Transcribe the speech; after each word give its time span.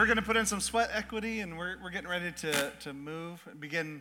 We're, 0.00 0.06
going 0.06 0.16
to 0.16 0.22
put 0.22 0.38
in 0.38 0.46
some 0.46 0.60
sweat 0.60 0.88
equity 0.94 1.40
and 1.40 1.58
we're, 1.58 1.76
we're 1.82 1.90
getting 1.90 2.08
ready 2.08 2.32
to, 2.32 2.72
to 2.80 2.94
move, 2.94 3.46
begin, 3.60 4.00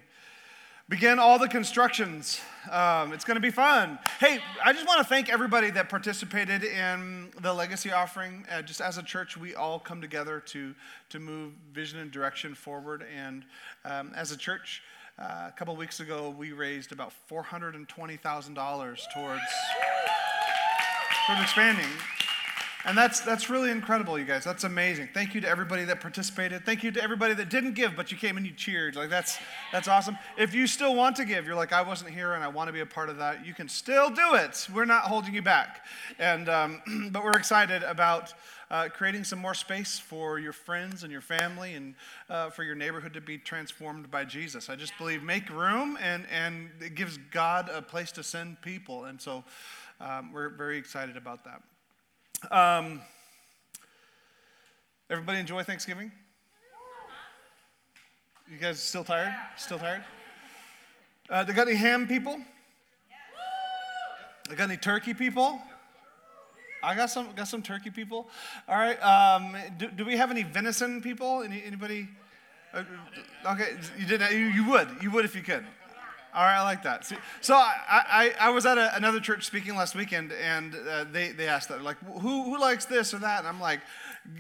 begin 0.88 1.20
all 1.20 1.38
the 1.38 1.50
constructions. 1.50 2.40
Um, 2.72 3.12
it's 3.12 3.26
going 3.26 3.36
to 3.36 3.42
be 3.42 3.52
fun. 3.52 4.00
Hey, 4.18 4.40
I 4.64 4.72
just 4.72 4.88
want 4.88 5.00
to 5.00 5.04
thank 5.04 5.28
everybody 5.28 5.70
that 5.72 5.90
participated 5.90 6.64
in 6.64 7.32
the 7.42 7.54
legacy 7.54 7.92
offering. 7.92 8.46
Uh, 8.50 8.62
just 8.62 8.80
as 8.80 8.98
a 8.98 9.04
church, 9.04 9.36
we 9.36 9.56
all 9.56 9.78
come 9.78 10.00
together 10.00 10.40
to, 10.40 10.74
to 11.10 11.20
move 11.20 11.52
vision 11.74 12.00
and 12.00 12.12
direction 12.12 12.56
forward. 12.56 13.04
And 13.14 13.44
um, 13.84 14.14
as 14.16 14.32
a 14.32 14.38
church, 14.38 14.82
uh, 15.22 15.50
a 15.50 15.54
couple 15.58 15.76
weeks 15.76 16.00
ago, 16.00 16.30
we 16.30 16.54
raised 16.54 16.94
about 16.94 17.12
$420,000 17.30 18.56
towards, 19.14 19.42
towards 21.28 21.42
expanding. 21.42 21.92
And 22.86 22.98
that's, 22.98 23.20
that's 23.20 23.50
really 23.50 23.72
incredible, 23.72 24.18
you 24.18 24.24
guys. 24.24 24.46
That's 24.46 24.64
amazing. 24.64 25.10
Thank 25.14 25.36
you 25.36 25.42
to 25.42 25.50
everybody 25.50 25.84
that 25.84 26.00
participated. 26.00 26.66
Thank 26.66 26.82
you 26.82 26.92
to 26.92 27.04
everybody 27.04 27.34
that 27.34 27.50
didn't 27.50 27.74
give, 27.74 27.94
but 27.96 28.10
you 28.10 28.18
came 28.18 28.38
and 28.38 28.46
you 28.46 28.54
cheered. 28.54 28.96
Like, 28.96 29.10
that's, 29.10 29.38
that's 29.74 29.90
awesome. 29.90 30.18
If 30.38 30.54
you 30.54 30.66
still 30.66 30.96
want 30.96 31.18
to 31.18 31.26
give, 31.26 31.46
you're 31.46 31.56
like, 31.56 31.74
I 31.74 31.82
wasn't 31.82 32.12
here 32.12 32.36
and 32.36 32.44
I 32.44 32.48
want 32.48 32.70
to 32.70 32.74
be 32.74 32.80
a 32.80 32.86
part 32.86 33.10
of 33.10 33.18
that, 33.18 33.46
you 33.46 33.54
can 33.54 33.68
still 33.68 34.10
do 34.10 34.36
it. 34.36 34.66
We're 34.74 34.86
not 34.86 35.04
holding 35.04 35.34
you 35.34 35.42
back. 35.42 35.86
And, 36.20 36.48
um, 36.48 37.10
but 37.12 37.22
we're 37.22 37.36
excited 37.36 37.84
about 37.84 38.34
uh, 38.72 38.88
creating 38.88 39.26
some 39.26 39.40
more 39.40 39.54
space 39.54 40.00
for 40.00 40.40
your 40.40 40.54
friends 40.54 41.04
and 41.04 41.12
your 41.12 41.22
family 41.22 41.74
and 41.74 41.96
uh, 42.30 42.50
for 42.50 42.64
your 42.64 42.76
neighborhood 42.76 43.14
to 43.14 43.22
be 43.22 43.38
transformed 43.38 44.10
by 44.10 44.24
Jesus. 44.24 44.70
I 44.70 44.78
just 44.78 44.98
believe 44.98 45.22
make 45.22 45.50
room 45.50 45.98
and, 46.02 46.26
and 46.32 46.70
it 46.80 46.96
gives 46.96 47.18
God 47.32 47.70
a 47.74 47.82
place 47.82 48.14
to 48.14 48.24
send 48.24 48.62
people. 48.62 49.06
And 49.06 49.20
so 49.20 49.44
um, 50.00 50.32
we're 50.32 50.50
very 50.50 50.78
excited 50.78 51.18
about 51.18 51.44
that. 51.44 51.62
Um, 52.50 53.02
everybody 55.10 55.40
enjoy 55.40 55.64
Thanksgiving? 55.64 56.12
You 58.52 58.58
guys 58.58 58.82
still 58.82 59.04
tired? 59.04 59.34
Still 59.58 59.78
tired? 59.78 60.04
Uh, 61.30 61.44
they 61.44 61.54
got 61.54 61.68
any 61.68 61.78
ham 61.78 62.08
people? 62.08 62.40
They 64.50 64.56
got 64.56 64.70
any 64.70 64.78
turkey 64.78 65.14
people? 65.14 65.62
I 66.82 66.96
got 66.96 67.10
some. 67.10 67.28
Got 67.36 67.48
some 67.48 67.62
turkey 67.62 67.90
people. 67.92 68.30
All 68.68 68.78
right. 68.78 68.98
Um, 69.04 69.56
do, 69.78 69.90
do 69.90 70.06
we 70.06 70.16
have 70.16 70.32
any 70.32 70.44
venison 70.44 71.02
people? 71.02 71.44
Any, 71.44 71.62
anybody? 71.64 72.08
Uh, 72.74 72.84
okay. 73.46 73.76
You 74.00 74.06
did. 74.06 74.22
You, 74.32 74.38
you 74.38 74.70
would. 74.70 74.88
You 75.02 75.12
would 75.12 75.26
if 75.26 75.36
you 75.36 75.42
could. 75.42 75.66
All 76.34 76.44
right, 76.44 76.60
I 76.60 76.64
like 76.64 76.84
that. 76.84 77.06
So, 77.06 77.16
so 77.42 77.56
I, 77.56 77.74
I, 77.90 78.34
I, 78.40 78.50
was 78.52 78.66
at 78.66 78.78
a, 78.78 78.96
another 78.96 79.20
church 79.20 79.46
speaking 79.46 79.76
last 79.76 79.96
weekend, 79.96 80.32
and 80.32 80.76
uh, 80.76 81.06
they, 81.06 81.32
they 81.32 81.48
asked 81.48 81.70
that, 81.70 81.82
like, 81.82 81.98
who, 82.04 82.44
who 82.44 82.60
likes 82.60 82.86
this 82.86 83.14
or 83.14 83.18
that? 83.20 83.40
And 83.40 83.48
I'm 83.48 83.60
like, 83.60 83.80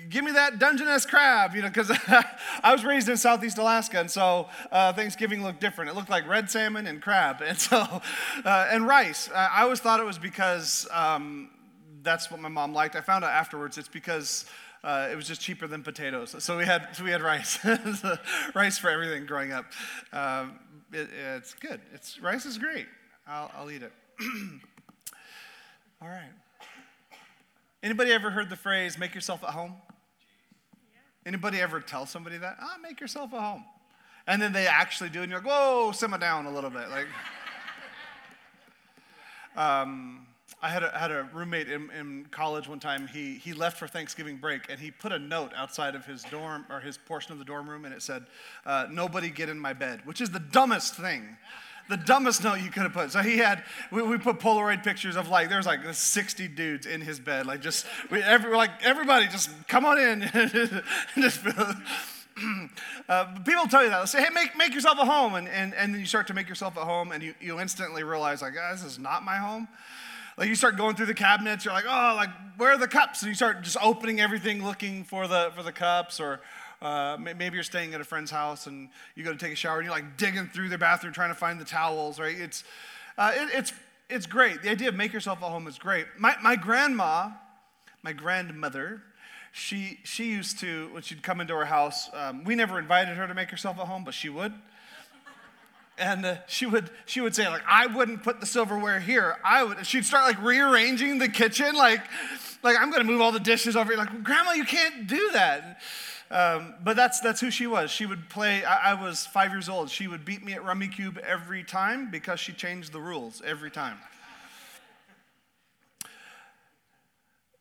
give 0.09 0.23
me 0.23 0.31
that 0.33 0.59
Dungeness 0.59 1.05
crab, 1.05 1.55
you 1.55 1.61
know, 1.61 1.67
because 1.67 1.91
I 2.63 2.71
was 2.71 2.85
raised 2.85 3.09
in 3.09 3.17
Southeast 3.17 3.57
Alaska, 3.57 3.99
and 3.99 4.11
so 4.11 4.49
uh, 4.71 4.93
Thanksgiving 4.93 5.43
looked 5.43 5.61
different. 5.61 5.89
It 5.89 5.95
looked 5.95 6.09
like 6.09 6.27
red 6.27 6.49
salmon 6.49 6.85
and 6.85 7.01
crab, 7.01 7.41
and 7.45 7.59
so, 7.59 7.77
uh, 7.77 8.67
and 8.71 8.87
rice. 8.87 9.29
I 9.33 9.63
always 9.63 9.79
thought 9.79 9.99
it 9.99 10.05
was 10.05 10.19
because 10.19 10.87
um, 10.91 11.49
that's 12.03 12.29
what 12.29 12.39
my 12.39 12.49
mom 12.49 12.73
liked. 12.73 12.95
I 12.95 13.01
found 13.01 13.23
out 13.23 13.31
afterwards 13.31 13.77
it's 13.77 13.87
because 13.87 14.45
uh, 14.83 15.09
it 15.11 15.15
was 15.15 15.27
just 15.27 15.41
cheaper 15.41 15.67
than 15.67 15.83
potatoes. 15.83 16.35
So 16.39 16.57
we 16.57 16.65
had, 16.65 16.87
so 16.93 17.03
we 17.03 17.11
had 17.11 17.21
rice, 17.21 17.59
rice 18.55 18.77
for 18.77 18.89
everything 18.89 19.25
growing 19.25 19.51
up. 19.51 19.65
Um, 20.13 20.59
it, 20.91 21.09
it's 21.35 21.53
good. 21.53 21.81
It's 21.93 22.19
rice 22.19 22.45
is 22.45 22.57
great. 22.57 22.87
I'll, 23.27 23.51
I'll 23.55 23.71
eat 23.71 23.83
it. 23.83 23.91
All 26.01 26.07
right. 26.07 26.31
Anybody 27.81 28.11
ever 28.11 28.29
heard 28.31 28.49
the 28.49 28.55
phrase 28.55 28.97
"make 28.97 29.13
yourself 29.15 29.43
at 29.43 29.51
home"? 29.51 29.75
Anybody 31.25 31.59
ever 31.61 31.79
tell 31.79 32.05
somebody 32.05 32.37
that? 32.37 32.57
Ah, 32.59 32.77
make 32.81 32.99
yourself 32.99 33.33
at 33.33 33.41
home, 33.41 33.63
and 34.27 34.41
then 34.41 34.53
they 34.53 34.67
actually 34.67 35.09
do, 35.09 35.21
and 35.21 35.31
you're 35.31 35.39
like, 35.39 35.49
"Whoa, 35.49 35.91
simmer 35.91 36.17
down 36.17 36.45
a 36.45 36.51
little 36.51 36.69
bit." 36.69 36.89
Like, 36.89 37.07
um, 39.55 40.25
I 40.61 40.69
had 40.69 40.83
a, 40.83 40.89
had 40.97 41.09
a 41.11 41.29
roommate 41.33 41.69
in, 41.69 41.89
in, 41.97 42.25
college 42.31 42.67
one 42.67 42.81
time. 42.81 43.07
He, 43.07 43.35
he 43.35 43.53
left 43.53 43.77
for 43.77 43.87
Thanksgiving 43.87 44.37
break 44.37 44.63
and 44.69 44.77
he 44.77 44.91
put 44.91 45.13
a 45.13 45.19
note 45.19 45.53
outside 45.55 45.95
of 45.95 46.05
his 46.05 46.23
dorm 46.23 46.65
or 46.69 46.81
his 46.81 46.97
portion 46.97 47.31
of 47.31 47.39
the 47.39 47.45
dorm 47.45 47.69
room 47.69 47.85
and 47.85 47.93
it 47.93 48.01
said, 48.01 48.25
uh, 48.65 48.87
Nobody 48.91 49.29
get 49.29 49.47
in 49.47 49.57
my 49.57 49.71
bed, 49.71 50.01
which 50.03 50.19
is 50.19 50.31
the 50.31 50.39
dumbest 50.39 50.95
thing. 50.95 51.37
The 51.87 51.97
dumbest 51.97 52.43
note 52.43 52.59
you 52.59 52.69
could 52.69 52.83
have 52.83 52.93
put. 52.93 53.11
So 53.11 53.21
he 53.21 53.37
had, 53.37 53.63
we, 53.89 54.01
we 54.03 54.17
put 54.17 54.39
Polaroid 54.39 54.83
pictures 54.83 55.15
of 55.15 55.29
like, 55.29 55.49
there's 55.49 55.65
like 55.65 55.79
60 55.91 56.47
dudes 56.49 56.85
in 56.85 57.01
his 57.01 57.19
bed. 57.19 57.45
Like, 57.47 57.61
just, 57.61 57.85
we, 58.11 58.21
every, 58.21 58.55
like, 58.55 58.69
everybody 58.83 59.27
just 59.27 59.49
come 59.67 59.85
on 59.85 59.97
in. 59.97 60.21
just, 61.15 61.39
uh, 63.09 63.25
people 63.43 63.65
tell 63.67 63.83
you 63.83 63.89
that. 63.89 64.01
They 64.01 64.05
say, 64.05 64.23
hey, 64.23 64.29
make, 64.33 64.55
make 64.57 64.73
yourself 64.73 64.99
a 64.99 65.05
home. 65.05 65.33
And, 65.35 65.47
and, 65.47 65.73
and 65.73 65.93
then 65.93 65.99
you 65.99 66.05
start 66.05 66.27
to 66.27 66.33
make 66.33 66.47
yourself 66.47 66.77
a 66.77 66.85
home 66.85 67.11
and 67.11 67.23
you, 67.23 67.33
you 67.39 67.59
instantly 67.59 68.03
realize, 68.03 68.41
like, 68.41 68.53
oh, 68.59 68.71
this 68.71 68.83
is 68.83 68.99
not 68.99 69.23
my 69.23 69.37
home. 69.37 69.67
Like 70.39 70.47
you 70.47 70.55
start 70.55 70.77
going 70.77 70.95
through 70.95 71.07
the 71.07 71.13
cabinets, 71.13 71.65
you're 71.65 71.73
like, 71.73 71.83
oh, 71.85 72.13
like 72.15 72.29
where 72.55 72.71
are 72.71 72.77
the 72.77 72.87
cups? 72.87 73.21
And 73.21 73.27
you 73.27 73.35
start 73.35 73.61
just 73.61 73.75
opening 73.81 74.21
everything, 74.21 74.63
looking 74.63 75.03
for 75.03 75.27
the 75.27 75.51
for 75.53 75.63
the 75.63 75.73
cups, 75.73 76.21
or 76.21 76.39
uh, 76.81 77.17
maybe 77.19 77.55
you're 77.55 77.63
staying 77.63 77.93
at 77.93 77.99
a 77.99 78.05
friend's 78.05 78.31
house 78.31 78.65
and 78.65 78.87
you 79.15 79.25
go 79.25 79.33
to 79.33 79.37
take 79.37 79.51
a 79.51 79.55
shower 79.57 79.79
and 79.79 79.85
you're 79.85 79.93
like 79.93 80.15
digging 80.15 80.47
through 80.47 80.69
their 80.69 80.77
bathroom 80.77 81.11
trying 81.11 81.29
to 81.29 81.35
find 81.35 81.59
the 81.59 81.65
towels, 81.65 82.21
right? 82.21 82.39
It's 82.39 82.63
uh, 83.17 83.33
it, 83.35 83.49
it's 83.53 83.73
it's 84.09 84.25
great. 84.25 84.61
The 84.61 84.69
idea 84.69 84.87
of 84.87 84.95
make 84.95 85.11
yourself 85.11 85.41
a 85.41 85.45
home 85.45 85.67
is 85.67 85.77
great. 85.77 86.05
My 86.17 86.37
my 86.41 86.55
grandma, 86.55 87.31
my 88.01 88.13
grandmother, 88.13 89.03
she 89.51 89.99
she 90.05 90.29
used 90.29 90.57
to 90.59 90.87
when 90.93 91.03
she'd 91.03 91.21
come 91.21 91.41
into 91.41 91.53
our 91.53 91.65
house. 91.65 92.09
Um, 92.13 92.45
we 92.45 92.55
never 92.55 92.79
invited 92.79 93.17
her 93.17 93.27
to 93.27 93.33
make 93.33 93.51
herself 93.51 93.77
a 93.77 93.85
home, 93.85 94.05
but 94.05 94.13
she 94.13 94.29
would 94.29 94.53
and 95.99 96.25
uh, 96.25 96.35
she 96.47 96.65
would 96.65 96.89
she 97.05 97.21
would 97.21 97.35
say 97.35 97.47
like 97.47 97.61
i 97.67 97.85
wouldn't 97.85 98.23
put 98.23 98.39
the 98.39 98.45
silverware 98.45 98.99
here. 98.99 99.37
I 99.43 99.63
would 99.63 99.85
she'd 99.85 100.05
start 100.05 100.25
like 100.25 100.41
rearranging 100.41 101.19
the 101.19 101.27
kitchen 101.27 101.75
like 101.75 102.01
like 102.63 102.77
i'm 102.79 102.91
to 102.91 103.03
move 103.03 103.21
all 103.21 103.31
the 103.31 103.39
dishes 103.39 103.75
over. 103.75 103.91
Here 103.91 103.97
like 103.97 104.23
grandma 104.23 104.53
you 104.53 104.65
can't 104.65 105.07
do 105.07 105.29
that. 105.33 105.81
Um, 106.31 106.75
but 106.83 106.95
that's 106.95 107.19
that's 107.21 107.41
who 107.41 107.49
she 107.49 107.67
was. 107.67 107.89
She 107.91 108.05
would 108.05 108.29
play 108.29 108.63
I, 108.63 108.91
I 108.91 109.01
was 109.01 109.25
five 109.25 109.51
years 109.51 109.67
old. 109.67 109.89
She 109.89 110.07
would 110.07 110.25
beat 110.25 110.43
me 110.43 110.53
at 110.53 110.61
Rummikub 110.61 111.17
every 111.19 111.63
time 111.63 112.11
because 112.11 112.39
she 112.39 112.53
changed 112.53 112.91
the 112.93 113.01
rules 113.01 113.41
every 113.45 113.71
time. 113.71 113.97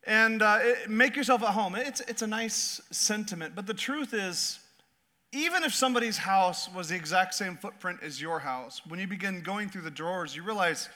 And 0.04 0.40
uh, 0.40 0.60
it, 0.62 0.88
make 0.88 1.16
yourself 1.16 1.42
at 1.42 1.50
home. 1.50 1.74
It's, 1.74 2.00
it's 2.00 2.22
a 2.22 2.26
nice 2.26 2.80
sentiment 2.90 3.54
but 3.54 3.66
the 3.66 3.74
truth 3.74 4.14
is 4.14 4.60
even 5.32 5.62
if 5.62 5.74
somebody's 5.74 6.16
house 6.16 6.72
was 6.72 6.88
the 6.88 6.96
exact 6.96 7.34
same 7.34 7.56
footprint 7.56 8.00
as 8.02 8.20
your 8.20 8.38
house, 8.38 8.80
when 8.86 8.98
you 8.98 9.06
begin 9.06 9.42
going 9.42 9.68
through 9.68 9.82
the 9.82 9.90
drawers, 9.90 10.34
you 10.34 10.42
realize 10.42 10.88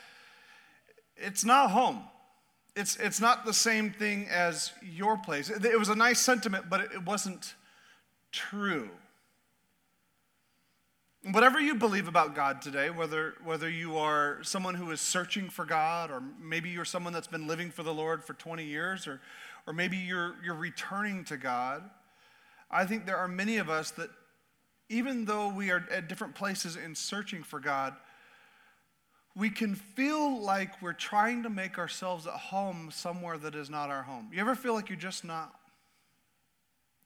it's 1.17 1.45
not 1.45 1.71
home. 1.71 2.03
It's, 2.75 2.97
it's 2.97 3.21
not 3.21 3.45
the 3.45 3.53
same 3.53 3.91
thing 3.91 4.27
as 4.31 4.73
your 4.83 5.19
place. 5.19 5.51
It, 5.51 5.65
it 5.65 5.79
was 5.79 5.91
a 5.91 5.95
nice 5.95 6.19
sentiment, 6.21 6.71
but 6.71 6.81
it, 6.81 6.93
it 6.95 7.05
wasn't 7.05 7.55
true. 8.31 8.89
Whatever 11.31 11.61
you 11.61 11.75
believe 11.75 12.09
about 12.09 12.35
God 12.35 12.63
today, 12.63 12.89
whether, 12.89 13.35
whether 13.45 13.69
you 13.69 13.99
are 13.99 14.39
someone 14.43 14.75
who 14.75 14.91
is 14.91 15.01
searching 15.03 15.51
for 15.51 15.67
God, 15.67 16.11
or 16.11 16.23
maybe 16.41 16.71
you're 16.71 16.87
someone 16.87 17.13
that's 17.13 17.29
been 17.29 17.47
living 17.47 17.71
for 17.71 17.83
the 17.83 17.93
Lord 17.93 18.25
for 18.25 18.33
20 18.33 18.65
years, 18.65 19.07
or, 19.07 19.21
or 19.67 19.75
maybe 19.75 19.99
you're, 19.99 20.35
you're 20.43 20.55
returning 20.55 21.25
to 21.25 21.37
God, 21.37 21.89
I 22.71 22.87
think 22.87 23.05
there 23.05 23.19
are 23.19 23.29
many 23.29 23.59
of 23.59 23.69
us 23.69 23.91
that 23.93 24.09
even 24.93 25.25
though 25.25 25.49
we 25.49 25.71
are 25.71 25.85
at 25.91 26.07
different 26.07 26.35
places 26.35 26.77
in 26.77 26.95
searching 26.95 27.43
for 27.43 27.59
God, 27.59 27.95
we 29.35 29.49
can 29.49 29.75
feel 29.75 30.43
like 30.43 30.83
we're 30.83 30.93
trying 30.93 31.45
to 31.45 31.51
make 31.51 31.79
ourselves 31.79 32.27
at 32.27 32.35
home 32.35 32.91
somewhere 32.93 33.39
that 33.39 33.55
is 33.55 33.71
not 33.71 33.89
our 33.89 34.03
home. 34.03 34.29
You 34.31 34.41
ever 34.41 34.55
feel 34.55 34.75
like 34.75 34.91
you're 34.91 34.99
just 34.99 35.25
not 35.25 35.55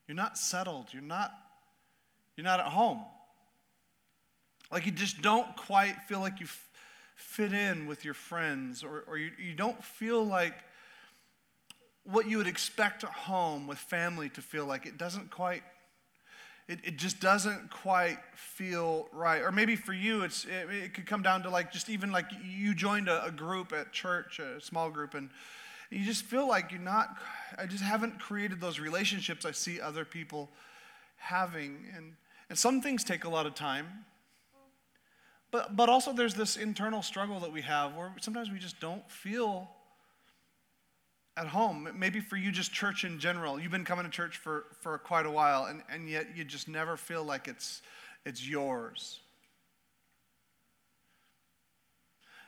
you're 0.08 0.16
not 0.16 0.36
settled, 0.36 0.88
you're 0.92 1.00
not 1.00 1.32
you're 2.36 2.44
not 2.44 2.58
at 2.58 2.66
home. 2.66 3.04
Like 4.72 4.84
you 4.84 4.90
just 4.90 5.22
don't 5.22 5.56
quite 5.56 5.94
feel 6.08 6.18
like 6.18 6.40
you 6.40 6.48
fit 7.14 7.52
in 7.52 7.86
with 7.86 8.04
your 8.04 8.14
friends 8.14 8.82
or, 8.82 9.04
or 9.06 9.16
you, 9.16 9.30
you 9.38 9.54
don't 9.54 9.82
feel 9.82 10.24
like 10.24 10.54
what 12.02 12.28
you 12.28 12.38
would 12.38 12.48
expect 12.48 13.04
at 13.04 13.10
home 13.10 13.68
with 13.68 13.78
family 13.78 14.28
to 14.30 14.42
feel 14.42 14.66
like. 14.66 14.86
It 14.86 14.98
doesn't 14.98 15.30
quite 15.30 15.62
it, 16.68 16.80
it 16.82 16.96
just 16.96 17.20
doesn't 17.20 17.70
quite 17.70 18.18
feel 18.34 19.08
right. 19.12 19.40
Or 19.40 19.52
maybe 19.52 19.76
for 19.76 19.92
you, 19.92 20.22
it's, 20.22 20.44
it, 20.44 20.68
it 20.70 20.94
could 20.94 21.06
come 21.06 21.22
down 21.22 21.42
to 21.44 21.50
like 21.50 21.72
just 21.72 21.88
even 21.88 22.10
like 22.10 22.26
you 22.44 22.74
joined 22.74 23.08
a, 23.08 23.24
a 23.24 23.30
group 23.30 23.72
at 23.72 23.92
church, 23.92 24.40
a 24.40 24.60
small 24.60 24.90
group, 24.90 25.14
and 25.14 25.30
you 25.90 26.04
just 26.04 26.24
feel 26.24 26.48
like 26.48 26.72
you're 26.72 26.80
not, 26.80 27.16
I 27.56 27.66
just 27.66 27.84
haven't 27.84 28.18
created 28.18 28.60
those 28.60 28.80
relationships 28.80 29.44
I 29.44 29.52
see 29.52 29.80
other 29.80 30.04
people 30.04 30.50
having. 31.16 31.84
And, 31.94 32.14
and 32.50 32.58
some 32.58 32.80
things 32.80 33.04
take 33.04 33.24
a 33.24 33.28
lot 33.28 33.46
of 33.46 33.54
time. 33.54 33.86
But, 35.52 35.76
but 35.76 35.88
also, 35.88 36.12
there's 36.12 36.34
this 36.34 36.56
internal 36.56 37.02
struggle 37.02 37.38
that 37.40 37.52
we 37.52 37.62
have 37.62 37.94
where 37.94 38.12
sometimes 38.20 38.50
we 38.50 38.58
just 38.58 38.80
don't 38.80 39.08
feel 39.08 39.70
at 41.36 41.46
home. 41.46 41.88
Maybe 41.96 42.20
for 42.20 42.36
you, 42.36 42.50
just 42.50 42.72
church 42.72 43.04
in 43.04 43.18
general. 43.18 43.60
You've 43.60 43.72
been 43.72 43.84
coming 43.84 44.04
to 44.04 44.10
church 44.10 44.38
for, 44.38 44.64
for 44.80 44.98
quite 44.98 45.26
a 45.26 45.30
while, 45.30 45.66
and, 45.66 45.82
and 45.90 46.08
yet 46.08 46.28
you 46.34 46.44
just 46.44 46.68
never 46.68 46.96
feel 46.96 47.24
like 47.24 47.48
it's, 47.48 47.82
it's 48.24 48.46
yours. 48.46 49.20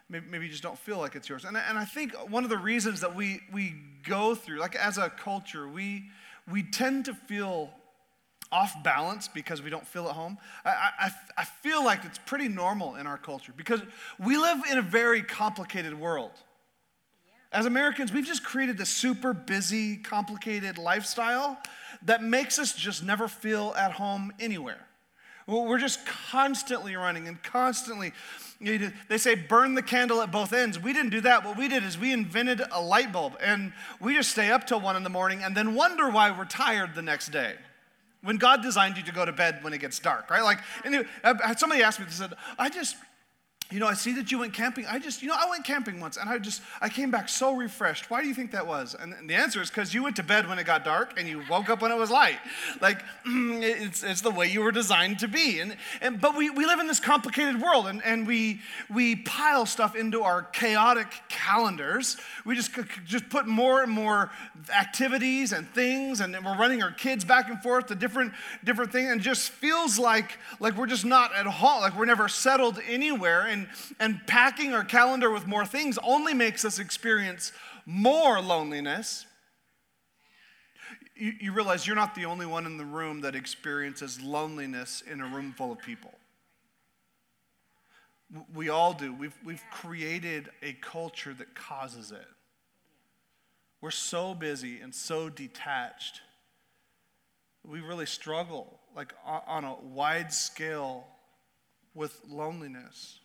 Maybe, 0.08 0.26
maybe 0.30 0.46
you 0.46 0.50
just 0.50 0.62
don't 0.62 0.78
feel 0.78 0.98
like 0.98 1.14
it's 1.14 1.28
yours. 1.28 1.44
And, 1.44 1.56
and 1.56 1.76
I 1.76 1.84
think 1.84 2.14
one 2.30 2.44
of 2.44 2.50
the 2.50 2.56
reasons 2.56 3.00
that 3.02 3.14
we, 3.14 3.40
we 3.52 3.74
go 4.04 4.34
through, 4.34 4.58
like 4.58 4.74
as 4.74 4.96
a 4.96 5.10
culture, 5.10 5.68
we, 5.68 6.04
we 6.50 6.62
tend 6.62 7.04
to 7.06 7.14
feel 7.14 7.70
off 8.50 8.82
balance 8.82 9.28
because 9.28 9.60
we 9.60 9.68
don't 9.68 9.86
feel 9.86 10.08
at 10.08 10.14
home. 10.14 10.38
I, 10.64 10.90
I, 10.98 11.10
I 11.36 11.44
feel 11.44 11.84
like 11.84 12.06
it's 12.06 12.18
pretty 12.18 12.48
normal 12.48 12.96
in 12.96 13.06
our 13.06 13.18
culture 13.18 13.52
because 13.54 13.82
we 14.18 14.38
live 14.38 14.60
in 14.70 14.78
a 14.78 14.82
very 14.82 15.22
complicated 15.22 15.98
world. 15.98 16.32
As 17.50 17.64
Americans, 17.66 18.12
we've 18.12 18.26
just 18.26 18.44
created 18.44 18.76
this 18.76 18.90
super 18.90 19.32
busy, 19.32 19.96
complicated 19.96 20.76
lifestyle 20.76 21.58
that 22.02 22.22
makes 22.22 22.58
us 22.58 22.74
just 22.74 23.02
never 23.02 23.26
feel 23.26 23.74
at 23.76 23.92
home 23.92 24.32
anywhere. 24.38 24.86
We're 25.46 25.78
just 25.78 26.04
constantly 26.06 26.94
running 26.94 27.26
and 27.26 27.42
constantly, 27.42 28.12
you 28.60 28.78
know, 28.78 28.90
they 29.08 29.16
say 29.16 29.34
burn 29.34 29.74
the 29.74 29.82
candle 29.82 30.20
at 30.20 30.30
both 30.30 30.52
ends. 30.52 30.78
We 30.78 30.92
didn't 30.92 31.08
do 31.10 31.22
that. 31.22 31.42
What 31.42 31.56
we 31.56 31.68
did 31.68 31.84
is 31.84 31.96
we 31.96 32.12
invented 32.12 32.60
a 32.70 32.82
light 32.82 33.12
bulb 33.12 33.38
and 33.42 33.72
we 33.98 34.12
just 34.12 34.30
stay 34.30 34.50
up 34.50 34.66
till 34.66 34.80
one 34.80 34.94
in 34.94 35.04
the 35.04 35.08
morning 35.08 35.42
and 35.42 35.56
then 35.56 35.74
wonder 35.74 36.10
why 36.10 36.36
we're 36.36 36.44
tired 36.44 36.94
the 36.94 37.00
next 37.00 37.28
day. 37.28 37.54
When 38.22 38.36
God 38.36 38.62
designed 38.62 38.98
you 38.98 39.04
to 39.04 39.12
go 39.12 39.24
to 39.24 39.32
bed 39.32 39.60
when 39.62 39.72
it 39.72 39.80
gets 39.80 39.98
dark, 39.98 40.28
right? 40.28 40.42
Like, 40.42 40.58
somebody 41.56 41.82
asked 41.82 41.98
me, 41.98 42.04
they 42.04 42.12
said, 42.12 42.34
I 42.58 42.68
just, 42.68 42.96
you 43.70 43.80
know, 43.80 43.86
I 43.86 43.92
see 43.92 44.14
that 44.14 44.32
you 44.32 44.38
went 44.38 44.54
camping. 44.54 44.86
I 44.86 44.98
just, 44.98 45.20
you 45.20 45.28
know, 45.28 45.36
I 45.38 45.50
went 45.50 45.62
camping 45.62 46.00
once 46.00 46.16
and 46.16 46.30
I 46.30 46.38
just, 46.38 46.62
I 46.80 46.88
came 46.88 47.10
back 47.10 47.28
so 47.28 47.54
refreshed. 47.54 48.10
Why 48.10 48.22
do 48.22 48.28
you 48.28 48.32
think 48.32 48.52
that 48.52 48.66
was? 48.66 48.96
And 48.98 49.28
the 49.28 49.34
answer 49.34 49.60
is 49.60 49.68
because 49.68 49.92
you 49.92 50.02
went 50.02 50.16
to 50.16 50.22
bed 50.22 50.48
when 50.48 50.58
it 50.58 50.64
got 50.64 50.86
dark 50.86 51.18
and 51.18 51.28
you 51.28 51.42
woke 51.50 51.68
up 51.68 51.82
when 51.82 51.92
it 51.92 51.98
was 51.98 52.10
light. 52.10 52.38
Like, 52.80 53.02
it's, 53.26 54.02
it's 54.02 54.22
the 54.22 54.30
way 54.30 54.46
you 54.46 54.62
were 54.62 54.72
designed 54.72 55.18
to 55.18 55.28
be. 55.28 55.60
And, 55.60 55.76
and 56.00 56.18
but 56.18 56.34
we, 56.34 56.48
we 56.48 56.64
live 56.64 56.80
in 56.80 56.86
this 56.86 56.98
complicated 56.98 57.60
world 57.60 57.88
and, 57.88 58.02
and 58.04 58.26
we, 58.26 58.62
we 58.88 59.16
pile 59.16 59.66
stuff 59.66 59.94
into 59.94 60.22
our 60.22 60.44
chaotic 60.44 61.08
calendars. 61.28 62.16
We 62.46 62.56
just, 62.56 62.70
just 63.04 63.28
put 63.28 63.46
more 63.46 63.82
and 63.82 63.92
more 63.92 64.30
activities 64.74 65.52
and 65.52 65.68
things 65.74 66.20
and 66.20 66.34
we're 66.42 66.56
running 66.56 66.82
our 66.82 66.92
kids 66.92 67.22
back 67.22 67.50
and 67.50 67.62
forth 67.62 67.88
to 67.88 67.94
different, 67.94 68.32
different 68.64 68.92
things 68.92 69.10
and 69.10 69.20
just 69.20 69.50
feels 69.50 69.98
like, 69.98 70.38
like 70.58 70.74
we're 70.74 70.86
just 70.86 71.04
not 71.04 71.34
at 71.34 71.44
home, 71.44 71.82
like 71.82 71.98
we're 71.98 72.06
never 72.06 72.28
settled 72.28 72.80
anywhere. 72.88 73.42
And 73.42 73.57
and, 73.58 73.68
and 73.98 74.26
packing 74.26 74.72
our 74.72 74.84
calendar 74.84 75.30
with 75.30 75.46
more 75.46 75.66
things 75.66 75.98
only 76.02 76.34
makes 76.34 76.64
us 76.64 76.78
experience 76.78 77.52
more 77.86 78.40
loneliness. 78.40 79.26
You, 81.16 81.32
you 81.40 81.52
realize 81.52 81.86
you're 81.86 81.96
not 81.96 82.14
the 82.14 82.26
only 82.26 82.46
one 82.46 82.66
in 82.66 82.76
the 82.76 82.84
room 82.84 83.22
that 83.22 83.34
experiences 83.34 84.20
loneliness 84.20 85.02
in 85.10 85.20
a 85.20 85.26
room 85.26 85.52
full 85.56 85.72
of 85.72 85.78
people. 85.78 86.12
We 88.54 88.68
all 88.68 88.92
do. 88.92 89.12
We've, 89.12 89.36
we've 89.44 89.64
created 89.72 90.50
a 90.62 90.74
culture 90.74 91.34
that 91.34 91.54
causes 91.54 92.12
it. 92.12 92.26
We're 93.80 93.90
so 93.90 94.34
busy 94.34 94.80
and 94.80 94.94
so 94.94 95.28
detached. 95.28 96.20
We 97.64 97.80
really 97.80 98.06
struggle, 98.06 98.78
like 98.94 99.14
on 99.24 99.64
a 99.64 99.74
wide 99.74 100.32
scale, 100.32 101.06
with 101.94 102.20
loneliness. 102.28 103.17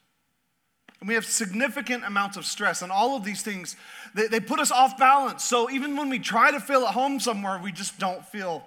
And 1.04 1.08
we 1.10 1.16
have 1.16 1.26
significant 1.26 2.06
amounts 2.06 2.38
of 2.38 2.46
stress. 2.46 2.82
And 2.82 2.90
all 2.90 3.18
of 3.18 3.26
these 3.26 3.42
things, 3.42 3.76
they, 4.16 4.28
they 4.28 4.40
put 4.40 4.62
us 4.62 4.72
off 4.72 4.98
balance. 4.98 5.44
So 5.44 5.70
even 5.70 5.98
when 5.98 6.08
we 6.08 6.18
try 6.18 6.50
to 6.50 6.62
feel 6.62 6.86
at 6.86 6.94
home 6.94 7.20
somewhere, 7.20 7.60
we 7.62 7.74
just 7.74 8.00
don't 8.00 8.26
feel 8.26 8.64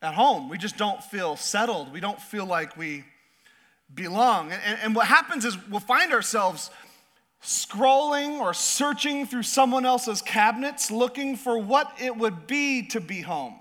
at 0.00 0.14
home. 0.14 0.48
We 0.48 0.58
just 0.58 0.76
don't 0.76 1.02
feel 1.02 1.34
settled. 1.34 1.92
We 1.92 1.98
don't 1.98 2.22
feel 2.22 2.46
like 2.46 2.76
we 2.76 3.02
belong. 3.92 4.52
And, 4.52 4.78
and 4.80 4.94
what 4.94 5.08
happens 5.08 5.44
is 5.44 5.58
we'll 5.66 5.80
find 5.80 6.12
ourselves 6.12 6.70
scrolling 7.42 8.38
or 8.38 8.54
searching 8.54 9.26
through 9.26 9.42
someone 9.42 9.84
else's 9.84 10.22
cabinets 10.22 10.88
looking 10.88 11.34
for 11.34 11.58
what 11.58 11.92
it 12.00 12.16
would 12.16 12.46
be 12.46 12.86
to 12.90 13.00
be 13.00 13.22
home. 13.22 13.58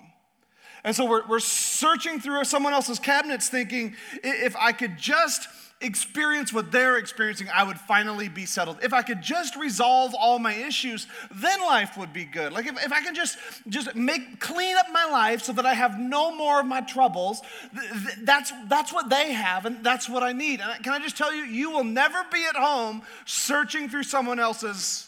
And 0.84 0.96
so 0.96 1.06
we're, 1.06 1.26
we're 1.28 1.40
searching 1.40 2.20
through 2.20 2.44
someone 2.44 2.74
else's 2.74 3.00
cabinets 3.00 3.50
thinking, 3.50 3.96
if 4.22 4.56
I 4.56 4.74
could 4.74 5.00
just 5.00 5.48
experience 5.80 6.52
what 6.52 6.72
they're 6.72 6.98
experiencing, 6.98 7.48
I 7.54 7.64
would 7.64 7.80
finally 7.80 8.30
be 8.30 8.46
settled. 8.46 8.80
If 8.82 8.94
I 8.94 9.04
could 9.04 9.22
just 9.22 9.56
resolve 9.56 10.14
all 10.16 10.40
my 10.40 10.54
issues, 10.54 11.06
then 11.32 11.60
life 11.62 11.98
would 11.98 12.14
be 12.14 12.26
good. 12.26 12.52
Like 12.52 12.66
if, 12.66 12.84
if 12.84 12.92
I 12.92 13.02
can 13.02 13.14
just 13.14 13.38
just 13.68 13.96
make 13.96 14.40
clean 14.40 14.76
up 14.78 14.88
my 14.92 15.06
life 15.06 15.44
so 15.44 15.54
that 15.54 15.66
I 15.66 15.74
have 15.76 16.00
no 16.00 16.36
more 16.36 16.60
of 16.60 16.66
my 16.66 16.82
troubles, 16.82 17.42
th- 17.76 17.92
th- 17.92 18.18
that's 18.24 18.52
that's 18.68 18.92
what 18.92 19.10
they 19.10 19.34
have 19.34 19.66
and 19.66 19.84
that's 19.84 20.10
what 20.10 20.24
I 20.24 20.32
need. 20.32 20.62
And 20.62 20.84
can 20.84 20.94
I 20.94 21.00
just 21.00 21.18
tell 21.18 21.34
you, 21.34 21.44
you 21.44 21.70
will 21.70 21.84
never 21.84 22.24
be 22.32 22.44
at 22.46 22.56
home 22.56 23.04
searching 23.26 23.88
through 23.88 24.04
someone 24.04 24.40
else's 24.40 25.08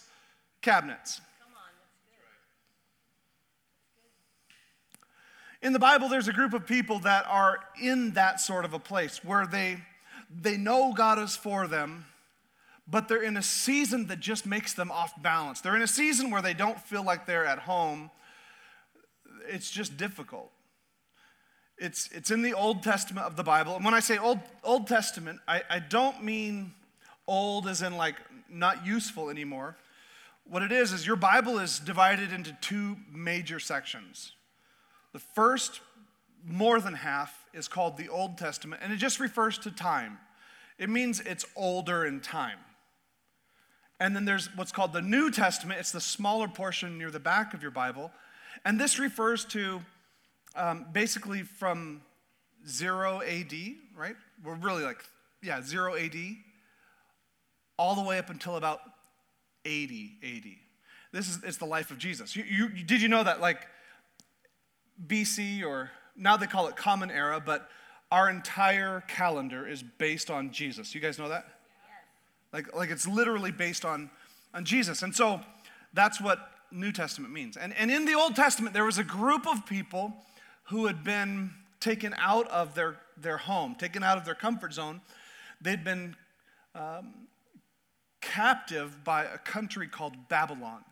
cabinets. 0.62 1.22
In 5.62 5.74
the 5.74 5.80
Bible, 5.80 6.08
there's 6.08 6.30
a 6.30 6.34
group 6.34 6.54
of 6.54 6.66
people 6.66 7.00
that 7.00 7.26
are 7.28 7.60
in 7.82 8.12
that 8.12 8.40
sort 8.40 8.64
of 8.64 8.74
a 8.74 8.80
place 8.80 9.26
where 9.26 9.46
they 9.46 9.80
they 10.30 10.58
know 10.58 10.94
God 10.94 11.20
is 11.20 11.36
for 11.36 11.68
them, 11.68 12.06
but 12.88 13.08
they're 13.08 13.24
in 13.24 13.38
a 13.38 13.42
season 13.42 14.08
that 14.08 14.20
just 14.20 14.46
makes 14.46 14.74
them 14.74 14.92
off 14.92 15.20
balance. 15.22 15.62
They're 15.62 15.76
in 15.76 15.82
a 15.82 15.88
season 15.88 16.32
where 16.32 16.42
they 16.42 16.54
don't 16.54 16.80
feel 16.80 17.04
like 17.04 17.26
they're 17.26 17.46
at 17.46 17.60
home. 17.60 18.12
It's 19.48 19.70
just 19.70 19.98
difficult. 19.98 20.52
It's, 21.78 22.10
it's 22.12 22.30
in 22.30 22.42
the 22.42 22.54
Old 22.54 22.84
Testament 22.84 23.26
of 23.26 23.36
the 23.36 23.44
Bible. 23.44 23.76
And 23.76 23.86
when 23.86 23.94
I 23.94 24.02
say 24.02 24.18
Old, 24.18 24.40
Old 24.64 24.88
Testament, 24.88 25.40
I, 25.48 25.62
I 25.70 25.80
don't 25.80 26.24
mean 26.24 26.74
old 27.28 27.68
as 27.68 27.82
in 27.82 27.96
like 27.96 28.16
not 28.50 28.86
useful 28.86 29.30
anymore. 29.30 29.78
What 30.46 30.64
it 30.64 30.72
is, 30.72 30.92
is 30.92 31.06
your 31.06 31.16
Bible 31.16 31.60
is 31.60 31.80
divided 31.80 32.34
into 32.34 32.58
two 32.60 32.98
major 33.12 33.60
sections. 33.60 34.34
The 35.14 35.20
first 35.20 35.80
more 36.46 36.80
than 36.80 36.94
half 36.94 37.46
is 37.54 37.68
called 37.68 37.98
the 37.98 38.10
Old 38.10 38.38
Testament, 38.38 38.82
and 38.84 38.94
it 38.94 38.98
just 38.98 39.20
refers 39.20 39.58
to 39.60 39.72
time. 39.72 40.18
It 40.78 40.90
means 40.90 41.20
it's 41.20 41.46
older 41.56 42.06
in 42.06 42.22
time. 42.22 42.60
And 44.00 44.16
then 44.16 44.26
there's 44.26 44.50
what's 44.56 44.72
called 44.72 44.94
the 44.94 45.02
New 45.02 45.30
Testament, 45.30 45.80
it's 45.80 45.92
the 45.92 46.02
smaller 46.02 46.48
portion 46.48 46.98
near 46.98 47.12
the 47.12 47.20
back 47.20 47.54
of 47.54 47.62
your 47.62 47.72
Bible. 47.72 48.12
And 48.64 48.80
this 48.80 48.98
refers 48.98 49.46
to 49.46 49.82
um, 50.56 50.86
basically 50.92 51.44
from 51.44 52.02
0 52.68 53.22
AD, 53.22 53.54
right? 53.96 54.16
We're 54.44 54.56
really 54.56 54.84
like, 54.84 55.04
yeah, 55.42 55.62
0 55.62 55.96
AD, 55.96 56.16
all 57.78 57.96
the 57.96 58.04
way 58.04 58.18
up 58.18 58.30
until 58.30 58.56
about 58.56 58.80
80 59.66 60.18
AD. 60.24 60.44
This 61.12 61.28
is 61.28 61.44
it's 61.44 61.58
the 61.58 61.66
life 61.66 61.92
of 61.92 61.98
Jesus. 61.98 62.36
You, 62.36 62.44
you, 62.44 62.70
did 62.70 63.02
you 63.02 63.08
know 63.08 63.24
that, 63.24 63.42
like, 63.42 63.68
BC 65.08 65.66
or 65.66 65.90
now 66.20 66.38
they 66.38 66.48
call 66.48 66.68
it 66.68 66.76
Common 66.76 67.10
Era, 67.10 67.42
but 67.44 67.70
our 68.12 68.30
entire 68.30 69.02
calendar 69.08 69.68
is 69.68 69.82
based 69.84 70.30
on 70.30 70.52
Jesus. 70.52 70.94
You 70.94 71.02
guys 71.02 71.18
know 71.18 71.30
that? 71.30 71.46
Like, 72.52 72.76
like 72.76 72.90
it's 72.90 73.08
literally 73.08 73.52
based 73.52 73.86
on, 73.86 74.10
on 74.54 74.66
Jesus. 74.66 75.02
And 75.02 75.16
so 75.16 75.42
that's 75.94 76.20
what 76.20 76.40
New 76.72 76.92
Testament 76.92 77.34
means. 77.34 77.56
And, 77.56 77.74
and 77.76 77.90
in 77.90 78.06
the 78.06 78.16
Old 78.16 78.36
Testament, 78.36 78.74
there 78.74 78.86
was 78.86 78.98
a 78.98 79.04
group 79.04 79.48
of 79.48 79.66
people 79.66 80.14
who 80.66 80.88
had 80.88 81.04
been 81.04 81.52
taken 81.80 82.14
out 82.18 82.48
of 82.50 82.76
their, 82.76 82.98
their 83.18 83.38
home, 83.38 83.76
taken 83.76 84.04
out 84.04 84.18
of 84.18 84.26
their 84.26 84.36
comfort 84.36 84.74
zone. 84.74 85.02
They'd 85.62 85.84
been 85.84 86.16
um, 86.76 87.14
captive 88.22 89.04
by 89.04 89.24
a 89.24 89.38
country 89.38 89.88
called 89.88 90.14
Babylon. 90.28 90.84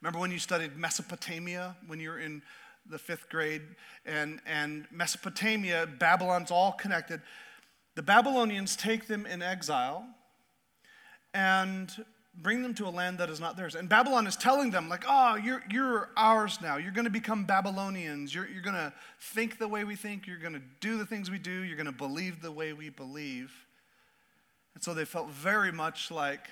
Remember 0.00 0.18
when 0.18 0.30
you 0.30 0.38
studied 0.38 0.76
Mesopotamia 0.76 1.76
when 1.86 1.98
you 1.98 2.10
were 2.10 2.18
in 2.18 2.42
the 2.88 2.98
fifth 2.98 3.28
grade? 3.28 3.62
And, 4.04 4.40
and 4.46 4.86
Mesopotamia, 4.90 5.88
Babylon's 5.98 6.50
all 6.50 6.72
connected. 6.72 7.20
The 7.94 8.02
Babylonians 8.02 8.76
take 8.76 9.06
them 9.06 9.26
in 9.26 9.42
exile 9.42 10.04
and 11.32 12.04
bring 12.42 12.62
them 12.62 12.74
to 12.74 12.86
a 12.86 12.90
land 12.90 13.18
that 13.18 13.30
is 13.30 13.40
not 13.40 13.56
theirs. 13.56 13.74
And 13.74 13.88
Babylon 13.88 14.26
is 14.26 14.36
telling 14.36 14.70
them, 14.70 14.88
like, 14.88 15.04
oh, 15.06 15.36
you're, 15.36 15.62
you're 15.70 16.10
ours 16.16 16.58
now. 16.60 16.76
You're 16.76 16.92
going 16.92 17.04
to 17.04 17.10
become 17.10 17.44
Babylonians. 17.44 18.34
You're, 18.34 18.48
you're 18.48 18.62
going 18.62 18.74
to 18.74 18.92
think 19.20 19.58
the 19.58 19.68
way 19.68 19.84
we 19.84 19.94
think. 19.94 20.26
You're 20.26 20.38
going 20.38 20.54
to 20.54 20.62
do 20.80 20.98
the 20.98 21.06
things 21.06 21.30
we 21.30 21.38
do. 21.38 21.62
You're 21.62 21.76
going 21.76 21.86
to 21.86 21.92
believe 21.92 22.42
the 22.42 22.52
way 22.52 22.72
we 22.72 22.90
believe. 22.90 23.52
And 24.74 24.82
so 24.82 24.94
they 24.94 25.04
felt 25.04 25.30
very 25.30 25.70
much 25.70 26.10
like 26.10 26.48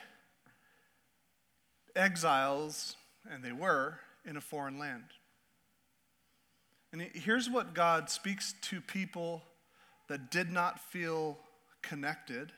exiles, 1.97 2.97
and 3.29 3.43
they 3.43 3.53
were, 3.53 3.99
in 4.25 4.37
a 4.37 4.41
foreign 4.41 4.79
land. 4.79 5.05
And 6.93 7.03
here's 7.15 7.49
what 7.49 7.75
God 7.75 8.11
speaks 8.11 8.55
to 8.63 8.81
people 8.81 9.43
that 10.09 10.31
did 10.31 10.51
not 10.51 10.79
feel 10.79 11.39
connected 11.81 12.53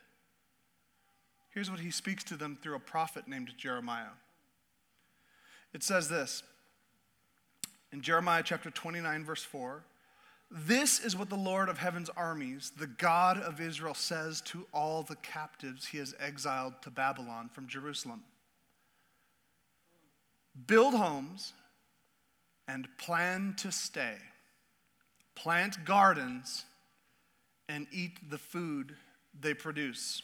Here's 1.55 1.71
what 1.71 1.81
he 1.81 1.93
speaks 1.93 2.25
to 2.25 2.37
them 2.37 2.59
through 2.61 2.75
a 2.75 2.81
prophet 2.81 3.29
named 3.29 3.53
Jeremiah. 3.57 4.17
It 5.73 5.85
says 5.85 6.09
this 6.09 6.43
in 7.93 8.03
Jeremiah 8.03 8.43
chapter 8.45 8.71
29, 8.71 9.25
verse 9.25 9.45
4 9.45 9.85
This 10.51 10.99
is 10.99 11.17
what 11.17 11.31
the 11.31 11.37
Lord 11.37 11.69
of 11.69 11.79
heaven's 11.79 12.11
armies, 12.11 12.73
the 12.77 12.89
God 12.89 13.39
of 13.39 13.61
Israel, 13.61 13.95
says 13.95 14.41
to 14.47 14.67
all 14.75 15.05
the 15.05 15.17
captives 15.17 15.87
he 15.87 15.99
has 15.99 16.13
exiled 16.19 16.75
to 16.83 16.91
Babylon 16.91 17.49
from 17.53 17.69
Jerusalem 17.69 18.25
Build 20.67 20.95
homes 20.95 21.53
and 22.69 22.89
plan 22.99 23.55
to 23.59 23.71
stay, 23.71 24.17
plant 25.35 25.85
gardens 25.85 26.65
and 27.69 27.87
eat 27.93 28.31
the 28.31 28.39
food 28.39 28.95
they 29.39 29.55
produce. 29.55 30.23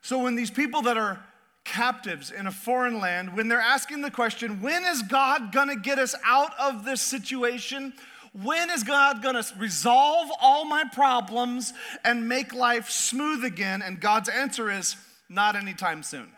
So 0.00 0.22
when 0.22 0.34
these 0.34 0.50
people 0.50 0.82
that 0.82 0.96
are 0.96 1.24
captives 1.64 2.30
in 2.30 2.46
a 2.46 2.50
foreign 2.50 2.98
land, 2.98 3.36
when 3.36 3.48
they're 3.48 3.60
asking 3.60 4.02
the 4.02 4.10
question, 4.10 4.60
when 4.60 4.84
is 4.84 5.02
God 5.02 5.52
gonna 5.52 5.76
get 5.76 5.98
us 5.98 6.14
out 6.24 6.52
of 6.58 6.84
this 6.84 7.00
situation? 7.00 7.92
When 8.32 8.70
is 8.70 8.82
God 8.82 9.22
gonna 9.22 9.44
resolve 9.58 10.30
all 10.40 10.64
my 10.64 10.84
problems 10.92 11.72
and 12.04 12.28
make 12.28 12.52
life 12.52 12.90
smooth 12.90 13.44
again? 13.44 13.82
And 13.82 14.00
God's 14.00 14.28
answer 14.28 14.70
is, 14.70 14.96
not 15.28 15.56
anytime 15.56 16.02
soon. 16.02 16.30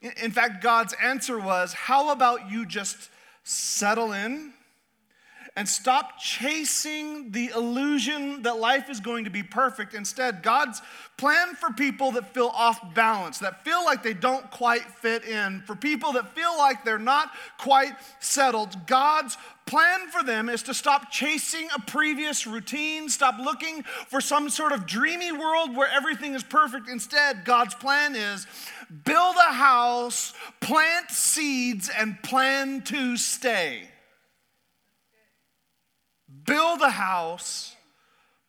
In 0.00 0.30
fact, 0.30 0.62
God's 0.62 0.94
answer 1.02 1.38
was, 1.38 1.72
how 1.72 2.10
about 2.12 2.50
you 2.50 2.64
just 2.66 3.10
settle 3.42 4.12
in? 4.12 4.52
And 5.58 5.68
stop 5.68 6.20
chasing 6.20 7.32
the 7.32 7.48
illusion 7.48 8.42
that 8.42 8.60
life 8.60 8.88
is 8.88 9.00
going 9.00 9.24
to 9.24 9.30
be 9.30 9.42
perfect. 9.42 9.92
Instead, 9.92 10.40
God's 10.40 10.80
plan 11.16 11.56
for 11.56 11.72
people 11.72 12.12
that 12.12 12.32
feel 12.32 12.52
off 12.54 12.94
balance, 12.94 13.38
that 13.40 13.64
feel 13.64 13.84
like 13.84 14.04
they 14.04 14.14
don't 14.14 14.48
quite 14.52 14.84
fit 14.84 15.24
in, 15.24 15.60
for 15.62 15.74
people 15.74 16.12
that 16.12 16.32
feel 16.32 16.56
like 16.56 16.84
they're 16.84 16.96
not 16.96 17.32
quite 17.58 17.92
settled, 18.20 18.86
God's 18.86 19.36
plan 19.66 20.06
for 20.10 20.22
them 20.22 20.48
is 20.48 20.62
to 20.62 20.72
stop 20.72 21.10
chasing 21.10 21.68
a 21.74 21.80
previous 21.80 22.46
routine, 22.46 23.08
stop 23.08 23.34
looking 23.40 23.82
for 23.82 24.20
some 24.20 24.48
sort 24.48 24.70
of 24.70 24.86
dreamy 24.86 25.32
world 25.32 25.74
where 25.74 25.90
everything 25.90 26.34
is 26.34 26.44
perfect. 26.44 26.88
Instead, 26.88 27.44
God's 27.44 27.74
plan 27.74 28.14
is 28.14 28.46
build 29.04 29.34
a 29.36 29.52
house, 29.52 30.34
plant 30.60 31.10
seeds, 31.10 31.90
and 31.98 32.22
plan 32.22 32.80
to 32.82 33.16
stay 33.16 33.88
build 36.48 36.80
a 36.80 36.90
house, 36.90 37.76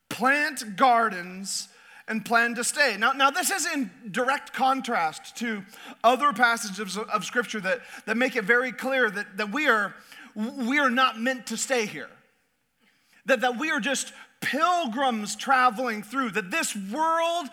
plant 0.08 0.78
gardens, 0.78 1.68
and 2.08 2.26
plan 2.26 2.56
to 2.56 2.64
stay. 2.64 2.96
Now, 2.98 3.12
now 3.12 3.30
this 3.30 3.52
is 3.52 3.68
in 3.68 3.92
direct 4.10 4.54
contrast 4.54 5.36
to 5.38 5.64
other 6.04 6.34
passages 6.34 6.98
of, 6.98 7.08
of 7.10 7.24
Scripture 7.24 7.60
that, 7.60 7.82
that 8.06 8.18
make 8.18 8.36
it 8.36 8.46
very 8.46 8.72
clear 8.72 9.12
that, 9.12 9.38
that 9.38 9.52
we, 9.52 9.68
are, 9.68 9.94
we 10.34 10.80
are 10.80 10.90
not 10.90 11.20
meant 11.20 11.46
to 11.48 11.58
stay 11.58 11.86
here. 11.86 12.10
That, 13.28 13.42
that 13.42 13.60
we 13.60 13.70
are 13.70 13.80
just 13.80 14.12
pilgrims 14.42 15.36
traveling 15.36 16.02
through, 16.02 16.32
that 16.32 16.50
this 16.50 16.76
world 16.76 17.48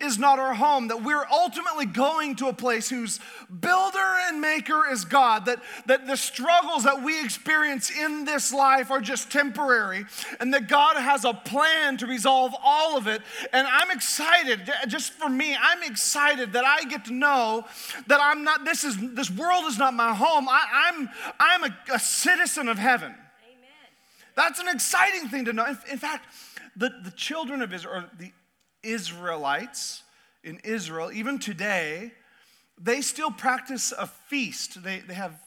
is 0.00 0.18
not 0.18 0.38
our 0.38 0.54
home, 0.54 0.88
that 0.88 1.04
we're 1.04 1.26
ultimately 1.30 1.84
going 1.84 2.34
to 2.36 2.48
a 2.48 2.52
place 2.52 2.88
whose 2.88 3.20
builder 3.60 4.16
and 4.26 4.40
maker 4.40 4.82
is 4.90 5.04
God, 5.04 5.46
that, 5.46 5.62
that 5.86 6.06
the 6.06 6.16
struggles 6.16 6.84
that 6.84 7.02
we 7.02 7.22
experience 7.22 7.90
in 7.90 8.24
this 8.24 8.52
life 8.52 8.90
are 8.90 9.00
just 9.00 9.30
temporary, 9.30 10.06
and 10.40 10.52
that 10.54 10.68
God 10.68 10.96
has 10.96 11.24
a 11.24 11.34
plan 11.34 11.98
to 11.98 12.06
resolve 12.06 12.54
all 12.62 12.96
of 12.96 13.06
it. 13.06 13.20
And 13.52 13.66
I'm 13.66 13.90
excited, 13.90 14.70
just 14.88 15.12
for 15.12 15.28
me, 15.28 15.56
I'm 15.60 15.82
excited 15.82 16.54
that 16.54 16.64
I 16.64 16.84
get 16.84 17.04
to 17.06 17.12
know 17.12 17.66
that 18.06 18.20
I'm 18.22 18.44
not, 18.44 18.64
this 18.64 18.84
is 18.84 18.96
this 19.14 19.30
world 19.30 19.66
is 19.66 19.78
not 19.78 19.94
my 19.94 20.14
home. 20.14 20.48
I, 20.48 20.88
am 20.88 21.08
I'm, 21.38 21.64
I'm 21.64 21.70
a, 21.70 21.94
a 21.94 21.98
citizen 21.98 22.68
of 22.68 22.78
heaven. 22.78 23.14
That's 24.40 24.58
an 24.58 24.68
exciting 24.68 25.28
thing 25.28 25.44
to 25.44 25.52
know. 25.52 25.66
In, 25.66 25.78
in 25.90 25.98
fact, 25.98 26.26
the, 26.74 26.90
the 27.04 27.10
children 27.10 27.60
of 27.60 27.74
Israel, 27.74 28.04
the 28.18 28.32
Israelites 28.82 30.02
in 30.42 30.60
Israel, 30.64 31.12
even 31.12 31.38
today, 31.38 32.12
they 32.80 33.02
still 33.02 33.30
practice 33.30 33.92
a 33.92 34.06
feast. 34.06 34.82
They, 34.82 35.00
they 35.00 35.14
have 35.14 35.38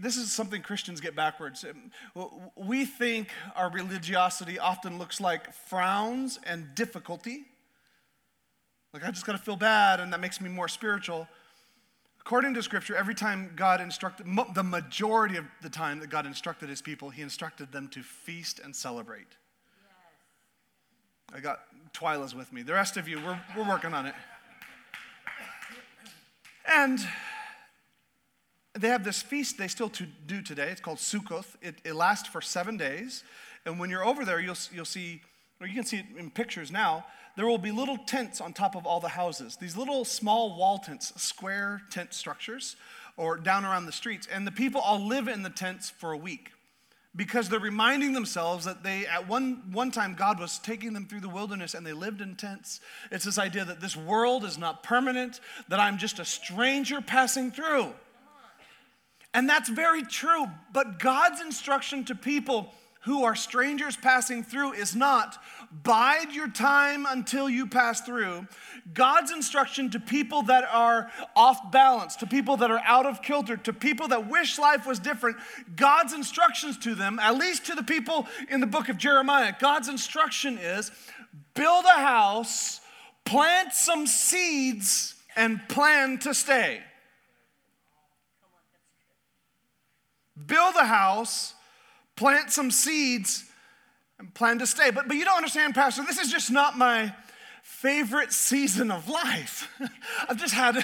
this 0.00 0.16
is 0.16 0.32
something 0.32 0.62
Christians 0.62 1.00
get 1.00 1.14
backwards. 1.14 1.64
Um, 1.64 2.32
we 2.56 2.84
think 2.84 3.28
our 3.54 3.70
religiosity 3.70 4.58
often 4.58 4.98
looks 4.98 5.20
like 5.20 5.52
frowns 5.52 6.40
and 6.44 6.74
difficulty. 6.74 7.44
Like, 8.92 9.04
I 9.04 9.10
just 9.10 9.26
got 9.26 9.32
to 9.32 9.38
feel 9.38 9.56
bad, 9.56 10.00
and 10.00 10.12
that 10.12 10.18
makes 10.18 10.40
me 10.40 10.48
more 10.48 10.66
spiritual. 10.66 11.28
According 12.26 12.54
to 12.54 12.62
scripture, 12.64 12.96
every 12.96 13.14
time 13.14 13.52
God 13.54 13.80
instructed, 13.80 14.26
the 14.52 14.64
majority 14.64 15.36
of 15.36 15.44
the 15.62 15.70
time 15.70 16.00
that 16.00 16.10
God 16.10 16.26
instructed 16.26 16.68
his 16.68 16.82
people, 16.82 17.08
he 17.08 17.22
instructed 17.22 17.70
them 17.70 17.86
to 17.90 18.02
feast 18.02 18.58
and 18.58 18.74
celebrate. 18.74 19.28
Yes. 21.30 21.38
I 21.38 21.38
got 21.38 21.60
Twyla's 21.92 22.34
with 22.34 22.52
me. 22.52 22.62
The 22.62 22.72
rest 22.72 22.96
of 22.96 23.06
you, 23.06 23.20
we're, 23.24 23.40
we're 23.56 23.68
working 23.68 23.94
on 23.94 24.06
it. 24.06 24.14
And 26.68 26.98
they 28.76 28.88
have 28.88 29.04
this 29.04 29.22
feast 29.22 29.56
they 29.56 29.68
still 29.68 29.90
to 29.90 30.04
do 30.26 30.42
today. 30.42 30.70
It's 30.70 30.80
called 30.80 30.98
Sukkoth. 30.98 31.54
It, 31.62 31.76
it 31.84 31.94
lasts 31.94 32.28
for 32.28 32.40
seven 32.40 32.76
days. 32.76 33.22
And 33.64 33.78
when 33.78 33.88
you're 33.88 34.04
over 34.04 34.24
there, 34.24 34.40
you'll, 34.40 34.58
you'll 34.72 34.84
see, 34.84 35.22
or 35.60 35.66
you 35.66 35.74
can 35.74 35.84
see 35.84 35.98
it 35.98 36.06
in 36.16 36.30
pictures 36.30 36.70
now, 36.70 37.06
there 37.36 37.46
will 37.46 37.58
be 37.58 37.70
little 37.70 37.98
tents 37.98 38.40
on 38.40 38.52
top 38.52 38.74
of 38.74 38.86
all 38.86 39.00
the 39.00 39.08
houses. 39.08 39.56
These 39.56 39.76
little 39.76 40.04
small 40.04 40.56
wall 40.56 40.78
tents, 40.78 41.12
square 41.22 41.82
tent 41.90 42.14
structures, 42.14 42.76
or 43.16 43.36
down 43.36 43.64
around 43.64 43.86
the 43.86 43.92
streets. 43.92 44.26
And 44.32 44.46
the 44.46 44.52
people 44.52 44.80
all 44.80 45.06
live 45.06 45.28
in 45.28 45.42
the 45.42 45.50
tents 45.50 45.90
for 45.90 46.12
a 46.12 46.16
week 46.16 46.50
because 47.14 47.48
they're 47.48 47.58
reminding 47.58 48.12
themselves 48.12 48.66
that 48.66 48.82
they, 48.82 49.06
at 49.06 49.26
one, 49.26 49.62
one 49.72 49.90
time, 49.90 50.14
God 50.14 50.38
was 50.38 50.58
taking 50.58 50.92
them 50.92 51.06
through 51.06 51.20
the 51.20 51.28
wilderness 51.28 51.74
and 51.74 51.86
they 51.86 51.94
lived 51.94 52.20
in 52.20 52.36
tents. 52.36 52.80
It's 53.10 53.24
this 53.24 53.38
idea 53.38 53.64
that 53.64 53.80
this 53.80 53.96
world 53.96 54.44
is 54.44 54.58
not 54.58 54.82
permanent, 54.82 55.40
that 55.68 55.80
I'm 55.80 55.96
just 55.96 56.18
a 56.18 56.24
stranger 56.24 57.00
passing 57.00 57.50
through. 57.50 57.92
And 59.32 59.48
that's 59.48 59.68
very 59.68 60.02
true. 60.02 60.46
But 60.72 60.98
God's 60.98 61.40
instruction 61.40 62.04
to 62.04 62.14
people 62.14 62.72
who 63.06 63.22
are 63.22 63.36
strangers 63.36 63.96
passing 63.96 64.42
through 64.42 64.72
is 64.72 64.96
not 64.96 65.40
bide 65.84 66.32
your 66.32 66.48
time 66.48 67.06
until 67.08 67.48
you 67.48 67.64
pass 67.64 68.00
through. 68.00 68.44
God's 68.92 69.30
instruction 69.30 69.90
to 69.90 70.00
people 70.00 70.42
that 70.42 70.64
are 70.72 71.08
off 71.36 71.70
balance, 71.70 72.16
to 72.16 72.26
people 72.26 72.56
that 72.56 72.70
are 72.72 72.82
out 72.84 73.06
of 73.06 73.22
kilter, 73.22 73.56
to 73.58 73.72
people 73.72 74.08
that 74.08 74.28
wish 74.28 74.58
life 74.58 74.86
was 74.86 74.98
different, 74.98 75.36
God's 75.76 76.14
instructions 76.14 76.76
to 76.78 76.96
them, 76.96 77.20
at 77.20 77.36
least 77.36 77.66
to 77.66 77.76
the 77.76 77.82
people 77.84 78.26
in 78.50 78.58
the 78.58 78.66
book 78.66 78.88
of 78.88 78.98
Jeremiah, 78.98 79.54
God's 79.56 79.88
instruction 79.88 80.58
is 80.58 80.90
build 81.54 81.84
a 81.84 82.00
house, 82.00 82.80
plant 83.24 83.72
some 83.72 84.08
seeds, 84.08 85.14
and 85.36 85.60
plan 85.68 86.18
to 86.18 86.34
stay. 86.34 86.80
Build 90.46 90.74
a 90.74 90.86
house 90.86 91.54
plant 92.16 92.50
some 92.50 92.70
seeds 92.70 93.44
and 94.18 94.32
plan 94.34 94.58
to 94.58 94.66
stay. 94.66 94.90
But, 94.90 95.08
but 95.08 95.16
you 95.16 95.24
don't 95.24 95.36
understand, 95.36 95.74
Pastor, 95.74 96.02
this 96.02 96.18
is 96.18 96.30
just 96.30 96.50
not 96.50 96.76
my 96.76 97.14
favorite 97.62 98.32
season 98.32 98.90
of 98.90 99.08
life. 99.08 99.68
I've 100.28 100.38
just 100.38 100.54
had 100.54 100.76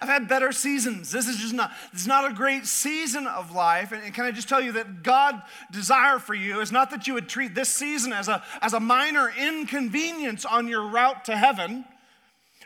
I've 0.00 0.08
had 0.08 0.28
better 0.28 0.52
seasons. 0.52 1.10
This 1.10 1.26
is 1.26 1.36
just 1.36 1.52
not 1.52 1.72
it's 1.92 2.06
not 2.06 2.30
a 2.30 2.34
great 2.34 2.64
season 2.64 3.26
of 3.26 3.52
life. 3.52 3.92
And, 3.92 4.02
and, 4.04 4.14
can 4.14 4.24
I 4.24 4.30
just 4.30 4.48
tell 4.48 4.60
you 4.60 4.72
that 4.72 5.02
God 5.02 5.42
desire 5.72 6.18
for 6.18 6.34
you 6.34 6.60
is 6.60 6.70
not 6.70 6.90
that 6.90 7.06
you 7.06 7.14
would 7.14 7.28
treat 7.28 7.54
this 7.54 7.68
season 7.68 8.12
as 8.12 8.28
a 8.28 8.42
as 8.62 8.72
a 8.72 8.80
minor 8.80 9.30
inconvenience 9.36 10.44
on 10.44 10.68
your 10.68 10.86
route 10.86 11.24
to 11.24 11.36
heaven. 11.36 11.84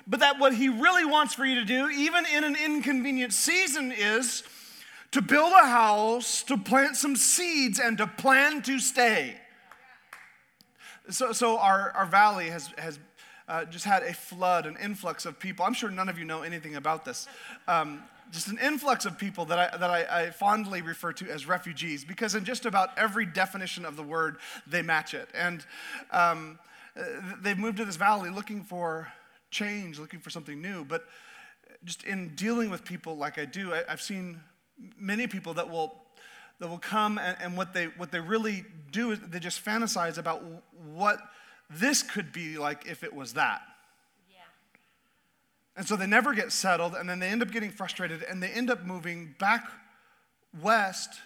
but 0.06 0.20
that 0.20 0.38
what 0.38 0.54
He 0.54 0.68
really 0.68 1.06
wants 1.06 1.32
for 1.34 1.44
you 1.46 1.56
to 1.56 1.64
do, 1.64 1.88
even 1.88 2.24
in 2.26 2.44
an 2.44 2.56
inconvenient 2.62 3.32
season, 3.32 3.90
is 3.90 4.42
to 5.12 5.22
build 5.22 5.52
a 5.52 5.66
house, 5.66 6.42
to 6.44 6.56
plant 6.56 6.96
some 6.96 7.16
seeds, 7.16 7.78
and 7.78 7.96
to 7.98 8.06
plan 8.06 8.62
to 8.62 8.78
stay. 8.78 9.36
So, 11.10 11.32
so 11.32 11.58
our, 11.58 11.90
our 11.92 12.06
valley 12.06 12.48
has, 12.48 12.68
has 12.78 12.98
uh, 13.46 13.64
just 13.66 13.84
had 13.84 14.02
a 14.02 14.14
flood, 14.14 14.66
an 14.66 14.76
influx 14.82 15.26
of 15.26 15.38
people. 15.38 15.64
I'm 15.64 15.74
sure 15.74 15.90
none 15.90 16.08
of 16.08 16.18
you 16.18 16.24
know 16.24 16.42
anything 16.42 16.76
about 16.76 17.04
this. 17.04 17.28
Um, 17.68 18.02
just 18.30 18.48
an 18.48 18.58
influx 18.58 19.04
of 19.04 19.18
people 19.18 19.44
that, 19.46 19.58
I, 19.58 19.76
that 19.76 19.90
I, 19.90 20.22
I, 20.22 20.30
fondly 20.30 20.80
refer 20.80 21.12
to 21.12 21.28
as 21.30 21.46
refugees, 21.46 22.02
because 22.02 22.34
in 22.34 22.44
just 22.44 22.64
about 22.64 22.96
every 22.96 23.26
definition 23.26 23.84
of 23.84 23.96
the 23.96 24.02
word, 24.02 24.38
they 24.66 24.80
match 24.80 25.12
it. 25.12 25.28
And 25.34 25.62
um, 26.10 26.58
uh, 26.96 27.02
they've 27.42 27.58
moved 27.58 27.76
to 27.76 27.84
this 27.84 27.96
valley 27.96 28.30
looking 28.30 28.62
for 28.62 29.12
change, 29.50 29.98
looking 29.98 30.20
for 30.20 30.30
something 30.30 30.62
new. 30.62 30.84
But 30.86 31.04
just 31.84 32.04
in 32.04 32.34
dealing 32.34 32.70
with 32.70 32.84
people 32.84 33.18
like 33.18 33.38
I 33.38 33.44
do, 33.44 33.74
I, 33.74 33.82
have 33.88 34.00
seen 34.00 34.40
many 34.98 35.26
people 35.26 35.54
that 35.54 35.70
will 35.70 35.94
that 36.58 36.68
will 36.68 36.78
come 36.78 37.18
and, 37.18 37.36
and, 37.40 37.56
what 37.56 37.74
they 37.74 37.86
what 37.86 38.12
they 38.12 38.20
really 38.20 38.64
do 38.92 39.10
is 39.10 39.18
they 39.18 39.40
just 39.40 39.64
fantasize 39.64 40.16
about 40.16 40.44
what 40.94 41.18
this 41.68 42.02
could 42.02 42.32
be 42.32 42.56
like 42.56 42.86
if 42.86 43.02
it 43.02 43.12
was 43.12 43.32
that. 43.32 43.62
Yeah. 44.30 44.38
And 45.76 45.88
so 45.88 45.96
they 45.96 46.06
never 46.06 46.34
get 46.34 46.52
settled, 46.52 46.94
and 46.94 47.08
then 47.08 47.18
they 47.18 47.28
end 47.28 47.42
up 47.42 47.50
getting 47.50 47.70
frustrated, 47.70 48.22
and 48.22 48.42
they 48.42 48.48
end 48.48 48.70
up 48.70 48.84
moving 48.84 49.34
back 49.38 49.72
west, 50.60 51.20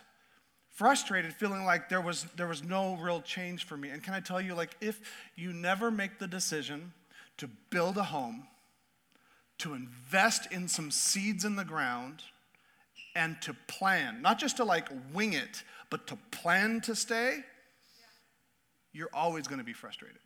frustrated, 0.70 1.34
feeling 1.34 1.64
like 1.64 1.88
there 1.88 2.00
was 2.00 2.26
there 2.36 2.46
was 2.46 2.62
no 2.62 2.96
real 2.96 3.20
change 3.20 3.66
for 3.66 3.76
me. 3.76 3.90
And 3.90 4.02
can 4.02 4.14
I 4.14 4.20
tell 4.20 4.40
you, 4.40 4.54
like, 4.54 4.76
if 4.80 5.00
you 5.34 5.52
never 5.52 5.90
make 5.90 6.18
the 6.18 6.28
decision 6.28 6.94
to 7.36 7.48
build 7.68 7.98
a 7.98 8.04
home, 8.04 8.46
to 9.58 9.74
invest 9.74 10.50
in 10.50 10.68
some 10.68 10.90
seeds 10.90 11.44
in 11.44 11.56
the 11.56 11.64
ground 11.64 12.22
and 13.16 13.40
to 13.40 13.56
plan, 13.66 14.20
not 14.20 14.38
just 14.38 14.58
to 14.58 14.64
like 14.64 14.88
wing 15.12 15.32
it, 15.32 15.64
but 15.90 16.06
to 16.06 16.18
plan 16.30 16.82
to 16.82 16.94
stay, 16.94 17.38
you're 18.92 19.10
always 19.12 19.48
going 19.48 19.58
to 19.58 19.64
be 19.64 19.72
frustrated. 19.72 20.18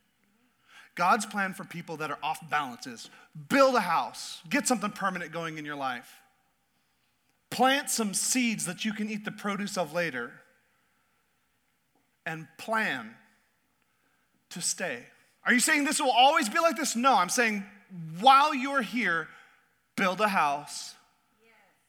God's 0.97 1.25
plan 1.25 1.55
for 1.55 1.65
people 1.65 1.97
that 1.99 2.11
are 2.11 2.19
off 2.21 2.51
balance 2.51 2.87
is 2.89 3.09
build 3.49 3.77
a 3.77 3.81
house, 3.81 4.43
get 4.51 4.67
something 4.67 4.91
permanent 4.91 5.31
going 5.31 5.57
in 5.57 5.65
your 5.65 5.77
life, 5.77 6.11
plant 7.49 7.89
some 7.89 8.13
seeds 8.13 8.67
that 8.67 8.85
you 8.85 8.93
can 8.93 9.09
eat 9.09 9.25
the 9.25 9.31
produce 9.31 9.79
of 9.79 9.95
later, 9.95 10.33
and 12.27 12.47
plan 12.59 13.15
to 14.51 14.61
stay. 14.61 14.99
Are 15.47 15.53
you 15.53 15.61
saying 15.61 15.85
this 15.85 16.01
will 16.01 16.11
always 16.11 16.49
be 16.49 16.59
like 16.59 16.77
this? 16.77 16.97
No, 16.97 17.15
I'm 17.15 17.29
saying 17.29 17.65
while 18.19 18.53
you're 18.53 18.83
here, 18.83 19.29
build 19.97 20.21
a 20.21 20.29
house 20.29 20.95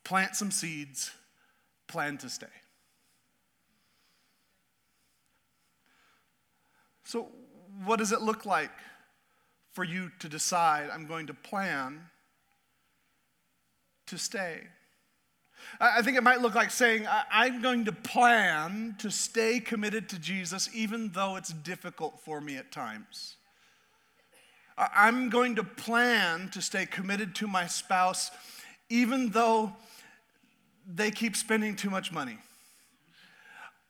plant 0.04 0.36
some 0.36 0.52
seeds, 0.52 1.12
plan 1.88 2.18
to 2.20 2.30
stay. 2.30 2.48
So, 7.04 7.28
what 7.86 8.00
does 8.00 8.12
it 8.12 8.22
look 8.22 8.46
like 8.46 8.72
for 9.74 9.84
you 9.84 10.12
to 10.20 10.30
decide, 10.30 10.90
I'm 10.90 11.08
going 11.08 11.28
to 11.28 11.34
plan 11.34 12.06
to 14.08 14.18
stay? 14.18 14.62
I 15.80 16.02
think 16.02 16.18
it 16.18 16.24
might 16.24 16.42
look 16.42 16.56
like 16.56 16.72
saying, 16.72 17.08
I'm 17.32 17.62
going 17.62 17.86
to 17.86 17.92
plan 17.92 18.96
to 19.00 19.10
stay 19.12 19.60
committed 19.60 20.10
to 20.10 20.20
Jesus 20.20 20.70
even 20.74 21.12
though 21.14 21.36
it's 21.36 21.54
difficult 21.54 22.20
for 22.20 22.42
me 22.42 22.58
at 22.58 22.72
times. 22.72 23.36
I'm 24.78 25.30
going 25.30 25.56
to 25.56 25.64
plan 25.64 26.50
to 26.50 26.62
stay 26.62 26.86
committed 26.86 27.36
to 27.36 27.48
my 27.48 27.68
spouse 27.68 28.32
even 28.90 29.30
though 29.30 29.74
they 30.94 31.12
keep 31.12 31.36
spending 31.36 31.76
too 31.76 31.90
much 31.90 32.12
money. 32.12 32.38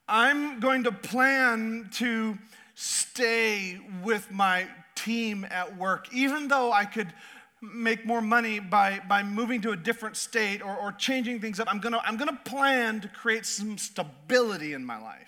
I'm 0.07 0.59
going 0.59 0.83
to 0.83 0.91
plan 0.91 1.89
to 1.93 2.37
stay 2.75 3.79
with 4.03 4.29
my 4.31 4.67
team 4.95 5.45
at 5.49 5.77
work, 5.77 6.13
even 6.13 6.47
though 6.47 6.71
I 6.71 6.85
could 6.85 7.13
make 7.61 8.05
more 8.05 8.21
money 8.21 8.59
by, 8.59 8.99
by 9.07 9.23
moving 9.23 9.61
to 9.61 9.71
a 9.71 9.77
different 9.77 10.17
state 10.17 10.61
or, 10.61 10.75
or 10.75 10.91
changing 10.91 11.39
things 11.39 11.59
up. 11.59 11.67
I'm 11.71 11.79
gonna, 11.79 12.01
I'm 12.03 12.17
gonna 12.17 12.39
plan 12.43 13.01
to 13.01 13.07
create 13.07 13.45
some 13.45 13.77
stability 13.77 14.73
in 14.73 14.83
my 14.83 14.99
life. 14.99 15.27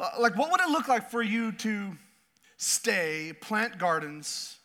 Uh, 0.00 0.10
like, 0.18 0.36
what 0.36 0.50
would 0.50 0.60
it 0.60 0.70
look 0.70 0.88
like 0.88 1.10
for 1.10 1.22
you 1.22 1.52
to 1.52 1.96
stay, 2.56 3.32
plant 3.40 3.78
gardens, 3.78 4.57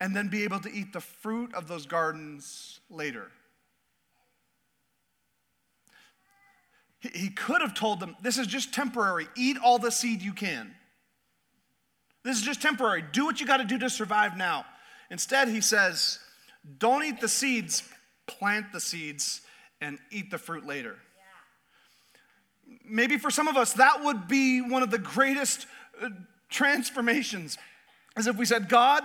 and 0.00 0.16
then 0.16 0.28
be 0.28 0.44
able 0.44 0.60
to 0.60 0.72
eat 0.72 0.92
the 0.92 1.00
fruit 1.00 1.54
of 1.54 1.68
those 1.68 1.86
gardens 1.86 2.80
later. 2.88 3.30
He 7.00 7.30
could 7.30 7.60
have 7.60 7.74
told 7.74 8.00
them, 8.00 8.16
This 8.22 8.38
is 8.38 8.46
just 8.46 8.74
temporary. 8.74 9.26
Eat 9.36 9.56
all 9.62 9.78
the 9.78 9.90
seed 9.90 10.22
you 10.22 10.32
can. 10.32 10.74
This 12.24 12.36
is 12.36 12.42
just 12.42 12.60
temporary. 12.60 13.02
Do 13.12 13.24
what 13.24 13.40
you 13.40 13.46
got 13.46 13.58
to 13.58 13.64
do 13.64 13.78
to 13.78 13.88
survive 13.88 14.36
now. 14.36 14.66
Instead, 15.10 15.48
he 15.48 15.62
says, 15.62 16.18
Don't 16.78 17.04
eat 17.04 17.20
the 17.20 17.28
seeds, 17.28 17.82
plant 18.26 18.72
the 18.72 18.80
seeds, 18.80 19.40
and 19.80 19.98
eat 20.10 20.30
the 20.30 20.38
fruit 20.38 20.66
later. 20.66 20.96
Maybe 22.84 23.16
for 23.16 23.30
some 23.30 23.48
of 23.48 23.56
us, 23.56 23.72
that 23.74 24.04
would 24.04 24.28
be 24.28 24.60
one 24.60 24.82
of 24.82 24.90
the 24.90 24.98
greatest 24.98 25.66
uh, 26.02 26.10
transformations 26.50 27.56
as 28.16 28.26
if 28.26 28.36
we 28.36 28.44
said, 28.44 28.68
God, 28.68 29.04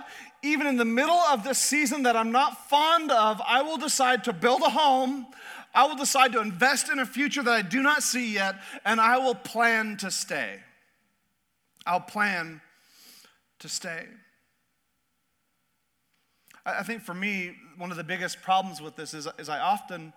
even 0.52 0.66
in 0.66 0.76
the 0.76 0.84
middle 0.84 1.14
of 1.14 1.44
this 1.44 1.58
season 1.58 2.04
that 2.04 2.16
I'm 2.16 2.32
not 2.32 2.68
fond 2.68 3.10
of, 3.10 3.40
I 3.46 3.62
will 3.62 3.76
decide 3.76 4.24
to 4.24 4.32
build 4.32 4.62
a 4.62 4.70
home. 4.70 5.26
I 5.74 5.86
will 5.86 5.96
decide 5.96 6.32
to 6.32 6.40
invest 6.40 6.88
in 6.88 6.98
a 6.98 7.06
future 7.06 7.42
that 7.42 7.52
I 7.52 7.62
do 7.62 7.82
not 7.82 8.02
see 8.02 8.32
yet, 8.32 8.56
and 8.84 9.00
I 9.00 9.18
will 9.18 9.34
plan 9.34 9.96
to 9.98 10.10
stay. 10.10 10.60
I'll 11.86 12.00
plan 12.00 12.60
to 13.58 13.68
stay. 13.68 14.06
I 16.64 16.82
think 16.82 17.02
for 17.02 17.14
me, 17.14 17.54
one 17.76 17.90
of 17.90 17.96
the 17.96 18.04
biggest 18.04 18.42
problems 18.42 18.80
with 18.80 18.96
this 18.96 19.14
is, 19.14 19.28
is 19.38 19.48
I 19.48 19.60
often 19.60 20.12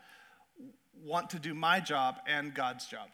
want 1.04 1.30
to 1.32 1.40
do 1.40 1.54
my 1.54 1.80
job 1.80 2.18
and 2.28 2.54
God's 2.54 2.88
job. 2.88 3.10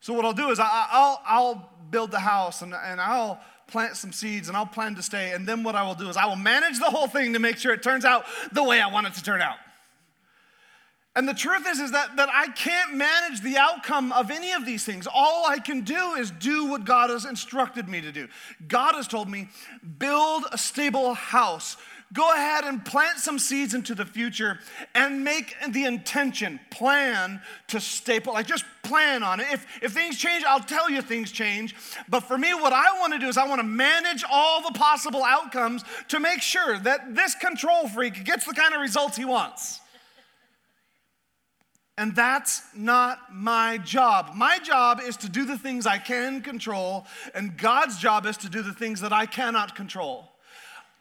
So 0.00 0.12
what 0.12 0.24
I'll 0.24 0.32
do 0.32 0.50
is 0.50 0.58
I, 0.60 0.88
will 0.92 1.20
I'll 1.26 1.70
build 1.90 2.10
the 2.10 2.18
house 2.18 2.62
and, 2.62 2.74
and 2.74 3.00
I'll 3.00 3.40
plant 3.66 3.96
some 3.96 4.12
seeds 4.12 4.48
and 4.48 4.56
I'll 4.56 4.66
plan 4.66 4.94
to 4.96 5.02
stay. 5.02 5.32
And 5.32 5.46
then 5.46 5.62
what 5.62 5.74
I 5.74 5.82
will 5.82 5.94
do 5.94 6.08
is 6.08 6.16
I 6.16 6.26
will 6.26 6.36
manage 6.36 6.78
the 6.78 6.90
whole 6.90 7.06
thing 7.06 7.32
to 7.32 7.38
make 7.38 7.58
sure 7.58 7.72
it 7.72 7.82
turns 7.82 8.04
out 8.04 8.24
the 8.52 8.62
way 8.62 8.80
I 8.80 8.90
want 8.90 9.06
it 9.06 9.14
to 9.14 9.22
turn 9.22 9.40
out. 9.40 9.56
And 11.16 11.28
the 11.28 11.34
truth 11.34 11.64
is, 11.68 11.78
is 11.78 11.92
that, 11.92 12.16
that 12.16 12.28
I 12.32 12.48
can't 12.48 12.94
manage 12.94 13.40
the 13.40 13.56
outcome 13.56 14.10
of 14.10 14.32
any 14.32 14.50
of 14.52 14.66
these 14.66 14.84
things. 14.84 15.06
All 15.06 15.46
I 15.46 15.60
can 15.60 15.82
do 15.82 16.14
is 16.14 16.32
do 16.32 16.66
what 16.66 16.84
God 16.84 17.10
has 17.10 17.24
instructed 17.24 17.88
me 17.88 18.00
to 18.00 18.10
do. 18.10 18.26
God 18.66 18.96
has 18.96 19.06
told 19.06 19.28
me, 19.28 19.48
build 19.98 20.44
a 20.50 20.58
stable 20.58 21.14
house 21.14 21.76
go 22.14 22.32
ahead 22.32 22.64
and 22.64 22.84
plant 22.84 23.18
some 23.18 23.38
seeds 23.38 23.74
into 23.74 23.94
the 23.94 24.06
future 24.06 24.58
and 24.94 25.24
make 25.24 25.54
the 25.70 25.84
intention, 25.84 26.60
plan 26.70 27.42
to 27.68 27.80
stay 27.80 28.20
put. 28.20 28.34
Like 28.34 28.46
just 28.46 28.64
plan 28.84 29.22
on 29.22 29.40
it. 29.40 29.46
If, 29.52 29.66
if 29.82 29.92
things 29.92 30.16
change, 30.16 30.44
I'll 30.44 30.60
tell 30.60 30.88
you 30.88 31.02
things 31.02 31.32
change. 31.32 31.74
But 32.08 32.20
for 32.20 32.38
me, 32.38 32.54
what 32.54 32.72
I 32.72 32.98
want 33.00 33.12
to 33.14 33.18
do 33.18 33.26
is 33.26 33.36
I 33.36 33.46
want 33.46 33.60
to 33.60 33.66
manage 33.66 34.24
all 34.30 34.62
the 34.62 34.78
possible 34.78 35.24
outcomes 35.24 35.84
to 36.08 36.20
make 36.20 36.40
sure 36.40 36.78
that 36.78 37.14
this 37.14 37.34
control 37.34 37.88
freak 37.88 38.24
gets 38.24 38.46
the 38.46 38.54
kind 38.54 38.74
of 38.74 38.80
results 38.80 39.16
he 39.16 39.24
wants. 39.24 39.80
And 41.96 42.14
that's 42.16 42.62
not 42.74 43.32
my 43.32 43.78
job. 43.78 44.32
My 44.34 44.58
job 44.58 45.00
is 45.00 45.16
to 45.18 45.28
do 45.28 45.44
the 45.44 45.56
things 45.56 45.86
I 45.86 45.98
can 45.98 46.42
control, 46.42 47.06
and 47.34 47.56
God's 47.56 47.98
job 47.98 48.26
is 48.26 48.36
to 48.38 48.48
do 48.48 48.62
the 48.62 48.72
things 48.72 49.00
that 49.00 49.12
I 49.12 49.26
cannot 49.26 49.76
control. 49.76 50.33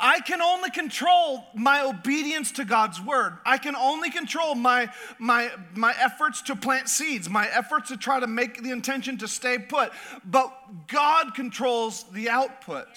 I 0.05 0.19
can 0.19 0.41
only 0.41 0.69
control 0.69 1.45
my 1.55 1.81
obedience 1.81 2.51
to 2.53 2.65
God's 2.65 2.99
word. 2.99 3.37
I 3.45 3.57
can 3.57 3.73
only 3.73 4.11
control 4.11 4.53
my, 4.53 4.89
my, 5.17 5.49
my 5.75 5.95
efforts 5.97 6.41
to 6.41 6.57
plant 6.57 6.89
seeds, 6.89 7.29
my 7.29 7.47
efforts 7.47 7.87
to 7.87 7.95
try 7.95 8.19
to 8.19 8.27
make 8.27 8.61
the 8.61 8.71
intention 8.71 9.17
to 9.19 9.29
stay 9.29 9.57
put. 9.57 9.93
But 10.25 10.53
God 10.89 11.33
controls 11.35 12.03
the 12.11 12.29
output. 12.29 12.87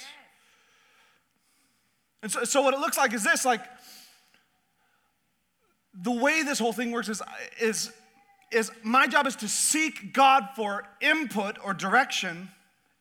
And 2.25 2.33
so, 2.33 2.43
so 2.43 2.61
what 2.61 2.75
it 2.75 2.81
looks 2.81 2.99
like 2.99 3.13
is 3.13 3.23
this 3.23 3.45
like, 3.45 3.63
the 5.95 6.11
way 6.11 6.43
this 6.43 6.59
whole 6.59 6.73
thing 6.73 6.91
works 6.91 7.09
is, 7.09 7.23
is, 7.61 7.93
is 8.51 8.73
my 8.83 9.07
job 9.07 9.29
is 9.29 9.37
to 9.37 9.49
seek 9.49 10.13
God 10.13 10.49
for 10.57 10.83
input 11.01 11.57
or 11.63 11.73
direction, 11.73 12.49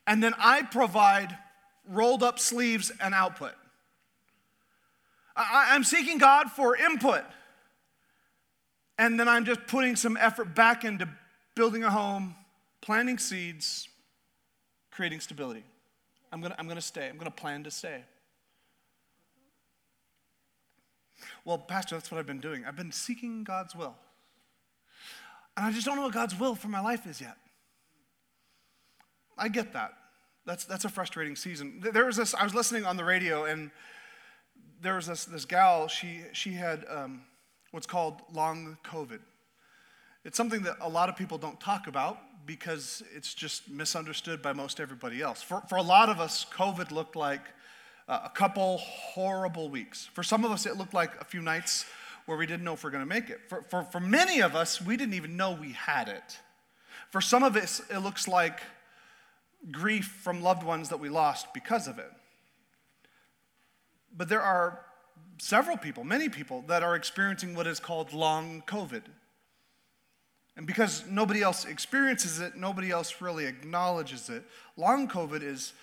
and 0.05 0.21
then 0.21 0.35
I 0.37 0.61
provide 0.61 1.35
rolled 1.89 2.21
up 2.21 2.37
sleeves 2.37 2.91
and 3.01 3.15
output. 3.15 3.53
I, 5.35 5.75
am 5.75 5.83
seeking 5.83 6.17
God 6.17 6.51
for 6.51 6.75
input. 6.75 7.23
And 8.97 9.19
then 9.19 9.27
I'm 9.27 9.45
just 9.45 9.67
putting 9.67 9.95
some 9.95 10.17
effort 10.17 10.55
back 10.55 10.85
into 10.85 11.09
building 11.55 11.83
a 11.83 11.91
home, 11.91 12.35
planting 12.81 13.17
seeds, 13.17 13.89
creating 14.91 15.19
stability. 15.19 15.63
I'm 16.31 16.41
to 16.41 16.55
I'm 16.57 16.69
to 16.69 16.81
stay. 16.81 17.09
I'm 17.09 17.19
to 17.19 17.31
plan 17.31 17.63
to 17.63 17.71
stay. 17.71 18.03
Well, 21.43 21.57
Pastor, 21.57 21.95
that's 21.95 22.11
what 22.11 22.19
I've 22.19 22.25
been 22.25 22.39
doing. 22.39 22.65
I've 22.65 22.75
been 22.75 22.91
seeking 22.91 23.43
God's 23.43 23.75
will. 23.75 23.95
And 25.55 25.65
I 25.65 25.71
just 25.71 25.85
don't 25.85 25.95
know 25.95 26.03
what 26.03 26.13
God's 26.13 26.37
will 26.37 26.55
for 26.55 26.67
my 26.67 26.81
life 26.81 27.07
is 27.07 27.21
yet. 27.21 27.37
I 29.37 29.47
get 29.47 29.73
that. 29.73 29.93
That's, 30.45 30.65
that's 30.65 30.85
a 30.85 30.89
frustrating 30.89 31.35
season. 31.35 31.81
There 31.81 32.05
was 32.05 32.17
this, 32.17 32.33
I 32.33 32.43
was 32.43 32.53
listening 32.53 32.85
on 32.85 32.97
the 32.97 33.03
radio, 33.03 33.45
and 33.45 33.71
there 34.85 34.95
was 34.95 35.07
this, 35.07 35.25
this 35.25 35.45
gal, 35.45 35.87
she, 35.87 36.21
she 36.31 36.51
had 36.53 36.85
um, 36.87 37.21
what's 37.71 37.87
called 37.87 38.21
long 38.31 38.77
COVID. 38.85 39.19
It's 40.23 40.37
something 40.37 40.61
that 40.61 40.75
a 40.79 40.87
lot 40.87 41.09
of 41.09 41.15
people 41.15 41.39
don't 41.39 41.59
talk 41.59 41.87
about 41.87 42.19
because 42.45 43.01
it's 43.15 43.33
just 43.33 43.67
misunderstood 43.67 44.43
by 44.43 44.53
most 44.53 44.79
everybody 44.79 45.21
else. 45.21 45.41
For, 45.41 45.63
for 45.69 45.77
a 45.77 45.81
lot 45.81 46.09
of 46.09 46.19
us, 46.19 46.45
COVID 46.55 46.91
looked 46.91 47.15
like 47.15 47.41
uh, 48.07 48.19
a 48.25 48.29
couple 48.29 48.77
horrible 48.77 49.69
weeks. 49.69 50.07
For 50.13 50.21
some 50.21 50.45
of 50.45 50.51
us, 50.51 50.67
it 50.67 50.77
looked 50.77 50.93
like 50.93 51.19
a 51.19 51.25
few 51.25 51.41
nights 51.41 51.85
where 52.27 52.37
we 52.37 52.45
didn't 52.45 52.63
know 52.63 52.73
if 52.73 52.83
we 52.83 52.89
are 52.89 52.91
going 52.91 53.03
to 53.03 53.09
make 53.09 53.31
it. 53.31 53.39
For, 53.47 53.63
for, 53.63 53.83
for 53.85 53.99
many 53.99 54.41
of 54.41 54.55
us, 54.55 54.79
we 54.79 54.97
didn't 54.97 55.15
even 55.15 55.35
know 55.35 55.57
we 55.59 55.71
had 55.71 56.09
it. 56.09 56.39
For 57.09 57.21
some 57.21 57.41
of 57.41 57.55
us, 57.55 57.81
it 57.89 57.99
looks 57.99 58.27
like 58.27 58.59
grief 59.71 60.19
from 60.21 60.43
loved 60.43 60.61
ones 60.61 60.89
that 60.89 60.99
we 60.99 61.09
lost 61.09 61.53
because 61.55 61.87
of 61.87 61.97
it. 61.97 62.11
But 64.15 64.29
there 64.29 64.41
are 64.41 64.79
several 65.37 65.77
people, 65.77 66.03
many 66.03 66.29
people, 66.29 66.63
that 66.67 66.83
are 66.83 66.95
experiencing 66.95 67.55
what 67.55 67.67
is 67.67 67.79
called 67.79 68.13
long 68.13 68.63
COVID. 68.65 69.03
And 70.57 70.65
because 70.65 71.03
nobody 71.09 71.41
else 71.41 71.65
experiences 71.65 72.39
it, 72.39 72.55
nobody 72.55 72.89
else 72.89 73.21
really 73.21 73.45
acknowledges 73.45 74.29
it. 74.29 74.43
Long 74.77 75.07
COVID 75.07 75.43
is 75.43 75.73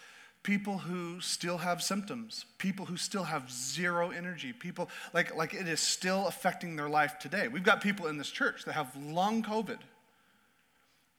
people 0.43 0.79
who 0.79 1.21
still 1.21 1.59
have 1.59 1.83
symptoms, 1.83 2.47
people 2.59 2.87
who 2.87 2.97
still 2.97 3.25
have 3.25 3.51
zero 3.51 4.11
energy, 4.11 4.53
people 4.53 4.89
like, 5.13 5.35
like 5.37 5.55
it 5.55 5.69
is 5.69 5.81
still 5.81 6.27
affecting 6.27 6.75
their 6.75 6.89
life 6.89 7.19
today. 7.19 7.49
We've 7.49 7.63
got 7.63 7.81
people 7.81 8.07
in 8.07 8.17
this 8.17 8.31
church 8.31 8.65
that 8.65 8.73
have 8.73 8.97
long 8.97 9.43
COVID. 9.43 9.79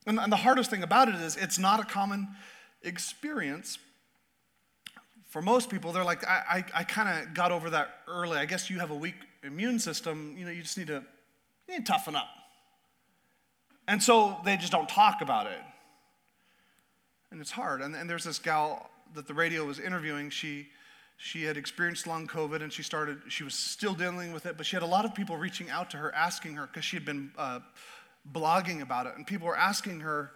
And, 0.05 0.19
and 0.19 0.31
the 0.31 0.37
hardest 0.37 0.69
thing 0.69 0.83
about 0.83 1.07
it 1.07 1.15
is 1.15 1.37
it's 1.37 1.59
not 1.59 1.79
a 1.79 1.85
common 1.85 2.27
experience. 2.81 3.77
For 5.33 5.41
most 5.41 5.71
people, 5.71 5.91
they're 5.91 6.03
like, 6.03 6.23
I, 6.27 6.63
I, 6.75 6.81
I 6.81 6.83
kind 6.83 7.09
of 7.09 7.33
got 7.33 7.51
over 7.51 7.71
that 7.71 8.01
early. 8.07 8.37
I 8.37 8.45
guess 8.45 8.69
you 8.69 8.77
have 8.77 8.91
a 8.91 8.95
weak 8.95 9.15
immune 9.41 9.79
system. 9.79 10.35
You 10.37 10.45
know, 10.45 10.51
you 10.51 10.61
just 10.61 10.77
need 10.77 10.85
to, 10.85 11.03
you 11.67 11.73
need 11.73 11.87
to 11.87 11.91
toughen 11.91 12.15
up. 12.15 12.27
And 13.87 14.01
so 14.03 14.37
they 14.45 14.57
just 14.57 14.71
don't 14.71 14.87
talk 14.87 15.21
about 15.23 15.47
it. 15.47 15.57
And 17.31 17.41
it's 17.41 17.49
hard. 17.49 17.81
And, 17.81 17.95
and 17.95 18.07
there's 18.07 18.25
this 18.25 18.37
gal 18.37 18.91
that 19.15 19.27
the 19.27 19.33
radio 19.33 19.65
was 19.65 19.79
interviewing. 19.79 20.29
She, 20.29 20.67
she 21.17 21.41
had 21.45 21.57
experienced 21.57 22.05
long 22.05 22.27
COVID 22.27 22.61
and 22.61 22.71
she 22.71 22.83
started, 22.83 23.17
she 23.27 23.43
was 23.43 23.55
still 23.55 23.95
dealing 23.95 24.33
with 24.33 24.45
it, 24.45 24.55
but 24.55 24.67
she 24.67 24.75
had 24.75 24.83
a 24.83 24.85
lot 24.85 25.03
of 25.03 25.15
people 25.15 25.35
reaching 25.35 25.67
out 25.71 25.89
to 25.89 25.97
her, 25.97 26.13
asking 26.13 26.53
her, 26.57 26.67
because 26.67 26.85
she 26.85 26.95
had 26.95 27.05
been 27.05 27.31
uh, 27.39 27.59
blogging 28.31 28.83
about 28.83 29.07
it. 29.07 29.13
And 29.17 29.25
people 29.25 29.47
were 29.47 29.57
asking 29.57 30.01
her, 30.01 30.29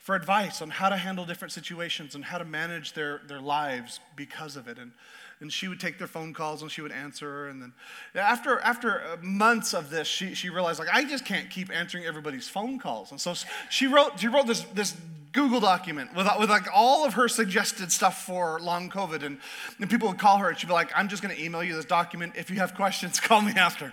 for 0.00 0.14
advice 0.14 0.62
on 0.62 0.70
how 0.70 0.88
to 0.88 0.96
handle 0.96 1.26
different 1.26 1.52
situations 1.52 2.14
and 2.14 2.24
how 2.24 2.38
to 2.38 2.44
manage 2.44 2.94
their, 2.94 3.20
their 3.28 3.40
lives 3.40 4.00
because 4.16 4.56
of 4.56 4.66
it. 4.66 4.78
And, 4.78 4.92
and 5.40 5.52
she 5.52 5.68
would 5.68 5.78
take 5.78 5.98
their 5.98 6.06
phone 6.06 6.32
calls 6.32 6.62
and 6.62 6.70
she 6.70 6.80
would 6.80 6.92
answer. 6.92 7.48
And 7.48 7.62
then 7.62 7.72
after, 8.14 8.58
after 8.60 9.02
uh, 9.02 9.16
months 9.22 9.74
of 9.74 9.90
this, 9.90 10.08
she, 10.08 10.34
she 10.34 10.48
realized, 10.48 10.78
like, 10.78 10.88
I 10.92 11.04
just 11.04 11.26
can't 11.26 11.50
keep 11.50 11.70
answering 11.70 12.04
everybody's 12.04 12.48
phone 12.48 12.78
calls. 12.78 13.10
And 13.10 13.20
so 13.20 13.34
she 13.68 13.86
wrote, 13.86 14.18
she 14.18 14.28
wrote 14.28 14.46
this, 14.46 14.62
this 14.74 14.96
Google 15.32 15.60
document 15.60 16.14
with, 16.16 16.26
with 16.38 16.48
like 16.50 16.66
all 16.74 17.04
of 17.04 17.14
her 17.14 17.28
suggested 17.28 17.92
stuff 17.92 18.24
for 18.24 18.58
long 18.60 18.88
COVID. 18.88 19.22
And, 19.22 19.38
and 19.78 19.90
people 19.90 20.08
would 20.08 20.18
call 20.18 20.38
her 20.38 20.48
and 20.48 20.58
she'd 20.58 20.66
be 20.66 20.72
like, 20.72 20.90
I'm 20.96 21.08
just 21.08 21.22
going 21.22 21.34
to 21.34 21.42
email 21.42 21.62
you 21.62 21.74
this 21.74 21.84
document. 21.84 22.34
If 22.36 22.50
you 22.50 22.56
have 22.56 22.74
questions, 22.74 23.20
call 23.20 23.42
me 23.42 23.52
after. 23.54 23.92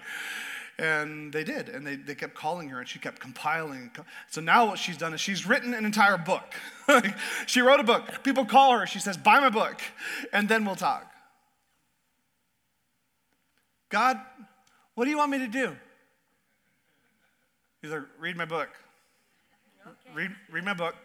And 0.79 1.33
they 1.33 1.43
did. 1.43 1.69
And 1.69 1.85
they, 1.85 1.95
they 1.95 2.13
kept 2.13 2.35
calling 2.35 2.69
her 2.69 2.79
and 2.79 2.87
she 2.87 2.99
kept 2.99 3.19
compiling. 3.19 3.89
So 4.29 4.41
now 4.41 4.67
what 4.67 4.77
she's 4.77 4.97
done 4.97 5.13
is 5.13 5.19
she's 5.19 5.47
written 5.47 5.73
an 5.73 5.85
entire 5.85 6.17
book. 6.17 6.53
she 7.47 7.61
wrote 7.61 7.79
a 7.79 7.83
book. 7.83 8.23
People 8.23 8.45
call 8.45 8.77
her. 8.77 8.85
She 8.85 8.99
says, 8.99 9.17
Buy 9.17 9.39
my 9.39 9.49
book 9.49 9.81
and 10.31 10.47
then 10.47 10.65
we'll 10.65 10.75
talk. 10.75 11.11
God, 13.89 14.19
what 14.93 15.05
do 15.05 15.09
you 15.09 15.17
want 15.17 15.31
me 15.31 15.39
to 15.39 15.47
do? 15.47 15.75
He's 17.81 17.91
like, 17.91 18.03
Read 18.19 18.37
my 18.37 18.45
book. 18.45 18.69
Read, 20.13 20.31
read 20.51 20.63
my 20.63 20.73
book. 20.73 20.95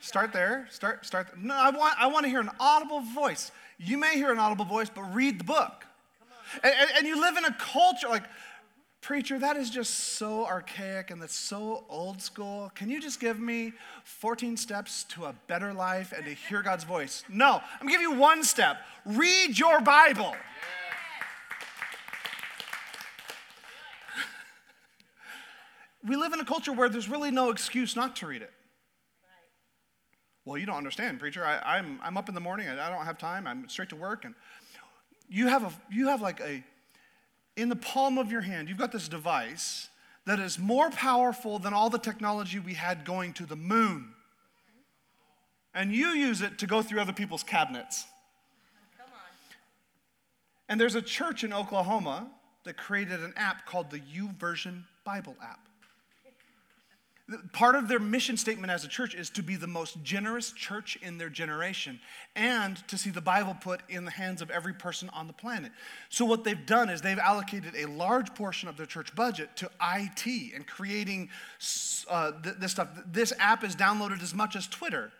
Start 0.00 0.32
there. 0.32 0.66
Start, 0.70 1.06
start. 1.06 1.38
No, 1.38 1.54
I 1.54 1.70
want, 1.70 1.94
I 1.98 2.06
want 2.08 2.24
to 2.24 2.28
hear 2.28 2.40
an 2.40 2.50
audible 2.60 3.00
voice. 3.00 3.50
You 3.78 3.98
may 3.98 4.14
hear 4.14 4.30
an 4.30 4.38
audible 4.38 4.64
voice, 4.64 4.90
but 4.94 5.02
read 5.14 5.40
the 5.40 5.44
book. 5.44 5.84
And, 6.62 6.72
and, 6.78 6.90
and, 6.98 7.06
you 7.06 7.20
live 7.20 7.36
in 7.36 7.44
a 7.44 7.52
culture 7.54 8.08
like 8.08 8.22
Preacher, 9.06 9.38
that 9.38 9.56
is 9.56 9.70
just 9.70 9.94
so 9.94 10.44
archaic 10.44 11.12
and 11.12 11.22
that's 11.22 11.36
so 11.36 11.84
old 11.88 12.20
school. 12.20 12.72
Can 12.74 12.90
you 12.90 13.00
just 13.00 13.20
give 13.20 13.38
me 13.38 13.72
14 14.02 14.56
steps 14.56 15.04
to 15.10 15.26
a 15.26 15.34
better 15.46 15.72
life 15.72 16.12
and 16.12 16.24
to 16.24 16.32
hear 16.32 16.60
God's 16.60 16.82
voice? 16.82 17.22
No, 17.28 17.62
I'm 17.74 17.86
gonna 17.86 17.92
give 17.92 18.00
you 18.00 18.14
one 18.14 18.42
step 18.42 18.78
read 19.04 19.56
your 19.56 19.80
Bible. 19.80 20.34
we 26.04 26.16
live 26.16 26.32
in 26.32 26.40
a 26.40 26.44
culture 26.44 26.72
where 26.72 26.88
there's 26.88 27.08
really 27.08 27.30
no 27.30 27.50
excuse 27.50 27.94
not 27.94 28.16
to 28.16 28.26
read 28.26 28.42
it. 28.42 28.52
Well, 30.44 30.58
you 30.58 30.66
don't 30.66 30.78
understand, 30.78 31.20
preacher. 31.20 31.44
I, 31.44 31.78
am 31.78 32.00
I'm, 32.00 32.00
I'm 32.02 32.16
up 32.16 32.28
in 32.28 32.34
the 32.34 32.40
morning. 32.40 32.68
I, 32.68 32.88
I 32.88 32.90
don't 32.90 33.04
have 33.04 33.18
time. 33.18 33.46
I'm 33.46 33.68
straight 33.68 33.90
to 33.90 33.96
work. 33.96 34.24
And 34.24 34.34
you 35.28 35.46
have, 35.46 35.62
a, 35.62 35.72
you 35.92 36.08
have 36.08 36.20
like 36.20 36.40
a 36.40 36.64
in 37.56 37.68
the 37.68 37.76
palm 37.76 38.18
of 38.18 38.30
your 38.30 38.42
hand, 38.42 38.68
you've 38.68 38.78
got 38.78 38.92
this 38.92 39.08
device 39.08 39.88
that 40.26 40.38
is 40.38 40.58
more 40.58 40.90
powerful 40.90 41.58
than 41.58 41.72
all 41.72 41.88
the 41.88 41.98
technology 41.98 42.58
we 42.58 42.74
had 42.74 43.04
going 43.04 43.32
to 43.34 43.46
the 43.46 43.56
moon. 43.56 44.12
And 45.74 45.92
you 45.92 46.08
use 46.08 46.40
it 46.40 46.58
to 46.58 46.66
go 46.66 46.82
through 46.82 47.00
other 47.00 47.12
people's 47.12 47.42
cabinets. 47.42 48.06
And 50.68 50.80
there's 50.80 50.96
a 50.96 51.02
church 51.02 51.44
in 51.44 51.52
Oklahoma 51.52 52.28
that 52.64 52.76
created 52.76 53.20
an 53.20 53.32
app 53.36 53.66
called 53.66 53.90
the 53.90 54.00
YouVersion 54.00 54.82
Bible 55.04 55.36
app. 55.40 55.60
Part 57.52 57.74
of 57.74 57.88
their 57.88 57.98
mission 57.98 58.36
statement 58.36 58.70
as 58.70 58.84
a 58.84 58.88
church 58.88 59.12
is 59.12 59.30
to 59.30 59.42
be 59.42 59.56
the 59.56 59.66
most 59.66 60.00
generous 60.04 60.52
church 60.52 60.96
in 61.02 61.18
their 61.18 61.28
generation 61.28 61.98
and 62.36 62.76
to 62.86 62.96
see 62.96 63.10
the 63.10 63.20
Bible 63.20 63.56
put 63.60 63.80
in 63.88 64.04
the 64.04 64.12
hands 64.12 64.40
of 64.40 64.50
every 64.50 64.72
person 64.72 65.10
on 65.12 65.26
the 65.26 65.32
planet. 65.32 65.72
So, 66.08 66.24
what 66.24 66.44
they've 66.44 66.66
done 66.66 66.88
is 66.88 67.02
they've 67.02 67.18
allocated 67.18 67.74
a 67.74 67.86
large 67.86 68.32
portion 68.36 68.68
of 68.68 68.76
their 68.76 68.86
church 68.86 69.12
budget 69.16 69.56
to 69.56 69.70
IT 69.82 70.54
and 70.54 70.64
creating 70.68 71.28
uh, 72.08 72.30
this 72.60 72.70
stuff. 72.70 72.90
This 73.10 73.32
app 73.40 73.64
is 73.64 73.74
downloaded 73.74 74.22
as 74.22 74.32
much 74.32 74.54
as 74.54 74.68
Twitter. 74.68 75.10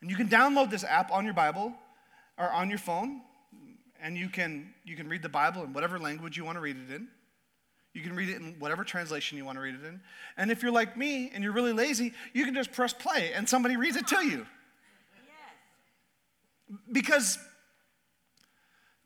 And 0.00 0.10
you 0.10 0.16
can 0.16 0.28
download 0.28 0.70
this 0.70 0.84
app 0.84 1.10
on 1.10 1.24
your 1.24 1.34
Bible 1.34 1.72
or 2.38 2.48
on 2.48 2.68
your 2.68 2.78
phone, 2.78 3.22
and 4.00 4.16
you 4.16 4.28
can, 4.28 4.72
you 4.84 4.94
can 4.94 5.08
read 5.08 5.22
the 5.22 5.28
Bible 5.28 5.64
in 5.64 5.72
whatever 5.72 5.98
language 5.98 6.36
you 6.36 6.44
want 6.44 6.56
to 6.56 6.60
read 6.60 6.76
it 6.76 6.94
in. 6.94 7.08
You 7.94 8.02
can 8.02 8.14
read 8.14 8.28
it 8.28 8.36
in 8.36 8.56
whatever 8.58 8.82
translation 8.82 9.38
you 9.38 9.44
want 9.44 9.56
to 9.56 9.62
read 9.62 9.76
it 9.76 9.84
in. 9.86 10.00
And 10.36 10.50
if 10.50 10.62
you're 10.62 10.72
like 10.72 10.96
me 10.96 11.30
and 11.32 11.44
you're 11.44 11.52
really 11.52 11.72
lazy, 11.72 12.12
you 12.32 12.44
can 12.44 12.52
just 12.52 12.72
press 12.72 12.92
play 12.92 13.32
and 13.32 13.48
somebody 13.48 13.76
reads 13.76 13.96
it 13.96 14.08
to 14.08 14.26
you. 14.26 14.46
Because 16.90 17.38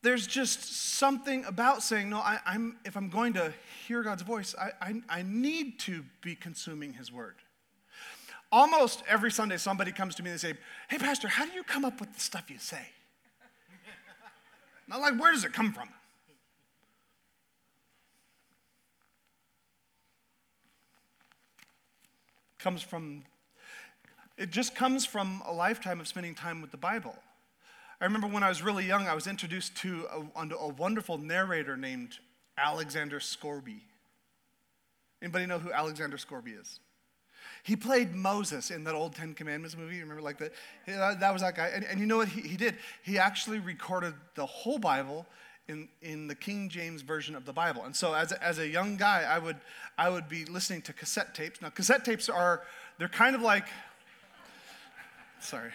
there's 0.02 0.26
just 0.26 0.94
something 0.96 1.44
about 1.44 1.82
saying, 1.82 2.08
no, 2.08 2.18
I, 2.18 2.38
am 2.46 2.78
if 2.86 2.96
I'm 2.96 3.10
going 3.10 3.34
to 3.34 3.52
hear 3.86 4.02
God's 4.02 4.22
voice, 4.22 4.54
I, 4.58 4.70
I, 4.80 5.02
I 5.08 5.22
need 5.22 5.78
to 5.80 6.02
be 6.22 6.34
consuming 6.34 6.94
His 6.94 7.12
word. 7.12 7.34
Almost 8.50 9.02
every 9.06 9.30
Sunday, 9.30 9.58
somebody 9.58 9.92
comes 9.92 10.14
to 10.14 10.22
me 10.22 10.30
and 10.30 10.38
they 10.38 10.52
say, 10.52 10.58
Hey, 10.88 10.96
Pastor, 10.96 11.28
how 11.28 11.44
do 11.44 11.52
you 11.52 11.62
come 11.62 11.84
up 11.84 12.00
with 12.00 12.14
the 12.14 12.20
stuff 12.20 12.50
you 12.50 12.58
say? 12.58 12.86
Not 14.86 15.00
like, 15.00 15.20
where 15.20 15.32
does 15.32 15.44
it 15.44 15.52
come 15.52 15.74
from? 15.74 15.90
Comes 22.58 22.82
from, 22.82 23.24
it 24.36 24.50
just 24.50 24.74
comes 24.74 25.06
from 25.06 25.42
a 25.46 25.52
lifetime 25.52 26.00
of 26.00 26.08
spending 26.08 26.34
time 26.34 26.60
with 26.60 26.70
the 26.70 26.76
Bible. 26.76 27.14
I 28.00 28.04
remember 28.04 28.26
when 28.26 28.42
I 28.42 28.48
was 28.48 28.62
really 28.62 28.84
young, 28.84 29.06
I 29.06 29.14
was 29.14 29.26
introduced 29.26 29.76
to 29.78 30.06
a, 30.36 30.48
a 30.54 30.68
wonderful 30.68 31.18
narrator 31.18 31.76
named 31.76 32.18
Alexander 32.56 33.20
Scourby. 33.20 33.82
Anybody 35.22 35.46
know 35.46 35.58
who 35.58 35.72
Alexander 35.72 36.18
Scourby 36.18 36.52
is? 36.52 36.80
He 37.64 37.76
played 37.76 38.14
Moses 38.14 38.70
in 38.70 38.84
that 38.84 38.94
old 38.94 39.14
Ten 39.14 39.34
Commandments 39.34 39.76
movie. 39.76 40.00
Remember, 40.00 40.22
like 40.22 40.38
that? 40.38 40.52
That 40.86 41.32
was 41.32 41.42
that 41.42 41.56
guy. 41.56 41.68
And, 41.74 41.84
and 41.84 41.98
you 41.98 42.06
know 42.06 42.18
what 42.18 42.28
he, 42.28 42.40
he 42.40 42.56
did? 42.56 42.76
He 43.02 43.18
actually 43.18 43.58
recorded 43.58 44.14
the 44.34 44.46
whole 44.46 44.78
Bible 44.78 45.26
in, 45.68 45.88
in 46.00 46.26
the 46.26 46.34
King 46.34 46.68
James 46.68 47.02
Version 47.02 47.34
of 47.34 47.44
the 47.44 47.52
Bible. 47.52 47.84
And 47.84 47.94
so 47.94 48.14
as 48.14 48.32
a, 48.32 48.42
as 48.42 48.58
a 48.58 48.66
young 48.66 48.96
guy, 48.96 49.24
I 49.28 49.38
would, 49.38 49.56
I 49.96 50.08
would 50.08 50.28
be 50.28 50.44
listening 50.46 50.82
to 50.82 50.92
cassette 50.92 51.34
tapes. 51.34 51.60
Now, 51.60 51.68
cassette 51.68 52.04
tapes 52.04 52.28
are, 52.28 52.62
they're 52.98 53.08
kind 53.08 53.36
of 53.36 53.42
like, 53.42 53.66
sorry. 55.40 55.70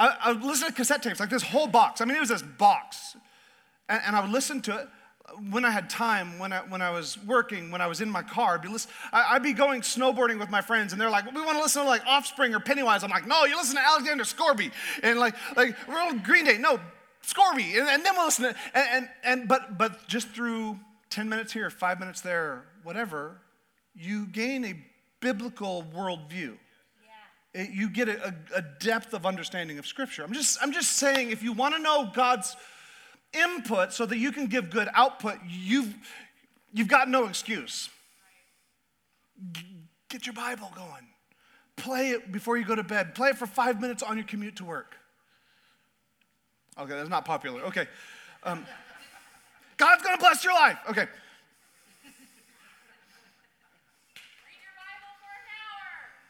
I, 0.00 0.16
I 0.24 0.32
would 0.32 0.42
listen 0.42 0.68
to 0.68 0.74
cassette 0.74 1.02
tapes, 1.02 1.20
like 1.20 1.30
this 1.30 1.42
whole 1.42 1.66
box. 1.66 2.00
I 2.00 2.06
mean, 2.06 2.16
it 2.16 2.20
was 2.20 2.30
this 2.30 2.42
box. 2.42 3.16
And, 3.88 4.00
and 4.06 4.16
I 4.16 4.20
would 4.20 4.30
listen 4.30 4.62
to 4.62 4.78
it 4.78 4.88
when 5.50 5.64
I 5.64 5.70
had 5.70 5.90
time, 5.90 6.38
when 6.38 6.52
I, 6.52 6.60
when 6.60 6.80
I 6.80 6.90
was 6.90 7.18
working, 7.26 7.70
when 7.70 7.82
I 7.82 7.86
was 7.86 8.00
in 8.00 8.10
my 8.10 8.22
car, 8.22 8.54
I'd 8.54 8.62
be, 8.62 8.68
listen, 8.68 8.90
I, 9.12 9.34
would 9.34 9.42
be 9.42 9.52
going 9.52 9.82
snowboarding 9.82 10.38
with 10.38 10.48
my 10.48 10.62
friends, 10.62 10.92
and 10.92 11.00
they're 11.00 11.10
like, 11.10 11.30
"We 11.32 11.40
want 11.42 11.58
to 11.58 11.62
listen 11.62 11.82
to 11.82 11.88
like 11.88 12.02
Offspring 12.06 12.54
or 12.54 12.60
Pennywise." 12.60 13.04
I'm 13.04 13.10
like, 13.10 13.26
"No, 13.26 13.44
you 13.44 13.54
listen 13.56 13.76
to 13.76 13.86
Alexander 13.86 14.24
Scourby 14.24 14.70
and 15.02 15.18
like 15.18 15.34
like 15.54 15.76
we're 15.86 16.18
Green 16.20 16.46
Day." 16.46 16.56
No, 16.56 16.80
Scourby, 17.28 17.76
and, 17.76 17.86
and 17.88 18.04
then 18.04 18.14
we'll 18.16 18.24
listen 18.24 18.44
to 18.46 18.56
and, 18.72 18.86
and 18.90 19.08
and 19.22 19.48
but 19.48 19.76
but 19.76 20.08
just 20.08 20.28
through 20.30 20.78
ten 21.10 21.28
minutes 21.28 21.52
here, 21.52 21.68
five 21.68 22.00
minutes 22.00 22.22
there, 22.22 22.64
whatever, 22.84 23.42
you 23.94 24.26
gain 24.26 24.64
a 24.64 24.74
biblical 25.20 25.84
worldview. 25.94 26.56
Yeah. 27.54 27.62
It, 27.62 27.70
you 27.70 27.90
get 27.90 28.08
a, 28.08 28.34
a 28.54 28.62
depth 28.80 29.12
of 29.12 29.26
understanding 29.26 29.78
of 29.78 29.86
Scripture. 29.86 30.24
I'm 30.24 30.32
just 30.32 30.58
I'm 30.62 30.72
just 30.72 30.92
saying, 30.92 31.30
if 31.30 31.42
you 31.42 31.52
want 31.52 31.74
to 31.74 31.82
know 31.82 32.10
God's 32.14 32.56
input 33.34 33.92
so 33.92 34.06
that 34.06 34.16
you 34.16 34.32
can 34.32 34.46
give 34.46 34.70
good 34.70 34.88
output, 34.94 35.36
you've, 35.46 35.94
you've 36.72 36.88
got 36.88 37.10
no 37.10 37.26
excuse. 37.26 37.90
Get 40.08 40.24
your 40.24 40.34
Bible 40.34 40.72
going. 40.74 41.06
Play 41.76 42.10
it 42.10 42.32
before 42.32 42.56
you 42.56 42.64
go 42.64 42.74
to 42.74 42.82
bed. 42.82 43.14
Play 43.14 43.28
it 43.28 43.36
for 43.36 43.46
five 43.46 43.82
minutes 43.82 44.02
on 44.02 44.16
your 44.16 44.24
commute 44.24 44.56
to 44.56 44.64
work. 44.64 44.96
Okay, 46.78 46.92
that's 46.92 47.10
not 47.10 47.24
popular. 47.24 47.62
Okay. 47.62 47.86
Um, 48.44 48.64
God's 49.76 50.02
going 50.02 50.16
to 50.16 50.20
bless 50.20 50.44
your 50.44 50.54
life. 50.54 50.78
Okay. 50.88 51.00
Read 51.00 51.08
your 54.62 54.74
Bible 54.76 55.14
for 55.20 55.32
an 55.34 55.48
hour. 55.58 55.86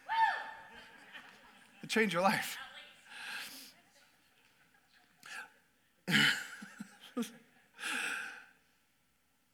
Woo! 0.09 1.83
It 1.83 1.91
change 1.91 2.13
your 2.13 2.23
life. 2.23 2.57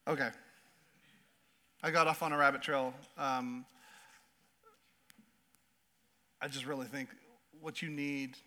Okay. 0.07 0.29
I 1.81 1.89
got 1.89 2.05
off 2.05 2.21
on 2.21 2.31
a 2.31 2.37
rabbit 2.37 2.61
trail. 2.61 2.93
Um, 3.17 3.65
I 6.39 6.47
just 6.47 6.67
really 6.67 6.85
think 6.85 7.09
what 7.59 7.81
you 7.81 7.89
need 7.89 8.37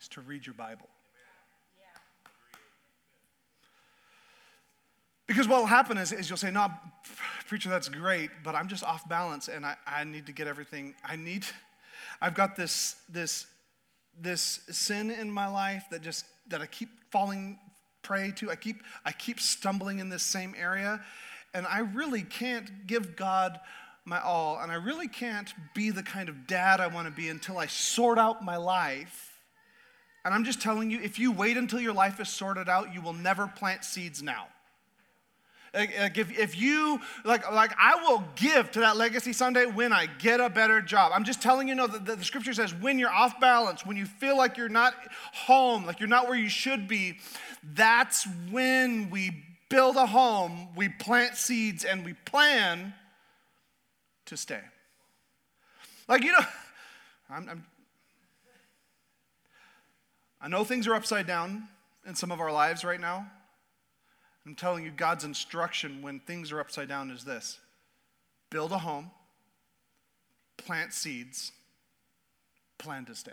is 0.00 0.08
to 0.08 0.20
read 0.20 0.46
your 0.46 0.54
Bible. 0.54 0.88
Because 5.30 5.46
what 5.46 5.60
will 5.60 5.66
happen 5.66 5.96
is, 5.96 6.10
is 6.10 6.28
you'll 6.28 6.36
say, 6.36 6.50
No, 6.50 6.72
preacher, 7.46 7.68
that's 7.68 7.88
great, 7.88 8.30
but 8.42 8.56
I'm 8.56 8.66
just 8.66 8.82
off 8.82 9.08
balance 9.08 9.46
and 9.46 9.64
I, 9.64 9.76
I 9.86 10.02
need 10.02 10.26
to 10.26 10.32
get 10.32 10.48
everything. 10.48 10.92
I 11.04 11.14
need, 11.14 11.46
I've 12.20 12.34
got 12.34 12.56
this, 12.56 12.96
this, 13.08 13.46
this 14.20 14.58
sin 14.70 15.08
in 15.08 15.30
my 15.30 15.46
life 15.46 15.84
that 15.92 16.02
just, 16.02 16.24
that 16.48 16.60
I 16.60 16.66
keep 16.66 16.88
falling 17.12 17.60
prey 18.02 18.32
to. 18.38 18.50
I 18.50 18.56
keep, 18.56 18.82
I 19.04 19.12
keep 19.12 19.38
stumbling 19.38 20.00
in 20.00 20.08
this 20.08 20.24
same 20.24 20.52
area, 20.58 21.00
and 21.54 21.64
I 21.64 21.78
really 21.78 22.22
can't 22.22 22.88
give 22.88 23.14
God 23.14 23.60
my 24.04 24.20
all, 24.20 24.58
and 24.58 24.72
I 24.72 24.74
really 24.74 25.06
can't 25.06 25.54
be 25.76 25.90
the 25.90 26.02
kind 26.02 26.28
of 26.28 26.48
dad 26.48 26.80
I 26.80 26.88
want 26.88 27.06
to 27.06 27.12
be 27.12 27.28
until 27.28 27.56
I 27.56 27.66
sort 27.66 28.18
out 28.18 28.44
my 28.44 28.56
life. 28.56 29.38
And 30.24 30.34
I'm 30.34 30.42
just 30.42 30.60
telling 30.60 30.90
you, 30.90 31.00
if 31.00 31.20
you 31.20 31.30
wait 31.30 31.56
until 31.56 31.78
your 31.78 31.94
life 31.94 32.18
is 32.18 32.28
sorted 32.28 32.68
out, 32.68 32.92
you 32.92 33.00
will 33.00 33.12
never 33.12 33.46
plant 33.46 33.84
seeds 33.84 34.24
now. 34.24 34.48
Like 35.72 36.18
if, 36.18 36.36
if 36.36 36.58
you 36.58 37.00
like 37.24 37.50
like 37.52 37.72
I 37.78 37.94
will 38.02 38.24
give 38.34 38.72
to 38.72 38.80
that 38.80 38.96
legacy 38.96 39.32
Sunday 39.32 39.66
when 39.66 39.92
I 39.92 40.06
get 40.06 40.40
a 40.40 40.50
better 40.50 40.80
job. 40.80 41.12
I'm 41.14 41.24
just 41.24 41.40
telling 41.40 41.68
you 41.68 41.76
know 41.76 41.86
that 41.86 42.04
the, 42.04 42.16
the 42.16 42.24
scripture 42.24 42.52
says 42.52 42.74
when 42.74 42.98
you're 42.98 43.10
off 43.10 43.38
balance, 43.38 43.86
when 43.86 43.96
you 43.96 44.06
feel 44.06 44.36
like 44.36 44.56
you're 44.56 44.68
not 44.68 44.94
home, 45.32 45.86
like 45.86 46.00
you're 46.00 46.08
not 46.08 46.26
where 46.26 46.36
you 46.36 46.48
should 46.48 46.88
be, 46.88 47.18
that's 47.74 48.26
when 48.50 49.10
we 49.10 49.44
build 49.68 49.94
a 49.94 50.06
home, 50.06 50.68
we 50.74 50.88
plant 50.88 51.36
seeds, 51.36 51.84
and 51.84 52.04
we 52.04 52.14
plan 52.14 52.92
to 54.26 54.36
stay. 54.36 54.62
Like 56.08 56.24
you 56.24 56.32
know, 56.32 56.46
I'm, 57.30 57.48
I'm 57.48 57.64
I 60.40 60.48
know 60.48 60.64
things 60.64 60.88
are 60.88 60.94
upside 60.94 61.26
down 61.26 61.68
in 62.06 62.14
some 62.14 62.32
of 62.32 62.40
our 62.40 62.50
lives 62.50 62.82
right 62.82 63.00
now. 63.00 63.30
I'm 64.46 64.54
telling 64.54 64.84
you, 64.84 64.90
God's 64.90 65.24
instruction 65.24 66.02
when 66.02 66.20
things 66.20 66.50
are 66.52 66.60
upside 66.60 66.88
down 66.88 67.10
is 67.10 67.24
this 67.24 67.58
build 68.50 68.72
a 68.72 68.78
home, 68.78 69.10
plant 70.56 70.92
seeds, 70.92 71.52
plan 72.78 73.04
to 73.04 73.14
stay. 73.14 73.32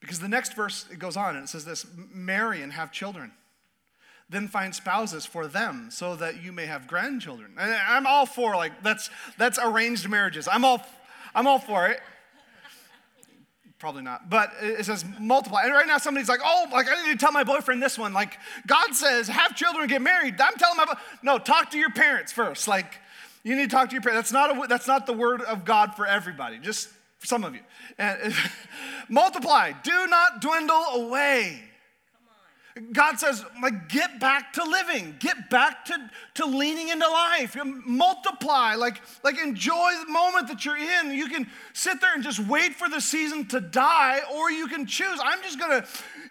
Because 0.00 0.20
the 0.20 0.28
next 0.28 0.54
verse, 0.54 0.86
it 0.90 0.98
goes 0.98 1.16
on 1.16 1.36
and 1.36 1.44
it 1.44 1.48
says 1.48 1.64
this 1.64 1.86
marry 2.12 2.62
and 2.62 2.72
have 2.72 2.92
children. 2.92 3.32
Then 4.28 4.48
find 4.48 4.74
spouses 4.74 5.24
for 5.24 5.46
them 5.46 5.88
so 5.90 6.16
that 6.16 6.42
you 6.42 6.50
may 6.50 6.66
have 6.66 6.88
grandchildren. 6.88 7.52
And 7.58 7.72
I'm 7.72 8.06
all 8.06 8.26
for 8.26 8.56
like 8.56 8.82
that's 8.82 9.08
that's 9.38 9.58
arranged 9.62 10.08
marriages. 10.08 10.48
I'm 10.48 10.64
all 10.64 10.84
I'm 11.34 11.46
all 11.46 11.58
for 11.58 11.86
it. 11.86 12.00
Probably 13.86 14.02
not. 14.02 14.28
But 14.28 14.50
it 14.60 14.84
says 14.84 15.04
multiply. 15.20 15.62
And 15.62 15.72
right 15.72 15.86
now 15.86 15.98
somebody's 15.98 16.28
like, 16.28 16.40
oh, 16.44 16.66
like 16.72 16.88
I 16.90 17.06
need 17.06 17.12
to 17.12 17.24
tell 17.24 17.30
my 17.30 17.44
boyfriend 17.44 17.80
this 17.80 17.96
one. 17.96 18.12
Like 18.12 18.36
God 18.66 18.96
says, 18.96 19.28
have 19.28 19.54
children, 19.54 19.86
get 19.86 20.02
married. 20.02 20.40
I'm 20.40 20.56
telling 20.56 20.76
my 20.76 20.86
bo- 20.86 20.98
no, 21.22 21.38
talk 21.38 21.70
to 21.70 21.78
your 21.78 21.90
parents 21.90 22.32
first. 22.32 22.66
Like 22.66 22.98
you 23.44 23.54
need 23.54 23.70
to 23.70 23.76
talk 23.76 23.90
to 23.90 23.92
your 23.92 24.02
parents. 24.02 24.28
That's 24.28 24.32
not 24.32 24.64
a, 24.64 24.66
that's 24.66 24.88
not 24.88 25.06
the 25.06 25.12
word 25.12 25.40
of 25.42 25.64
God 25.64 25.94
for 25.94 26.04
everybody. 26.04 26.58
Just 26.58 26.88
for 27.20 27.28
some 27.28 27.44
of 27.44 27.54
you. 27.54 27.60
And 27.96 28.34
multiply. 29.08 29.70
Do 29.84 30.08
not 30.08 30.40
dwindle 30.40 30.84
away. 30.94 31.62
God 32.92 33.18
says, 33.18 33.42
like, 33.62 33.88
get 33.88 34.20
back 34.20 34.52
to 34.52 34.62
living, 34.62 35.16
get 35.18 35.48
back 35.48 35.86
to, 35.86 36.10
to 36.34 36.44
leaning 36.44 36.90
into 36.90 37.08
life, 37.08 37.56
multiply, 37.86 38.74
like, 38.74 39.00
like 39.24 39.38
enjoy 39.38 39.92
the 40.04 40.12
moment 40.12 40.48
that 40.48 40.62
you're 40.66 40.76
in. 40.76 41.12
You 41.12 41.28
can 41.28 41.48
sit 41.72 42.02
there 42.02 42.12
and 42.12 42.22
just 42.22 42.38
wait 42.38 42.74
for 42.74 42.90
the 42.90 43.00
season 43.00 43.46
to 43.48 43.60
die, 43.60 44.20
or 44.34 44.50
you 44.50 44.66
can 44.66 44.84
choose. 44.84 45.18
I'm 45.22 45.42
just 45.42 45.58
gonna 45.58 45.86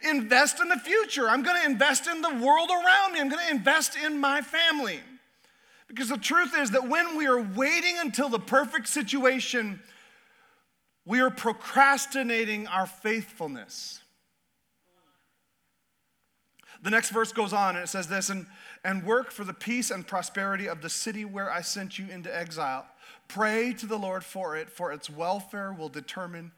invest 0.08 0.60
in 0.60 0.70
the 0.70 0.78
future. 0.78 1.28
I'm 1.28 1.42
gonna 1.42 1.66
invest 1.66 2.06
in 2.08 2.22
the 2.22 2.36
world 2.36 2.70
around 2.70 3.14
me. 3.14 3.20
I'm 3.20 3.30
gonna 3.30 3.50
invest 3.50 3.98
in 3.98 4.20
my 4.20 4.42
family. 4.42 5.00
Because 5.88 6.10
the 6.10 6.18
truth 6.18 6.56
is 6.56 6.72
that 6.72 6.88
when 6.88 7.18
we 7.18 7.26
are 7.26 7.42
waiting 7.42 7.96
until 7.98 8.30
the 8.30 8.40
perfect 8.40 8.88
situation, 8.88 9.80
we 11.06 11.22
are 11.22 11.32
procrastinating 11.32 12.68
our 12.68 12.86
faithfulness. 12.86 14.00
The 16.86 16.92
next 16.92 17.10
verse 17.10 17.32
goes 17.32 17.52
on 17.52 17.76
and 17.76 17.84
it 17.84 17.88
says 17.88 18.08
this 18.08 18.30
and, 18.30 18.46
and 18.84 19.04
work 19.04 19.32
for 19.32 19.44
the 19.44 19.56
peace 19.56 19.90
and 19.90 20.06
prosperity 20.06 20.70
of 20.70 20.84
the 20.84 20.90
city 20.90 21.26
where 21.26 21.52
I 21.52 21.62
sent 21.62 21.98
you 21.98 22.06
into 22.12 22.34
exile. 22.34 22.86
Pray 23.28 23.74
to 23.74 23.88
the 23.88 23.98
Lord 23.98 24.24
for 24.24 24.56
it, 24.56 24.70
for 24.70 24.92
its 24.92 25.10
welfare 25.10 25.74
will 25.74 25.90
determine 25.90 26.52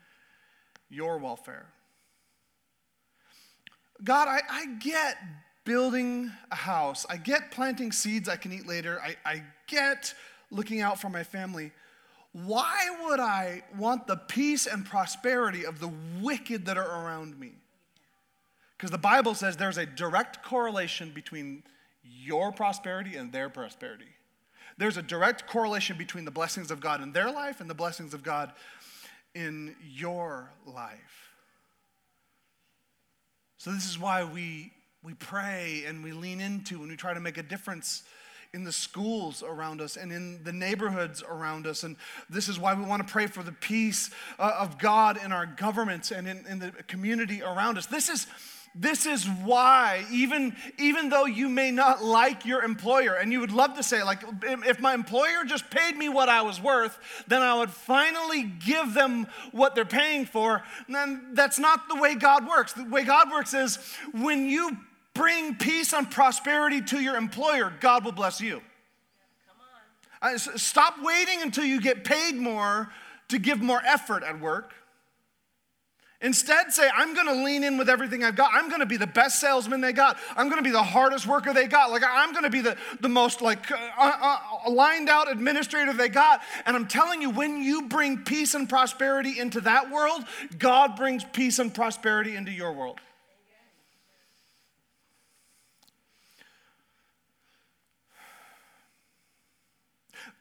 your 0.89 1.17
welfare. 1.17 1.67
God, 4.03 4.27
I, 4.27 4.41
I 4.49 4.65
get 4.81 5.15
building 5.63 6.29
a 6.51 6.55
house, 6.55 7.05
I 7.09 7.15
get 7.15 7.51
planting 7.51 7.93
seeds 7.93 8.27
I 8.27 8.35
can 8.35 8.51
eat 8.51 8.67
later, 8.67 9.01
I, 9.01 9.15
I 9.25 9.43
get 9.67 10.13
looking 10.51 10.81
out 10.81 10.99
for 10.99 11.07
my 11.07 11.23
family. 11.23 11.71
Why 12.33 12.75
would 13.05 13.21
I 13.21 13.63
want 13.77 14.07
the 14.07 14.17
peace 14.17 14.67
and 14.67 14.85
prosperity 14.85 15.65
of 15.65 15.79
the 15.79 15.91
wicked 16.19 16.65
that 16.65 16.77
are 16.77 17.05
around 17.05 17.39
me? 17.39 17.53
Because 18.77 18.91
the 18.91 18.97
Bible 18.97 19.33
says 19.33 19.57
there's 19.57 19.77
a 19.77 19.85
direct 19.85 20.43
correlation 20.43 21.11
between 21.13 21.63
your 22.03 22.51
prosperity 22.51 23.15
and 23.15 23.31
their 23.31 23.49
prosperity. 23.49 24.05
There's 24.77 24.97
a 24.97 25.01
direct 25.01 25.47
correlation 25.47 25.97
between 25.97 26.25
the 26.25 26.31
blessings 26.31 26.69
of 26.69 26.79
God 26.79 27.01
in 27.01 27.11
their 27.11 27.31
life 27.31 27.59
and 27.59 27.69
the 27.69 27.73
blessings 27.73 28.13
of 28.13 28.21
God 28.21 28.51
in 29.33 29.75
your 29.81 30.51
life. 30.65 31.31
So, 33.57 33.71
this 33.71 33.89
is 33.89 33.97
why 33.97 34.23
we, 34.23 34.71
we 35.03 35.15
pray 35.15 35.83
and 35.87 36.03
we 36.03 36.11
lean 36.11 36.39
into 36.39 36.79
and 36.81 36.89
we 36.89 36.95
try 36.95 37.15
to 37.15 37.19
make 37.19 37.39
a 37.39 37.43
difference 37.43 38.03
in 38.53 38.63
the 38.63 38.71
schools 38.71 39.43
around 39.43 39.81
us 39.81 39.97
and 39.97 40.11
in 40.11 40.43
the 40.43 40.53
neighborhoods 40.53 41.23
around 41.23 41.65
us. 41.65 41.83
And 41.83 41.95
this 42.29 42.47
is 42.47 42.59
why 42.59 42.75
we 42.75 42.83
want 42.83 43.05
to 43.05 43.11
pray 43.11 43.25
for 43.25 43.41
the 43.41 43.51
peace 43.51 44.11
uh, 44.37 44.55
of 44.59 44.77
God 44.77 45.19
in 45.23 45.31
our 45.31 45.47
governments 45.47 46.11
and 46.11 46.27
in, 46.27 46.45
in 46.47 46.59
the 46.59 46.71
community 46.87 47.41
around 47.41 47.79
us. 47.79 47.87
This 47.87 48.09
is 48.09 48.27
this 48.79 49.05
is 49.07 49.25
why, 49.25 50.05
even, 50.11 50.55
even 50.77 51.09
though 51.09 51.25
you 51.25 51.49
may 51.49 51.71
not 51.71 52.03
like 52.03 52.45
your 52.45 52.63
employer, 52.63 53.15
and 53.15 53.31
you 53.31 53.39
would 53.39 53.51
love 53.51 53.75
to 53.75 53.83
say, 53.83 54.03
like, 54.03 54.23
if 54.43 54.79
my 54.79 54.93
employer 54.93 55.43
just 55.45 55.69
paid 55.71 55.97
me 55.97 56.09
what 56.09 56.29
I 56.29 56.43
was 56.43 56.61
worth, 56.61 56.97
then 57.27 57.41
I 57.41 57.55
would 57.55 57.71
finally 57.71 58.43
give 58.43 58.93
them 58.93 59.27
what 59.51 59.73
they're 59.73 59.85
paying 59.85 60.25
for. 60.25 60.63
then 60.87 61.29
that's 61.33 61.57
not 61.57 61.89
the 61.89 61.95
way 61.95 62.15
God 62.15 62.47
works. 62.47 62.73
The 62.73 62.85
way 62.85 63.03
God 63.03 63.31
works 63.31 63.53
is 63.53 63.77
when 64.13 64.47
you 64.47 64.77
bring 65.15 65.55
peace 65.55 65.93
and 65.93 66.09
prosperity 66.09 66.81
to 66.81 67.01
your 67.01 67.15
employer, 67.15 67.73
God 67.79 68.05
will 68.05 68.11
bless 68.11 68.39
you. 68.39 68.61
Uh, 70.21 70.37
stop 70.37 70.95
waiting 71.01 71.41
until 71.41 71.65
you 71.65 71.81
get 71.81 72.03
paid 72.03 72.35
more 72.35 72.91
to 73.29 73.39
give 73.39 73.61
more 73.61 73.81
effort 73.85 74.23
at 74.23 74.39
work 74.39 74.73
Instead, 76.19 76.73
say, 76.73 76.89
I'm 76.95 77.13
gonna 77.13 77.43
lean 77.43 77.63
in 77.63 77.77
with 77.77 77.89
everything 77.89 78.23
I've 78.23 78.36
got. 78.36 78.51
I'm 78.51 78.69
gonna 78.69 78.88
be 78.88 78.97
the 78.97 79.06
best 79.06 79.39
salesman 79.39 79.82
they 79.82 79.93
got. 79.93 80.17
I'm 80.36 80.49
gonna 80.49 80.63
be 80.63 80.71
the 80.71 80.82
hardest 80.82 81.27
worker 81.27 81.53
they 81.53 81.67
got. 81.67 81.91
Like, 81.91 82.01
I'm 82.03 82.34
gonna 82.34 82.49
be 82.49 82.62
the, 82.62 82.75
the 83.01 83.10
most 83.10 83.39
like 83.39 83.71
uh, 83.71 83.75
uh, 83.99 84.38
uh, 84.65 84.71
lined 84.71 85.10
out 85.10 85.32
administrator 85.32 85.93
they 85.93 86.10
got. 86.10 86.41
And 86.65 86.75
I'm 86.75 86.88
telling 86.88 87.21
you, 87.21 87.30
when 87.30 87.62
you 87.62 87.84
bring 87.84 88.23
peace 88.23 88.56
and 88.56 88.67
prosperity 88.67 89.39
into 89.39 89.62
that 89.62 89.91
world, 89.91 90.23
God 90.58 90.95
brings 90.95 91.23
peace 91.23 91.60
and 91.60 91.71
prosperity 91.71 92.36
into 92.36 92.51
your 92.51 92.73
world. 92.73 92.99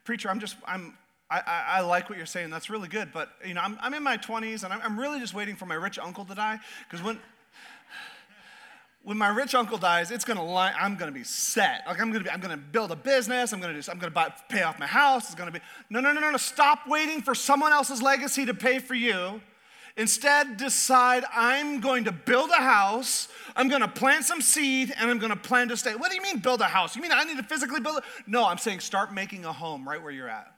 Preacher, 0.05 0.29
I'm 0.31 0.39
just, 0.39 0.55
I'm, 0.65 0.97
I, 1.29 1.41
I, 1.67 1.81
like 1.81 2.09
what 2.09 2.17
you're 2.17 2.25
saying. 2.25 2.51
That's 2.51 2.69
really 2.69 2.87
good. 2.87 3.11
But, 3.11 3.29
you 3.45 3.53
know, 3.53 3.61
I'm, 3.61 3.77
I'm 3.81 3.93
in 3.93 4.01
my 4.01 4.17
20s 4.17 4.63
and 4.63 4.71
I'm, 4.71 4.79
I'm 4.81 4.97
really 4.97 5.19
just 5.19 5.33
waiting 5.33 5.57
for 5.57 5.65
my 5.65 5.75
rich 5.75 5.99
uncle 5.99 6.23
to 6.23 6.33
die. 6.33 6.57
Because 6.89 7.03
when, 7.03 7.19
when 9.03 9.17
my 9.17 9.29
rich 9.29 9.55
uncle 9.55 9.77
dies, 9.77 10.11
it's 10.11 10.25
gonna 10.25 10.43
lie, 10.43 10.73
I'm 10.77 10.95
gonna 10.95 11.13
be 11.13 11.23
set. 11.23 11.83
Like 11.87 12.01
I'm 12.01 12.11
gonna 12.11 12.25
be, 12.25 12.29
I'm 12.29 12.41
gonna 12.41 12.57
build 12.57 12.91
a 12.91 12.95
business. 12.95 13.53
I'm 13.53 13.61
gonna 13.61 13.81
do, 13.81 13.91
I'm 13.91 13.99
gonna 13.99 14.33
pay 14.49 14.63
off 14.63 14.79
my 14.79 14.85
house. 14.85 15.27
It's 15.27 15.35
gonna 15.35 15.51
be 15.51 15.59
no, 15.89 16.01
no, 16.01 16.11
no, 16.11 16.19
no, 16.19 16.31
no. 16.31 16.37
Stop 16.37 16.87
waiting 16.87 17.21
for 17.21 17.33
someone 17.33 17.71
else's 17.71 18.01
legacy 18.01 18.45
to 18.45 18.53
pay 18.53 18.79
for 18.79 18.95
you. 18.95 19.41
Instead, 19.95 20.57
decide 20.57 21.23
I'm 21.33 21.79
going 21.79 22.03
to 22.03 22.11
build 22.11 22.51
a 22.51 22.61
house. 22.61 23.29
I'm 23.55 23.67
going 23.67 23.81
to 23.81 23.87
plant 23.87 24.25
some 24.25 24.41
seed, 24.41 24.93
and 24.95 25.09
I'm 25.09 25.17
going 25.17 25.31
to 25.31 25.35
plan 25.35 25.69
to 25.69 25.77
stay. 25.77 25.95
What 25.95 26.11
do 26.11 26.15
you 26.15 26.21
mean 26.21 26.37
build 26.37 26.61
a 26.61 26.65
house? 26.65 26.95
You 26.95 27.01
mean 27.01 27.11
I 27.11 27.23
need 27.23 27.37
to 27.37 27.43
physically 27.43 27.79
build 27.79 27.97
it? 27.97 28.03
No, 28.27 28.45
I'm 28.45 28.59
saying 28.59 28.81
start 28.81 29.11
making 29.11 29.45
a 29.45 29.51
home 29.51 29.89
right 29.89 30.01
where 30.01 30.11
you're 30.11 30.29
at. 30.29 30.53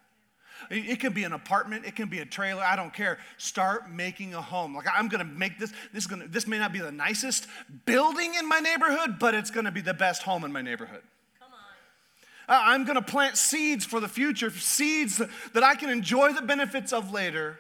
It 0.70 1.00
can 1.00 1.14
be 1.14 1.24
an 1.24 1.34
apartment, 1.34 1.86
it 1.86 1.96
can 1.96 2.10
be 2.10 2.20
a 2.20 2.26
trailer, 2.26 2.62
I 2.62 2.76
don't 2.76 2.94
care. 2.94 3.18
Start 3.38 3.90
making 3.92 4.36
a 4.36 4.42
home. 4.42 4.76
Like 4.76 4.86
I'm 4.94 5.08
gonna 5.08 5.24
make 5.24 5.58
this, 5.58 5.74
this, 5.94 6.06
gonna, 6.06 6.28
this 6.28 6.46
may 6.46 6.60
not 6.60 6.72
be 6.72 6.80
the 6.80 6.92
nicest 6.92 7.48
building 7.86 8.36
in 8.36 8.48
my 8.48 8.60
neighborhood, 8.60 9.18
but 9.20 9.34
it's 9.34 9.50
gonna 9.50 9.72
be 9.72 9.82
the 9.82 9.96
best 9.96 10.22
home 10.22 10.44
in 10.44 10.52
my 10.52 10.62
neighborhood. 10.62 11.02
Come 11.40 11.50
on. 11.52 12.56
Uh, 12.56 12.62
I'm 12.66 12.86
gonna 12.86 13.02
plant 13.02 13.36
seeds 13.36 13.84
for 13.84 14.00
the 14.00 14.08
future, 14.08 14.52
seeds 14.52 15.18
that 15.18 15.64
I 15.64 15.74
can 15.74 15.90
enjoy 15.90 16.34
the 16.34 16.44
benefits 16.44 16.94
of 16.94 17.12
later. 17.12 17.58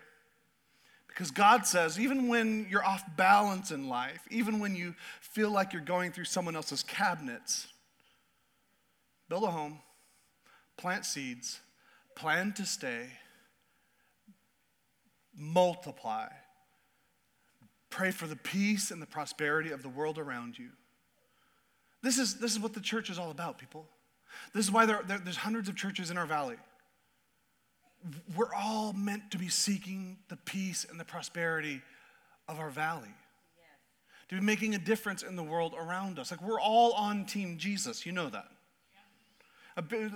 Because 1.08 1.32
God 1.32 1.66
says, 1.66 2.00
even 2.00 2.28
when 2.28 2.68
you're 2.70 2.86
off 2.86 3.04
balance 3.18 3.72
in 3.72 3.90
life, 3.90 4.22
even 4.30 4.60
when 4.60 4.76
you 4.76 4.94
feel 5.20 5.50
like 5.50 5.74
you're 5.74 5.82
going 5.82 6.12
through 6.12 6.26
someone 6.26 6.56
else's 6.56 6.84
cabinets, 6.84 7.68
build 9.28 9.44
a 9.44 9.52
home, 9.52 9.80
plant 10.78 11.06
seeds, 11.06 11.60
plan 12.20 12.52
to 12.54 12.66
stay, 12.66 13.08
multiply, 15.36 16.28
pray 17.90 18.12
for 18.12 18.28
the 18.28 18.36
peace 18.36 18.92
and 18.92 19.02
the 19.02 19.08
prosperity 19.08 19.72
of 19.72 19.84
the 19.84 19.90
world 19.90 20.18
around 20.18 20.60
you. 20.60 20.70
This 22.04 22.18
is, 22.18 22.36
this 22.36 22.52
is 22.52 22.60
what 22.60 22.74
the 22.74 22.82
church 22.82 23.10
is 23.10 23.18
all 23.18 23.32
about, 23.32 23.58
people. 23.58 23.88
This 24.54 24.66
is 24.66 24.72
why 24.72 24.86
there, 24.86 25.02
there, 25.08 25.18
there's 25.18 25.38
hundreds 25.38 25.70
of 25.70 25.76
churches 25.76 26.12
in 26.12 26.18
our 26.18 26.26
valley. 26.26 26.58
We're 28.36 28.54
all 28.54 28.94
meant 28.94 29.32
to 29.32 29.38
be 29.38 29.50
seeking 29.50 30.18
the 30.28 30.38
peace 30.38 30.86
and 30.90 31.00
the 31.00 31.06
prosperity 31.06 31.82
of 32.48 32.60
our 32.60 32.70
valley. 32.70 33.14
To 34.30 34.36
be 34.36 34.42
making 34.42 34.76
a 34.76 34.78
difference 34.78 35.24
in 35.24 35.36
the 35.36 35.44
world 35.44 35.74
around 35.78 36.20
us. 36.20 36.32
Like 36.32 36.42
we're 36.42 36.60
all 36.60 36.94
on 36.94 37.26
Team 37.26 37.58
Jesus. 37.58 38.06
You 38.06 38.12
know 38.12 38.30
that. 38.30 38.48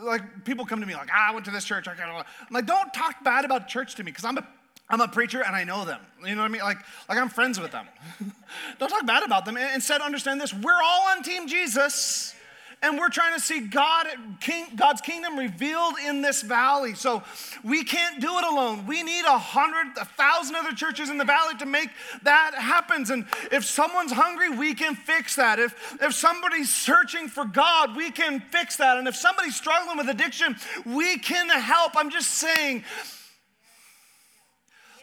Like 0.01 0.45
people 0.45 0.65
come 0.65 0.79
to 0.81 0.85
me 0.85 0.93
like, 0.93 1.09
ah, 1.11 1.29
I 1.29 1.33
went 1.33 1.45
to 1.45 1.51
this 1.51 1.63
church. 1.63 1.87
I 1.87 1.95
got 1.95 2.09
I'm 2.09 2.25
like, 2.51 2.65
don't 2.65 2.93
talk 2.93 3.23
bad 3.23 3.45
about 3.45 3.67
church 3.67 3.95
to 3.95 4.03
me 4.03 4.11
because 4.11 4.25
I'm 4.25 4.37
a 4.37 4.47
I'm 4.89 5.01
a 5.01 5.07
preacher 5.07 5.41
and 5.43 5.55
I 5.55 5.63
know 5.63 5.85
them. 5.85 6.01
You 6.25 6.35
know 6.35 6.41
what 6.41 6.49
I 6.49 6.53
mean? 6.53 6.61
Like, 6.61 6.77
like 7.09 7.17
I'm 7.17 7.29
friends 7.29 7.59
with 7.59 7.71
them. 7.71 7.87
don't 8.79 8.89
talk 8.89 9.05
bad 9.05 9.23
about 9.23 9.45
them. 9.45 9.57
Instead, 9.57 10.01
understand 10.01 10.41
this: 10.41 10.53
we're 10.53 10.73
all 10.73 11.09
on 11.09 11.23
Team 11.23 11.47
Jesus 11.47 12.35
and 12.83 12.99
we're 12.99 13.09
trying 13.09 13.33
to 13.33 13.39
see 13.39 13.61
God, 13.61 14.07
King, 14.41 14.67
God's 14.75 15.01
kingdom 15.01 15.39
revealed 15.39 15.95
in 16.05 16.21
this 16.21 16.41
valley. 16.41 16.93
So 16.93 17.23
we 17.63 17.83
can't 17.83 18.19
do 18.19 18.37
it 18.37 18.43
alone. 18.43 18.85
We 18.85 19.01
need 19.01 19.23
a 19.25 19.37
hundred, 19.37 19.97
a 19.99 20.05
thousand 20.05 20.55
other 20.57 20.73
churches 20.73 21.09
in 21.09 21.17
the 21.17 21.25
valley 21.25 21.55
to 21.59 21.65
make 21.65 21.89
that 22.23 22.53
happen. 22.53 23.05
And 23.09 23.25
if 23.51 23.65
someone's 23.65 24.11
hungry, 24.11 24.49
we 24.49 24.73
can 24.75 24.95
fix 24.95 25.37
that. 25.37 25.59
If 25.59 25.97
if 26.01 26.13
somebody's 26.13 26.69
searching 26.69 27.29
for 27.29 27.45
God, 27.45 27.95
we 27.95 28.11
can 28.11 28.41
fix 28.51 28.75
that. 28.77 28.97
And 28.97 29.07
if 29.07 29.15
somebody's 29.15 29.55
struggling 29.55 29.97
with 29.97 30.09
addiction, 30.09 30.55
we 30.85 31.17
can 31.17 31.49
help. 31.49 31.93
I'm 31.95 32.09
just 32.09 32.31
saying. 32.31 32.83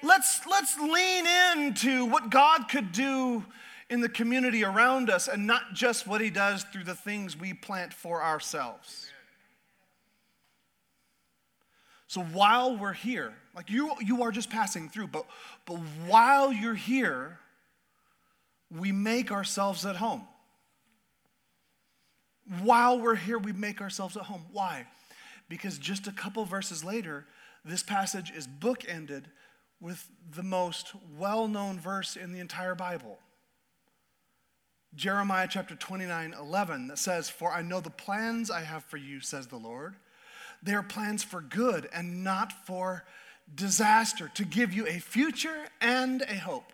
Let's, 0.02 0.46
let's 0.46 0.78
lean 0.78 1.26
into 1.52 2.06
what 2.06 2.30
God 2.30 2.68
could 2.70 2.90
do 2.90 3.44
in 3.90 4.00
the 4.00 4.09
community 4.09 4.64
around 4.64 5.11
us 5.11 5.29
and 5.29 5.46
not 5.46 5.74
just 5.74 6.07
what 6.07 6.20
He 6.20 6.31
does 6.31 6.64
through 6.72 6.85
the 6.85 6.94
things 6.94 7.37
we 7.37 7.53
plant 7.53 7.92
for 7.92 8.22
ourselves. 8.22 9.11
So 12.07 12.22
while 12.22 12.76
we're 12.76 12.92
here, 12.92 13.35
like 13.55 13.68
you, 13.68 13.92
you 14.00 14.22
are 14.22 14.33
just 14.33 14.48
passing 14.48 14.88
through, 14.88 15.09
but, 15.09 15.26
but 15.66 15.76
while 16.07 16.53
you're 16.53 16.74
here, 16.74 17.38
we 18.70 18.92
make 18.92 19.31
ourselves 19.31 19.85
at 19.85 19.96
home. 19.96 20.26
While 22.62 23.00
we're 23.00 23.16
here, 23.16 23.38
we 23.38 23.53
make 23.53 23.81
ourselves 23.81 24.16
at 24.16 24.24
home. 24.24 24.42
Why? 24.53 24.87
Because 25.48 25.79
just 25.79 26.07
a 26.07 26.12
couple 26.12 26.44
verses 26.44 26.83
later, 26.83 27.26
this 27.64 27.83
passage 27.83 28.33
is 28.33 28.46
bookended 28.46 29.24
with 29.81 30.09
the 30.35 30.42
most 30.42 30.92
well 31.16 31.48
known 31.48 31.79
verse 31.79 32.16
in 32.16 32.33
the 32.33 32.40
entire 32.40 32.74
Bible. 32.74 33.18
Jeremiah 34.94 35.46
chapter 35.48 35.76
29, 35.76 36.35
11, 36.38 36.88
that 36.88 36.98
says, 36.98 37.31
For 37.31 37.53
I 37.53 37.62
know 37.62 37.81
the 37.81 37.90
plans 37.90 38.50
I 38.50 38.62
have 38.62 38.85
for 38.85 38.96
you, 38.96 39.20
says 39.20 39.46
the 39.46 39.57
Lord. 39.57 39.94
They 40.62 40.74
are 40.74 40.83
plans 40.83 41.22
for 41.22 41.40
good 41.40 41.88
and 41.92 42.24
not 42.24 42.53
for 42.66 43.05
disaster, 43.55 44.31
to 44.35 44.44
give 44.44 44.72
you 44.72 44.87
a 44.87 44.98
future 44.98 45.66
and 45.81 46.22
a 46.22 46.37
hope. 46.37 46.72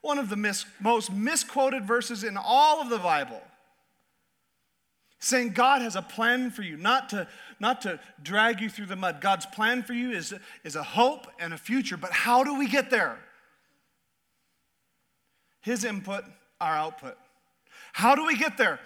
One 0.00 0.18
of 0.18 0.28
the 0.28 0.36
mis- 0.36 0.66
most 0.80 1.12
misquoted 1.12 1.86
verses 1.86 2.24
in 2.24 2.36
all 2.36 2.80
of 2.80 2.90
the 2.90 2.98
Bible. 2.98 3.42
Saying 5.18 5.50
God 5.50 5.82
has 5.82 5.96
a 5.96 6.02
plan 6.02 6.50
for 6.50 6.62
you, 6.62 6.76
not 6.76 7.10
to, 7.10 7.26
not 7.58 7.82
to 7.82 7.98
drag 8.22 8.60
you 8.60 8.70
through 8.70 8.86
the 8.86 8.96
mud. 8.96 9.20
God's 9.20 9.46
plan 9.46 9.82
for 9.82 9.92
you 9.92 10.12
is, 10.12 10.32
is 10.62 10.76
a 10.76 10.82
hope 10.82 11.26
and 11.40 11.52
a 11.52 11.58
future. 11.58 11.96
But 11.96 12.12
how 12.12 12.44
do 12.44 12.56
we 12.56 12.68
get 12.68 12.90
there? 12.90 13.18
His 15.60 15.84
input 15.84 16.24
our 16.60 16.74
output. 16.74 17.16
How 17.92 18.14
do 18.14 18.26
we 18.26 18.36
get 18.36 18.56
there? 18.56 18.80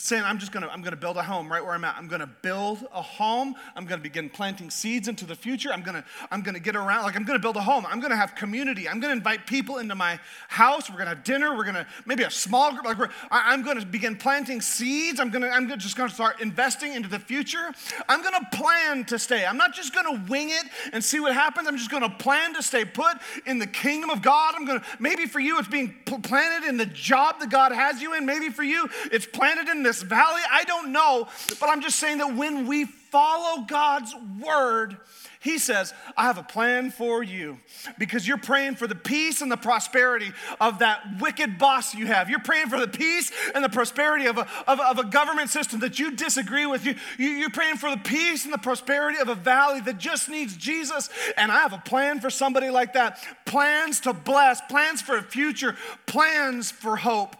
Saying 0.00 0.22
i'm 0.24 0.38
just 0.38 0.52
to 0.64 0.72
i'm 0.72 0.82
to 0.82 0.96
build 0.96 1.16
a 1.16 1.22
home 1.22 1.50
right 1.50 1.62
where 1.62 1.74
i'm 1.74 1.84
at. 1.84 1.94
I'm 1.96 2.08
to 2.20 2.26
build 2.26 2.86
a 2.92 3.02
home. 3.02 3.54
I'm 3.76 3.86
to 3.98 4.02
begin 4.02 4.30
planting 4.30 4.70
seeds 4.70 5.08
into 5.08 5.26
the 5.26 5.34
future. 5.34 5.72
I'm 5.72 5.82
to 5.96 6.04
i'm 6.30 6.42
to 6.54 6.60
get 6.60 6.76
around 6.76 7.04
like 7.04 7.16
i'm 7.16 7.24
to 7.26 7.38
build 7.38 7.56
a 7.56 7.60
home. 7.60 7.86
I'm 7.86 8.00
to 8.10 8.16
have 8.16 8.34
community. 8.34 8.88
I'm 8.88 9.00
to 9.00 9.10
invite 9.10 9.46
people 9.46 9.78
into 9.78 9.94
my 9.94 10.18
house. 10.48 10.88
We're 10.88 10.96
to 11.08 11.14
have 11.16 11.24
dinner. 11.24 11.54
We're 11.56 11.64
to 11.74 11.86
maybe 12.06 12.22
a 12.24 12.30
small 12.30 12.72
group 12.72 12.84
like 12.84 12.98
we're, 12.98 13.10
I, 13.30 13.52
am 13.54 13.62
to 13.62 13.86
begin 13.86 14.16
planting 14.16 14.60
seeds. 14.60 15.20
I'm 15.20 15.30
to 15.30 15.50
i'm 15.50 15.68
just 15.78 15.96
to 15.96 16.08
start 16.08 16.40
investing 16.40 16.94
into 16.94 17.08
the 17.08 17.18
future. 17.18 17.72
I'm 18.08 18.22
to 18.22 18.56
plan 18.56 19.04
to 19.06 19.18
stay. 19.18 19.44
I'm 19.44 19.56
not 19.56 19.74
just 19.74 19.92
to 19.92 20.22
wing 20.28 20.50
it 20.50 20.64
and 20.92 21.04
see 21.04 21.20
what 21.20 21.34
happens. 21.34 21.68
I'm 21.68 21.76
just 21.76 21.90
to 21.90 22.08
plan 22.08 22.54
to 22.54 22.62
stay 22.62 22.84
put 22.84 23.18
in 23.46 23.58
the 23.58 23.66
kingdom 23.66 24.10
of 24.10 24.22
god. 24.22 24.54
I'm 24.56 24.66
to 24.80 24.86
maybe 24.98 25.26
for 25.26 25.40
you 25.40 25.58
it's 25.58 25.68
being 25.68 25.94
planted 26.04 26.68
in 26.68 26.76
the 26.76 26.86
job 26.86 27.40
that 27.40 27.50
god 27.50 27.72
has 27.72 28.00
you 28.00 28.14
in. 28.14 28.24
Maybe 28.24 28.48
for 28.48 28.62
you 28.62 28.88
it's 29.12 29.26
planted 29.26 29.68
in 29.68 29.82
the 29.82 29.89
this 29.90 30.02
valley? 30.02 30.40
I 30.48 30.62
don't 30.64 30.92
know. 30.92 31.26
But 31.58 31.68
I'm 31.68 31.80
just 31.80 31.98
saying 31.98 32.18
that 32.18 32.36
when 32.36 32.68
we 32.68 32.84
follow 32.84 33.64
God's 33.64 34.14
word, 34.40 34.96
he 35.40 35.58
says, 35.58 35.92
I 36.16 36.24
have 36.24 36.38
a 36.38 36.44
plan 36.44 36.90
for 36.90 37.24
you 37.24 37.58
because 37.98 38.28
you're 38.28 38.38
praying 38.38 38.76
for 38.76 38.86
the 38.86 38.94
peace 38.94 39.40
and 39.40 39.50
the 39.50 39.56
prosperity 39.56 40.30
of 40.60 40.78
that 40.78 41.18
wicked 41.18 41.58
boss 41.58 41.92
you 41.92 42.06
have. 42.06 42.30
You're 42.30 42.38
praying 42.38 42.68
for 42.68 42.78
the 42.78 42.86
peace 42.86 43.32
and 43.52 43.64
the 43.64 43.68
prosperity 43.68 44.26
of 44.26 44.38
a, 44.38 44.46
of, 44.68 44.78
of 44.78 44.98
a 44.98 45.04
government 45.04 45.50
system 45.50 45.80
that 45.80 45.98
you 45.98 46.12
disagree 46.12 46.66
with. 46.66 46.84
You, 46.84 46.94
you, 47.18 47.30
you're 47.30 47.50
praying 47.50 47.78
for 47.78 47.90
the 47.90 47.96
peace 47.96 48.44
and 48.44 48.52
the 48.52 48.58
prosperity 48.58 49.18
of 49.18 49.28
a 49.28 49.34
valley 49.34 49.80
that 49.80 49.98
just 49.98 50.28
needs 50.28 50.56
Jesus. 50.56 51.08
And 51.36 51.50
I 51.50 51.60
have 51.60 51.72
a 51.72 51.78
plan 51.78 52.20
for 52.20 52.30
somebody 52.30 52.70
like 52.70 52.92
that 52.92 53.18
plans 53.46 53.98
to 54.00 54.12
bless, 54.12 54.60
plans 54.68 55.02
for 55.02 55.16
a 55.16 55.22
future, 55.22 55.74
plans 56.06 56.70
for 56.70 56.96
hope. 56.96 57.34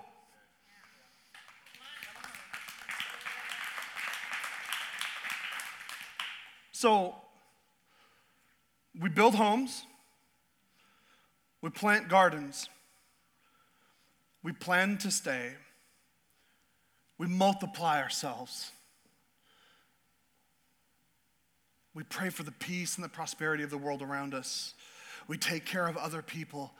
So 6.80 7.14
we 8.98 9.10
build 9.10 9.34
homes, 9.34 9.84
we 11.60 11.68
plant 11.68 12.08
gardens, 12.08 12.70
we 14.42 14.52
plan 14.52 14.96
to 14.96 15.10
stay, 15.10 15.50
we 17.18 17.26
multiply 17.26 18.00
ourselves. 18.00 18.70
We 21.92 22.02
pray 22.04 22.30
for 22.30 22.44
the 22.44 22.52
peace 22.52 22.96
and 22.96 23.04
the 23.04 23.10
prosperity 23.10 23.62
of 23.62 23.68
the 23.68 23.76
world 23.76 24.00
around 24.00 24.32
us. 24.32 24.72
We 25.28 25.36
take 25.36 25.66
care 25.66 25.86
of 25.86 25.98
other 25.98 26.22
people. 26.22 26.72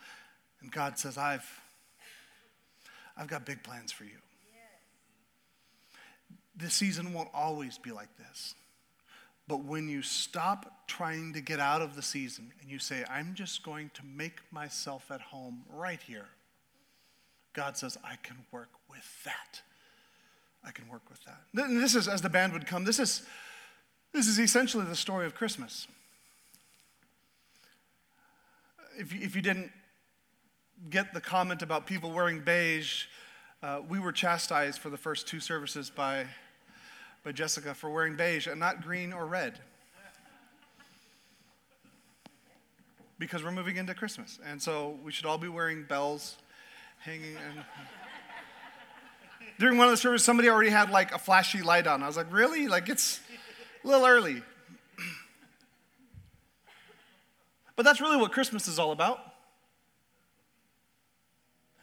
And 0.62 0.72
God 0.72 0.98
says, 0.98 1.18
I've, 1.18 1.44
I've 3.18 3.28
got 3.28 3.44
big 3.44 3.62
plans 3.62 3.92
for 3.92 4.04
you. 4.04 4.16
This 6.56 6.72
season 6.72 7.12
won't 7.12 7.28
always 7.34 7.76
be 7.76 7.92
like 7.92 8.16
this. 8.16 8.54
But 9.50 9.64
when 9.64 9.88
you 9.88 10.00
stop 10.00 10.86
trying 10.86 11.32
to 11.32 11.40
get 11.40 11.58
out 11.58 11.82
of 11.82 11.96
the 11.96 12.02
season 12.02 12.52
and 12.60 12.70
you 12.70 12.78
say, 12.78 13.04
I'm 13.10 13.34
just 13.34 13.64
going 13.64 13.90
to 13.94 14.02
make 14.06 14.38
myself 14.52 15.10
at 15.10 15.20
home 15.20 15.64
right 15.74 16.00
here, 16.00 16.28
God 17.52 17.76
says, 17.76 17.98
I 18.04 18.14
can 18.22 18.36
work 18.52 18.68
with 18.88 19.24
that. 19.24 19.60
I 20.64 20.70
can 20.70 20.88
work 20.88 21.02
with 21.10 21.18
that. 21.24 21.40
This 21.52 21.96
is, 21.96 22.06
as 22.06 22.22
the 22.22 22.28
band 22.28 22.52
would 22.52 22.64
come, 22.64 22.84
this 22.84 23.00
is, 23.00 23.22
this 24.12 24.28
is 24.28 24.38
essentially 24.38 24.84
the 24.84 24.94
story 24.94 25.26
of 25.26 25.34
Christmas. 25.34 25.88
If 29.00 29.12
you, 29.12 29.18
if 29.20 29.34
you 29.34 29.42
didn't 29.42 29.72
get 30.90 31.12
the 31.12 31.20
comment 31.20 31.60
about 31.60 31.88
people 31.88 32.12
wearing 32.12 32.38
beige, 32.38 33.06
uh, 33.64 33.80
we 33.88 33.98
were 33.98 34.12
chastised 34.12 34.78
for 34.78 34.90
the 34.90 34.96
first 34.96 35.26
two 35.26 35.40
services 35.40 35.90
by 35.90 36.26
by 37.22 37.32
Jessica 37.32 37.74
for 37.74 37.90
wearing 37.90 38.16
beige 38.16 38.46
and 38.46 38.58
not 38.58 38.82
green 38.82 39.12
or 39.12 39.26
red. 39.26 39.58
Because 43.18 43.44
we're 43.44 43.52
moving 43.52 43.76
into 43.76 43.94
Christmas. 43.94 44.38
And 44.46 44.60
so 44.60 44.98
we 45.04 45.12
should 45.12 45.26
all 45.26 45.36
be 45.36 45.48
wearing 45.48 45.84
bells 45.84 46.36
hanging. 47.00 47.36
And 47.36 47.64
During 49.58 49.76
one 49.76 49.88
of 49.88 49.90
the 49.90 49.98
services, 49.98 50.24
somebody 50.24 50.48
already 50.48 50.70
had 50.70 50.90
like 50.90 51.12
a 51.14 51.18
flashy 51.18 51.60
light 51.60 51.86
on. 51.86 52.02
I 52.02 52.06
was 52.06 52.16
like, 52.16 52.32
really? 52.32 52.66
Like 52.66 52.88
it's 52.88 53.20
a 53.84 53.86
little 53.86 54.06
early. 54.06 54.42
but 57.76 57.84
that's 57.84 58.00
really 58.00 58.16
what 58.16 58.32
Christmas 58.32 58.66
is 58.68 58.78
all 58.78 58.90
about. 58.90 59.20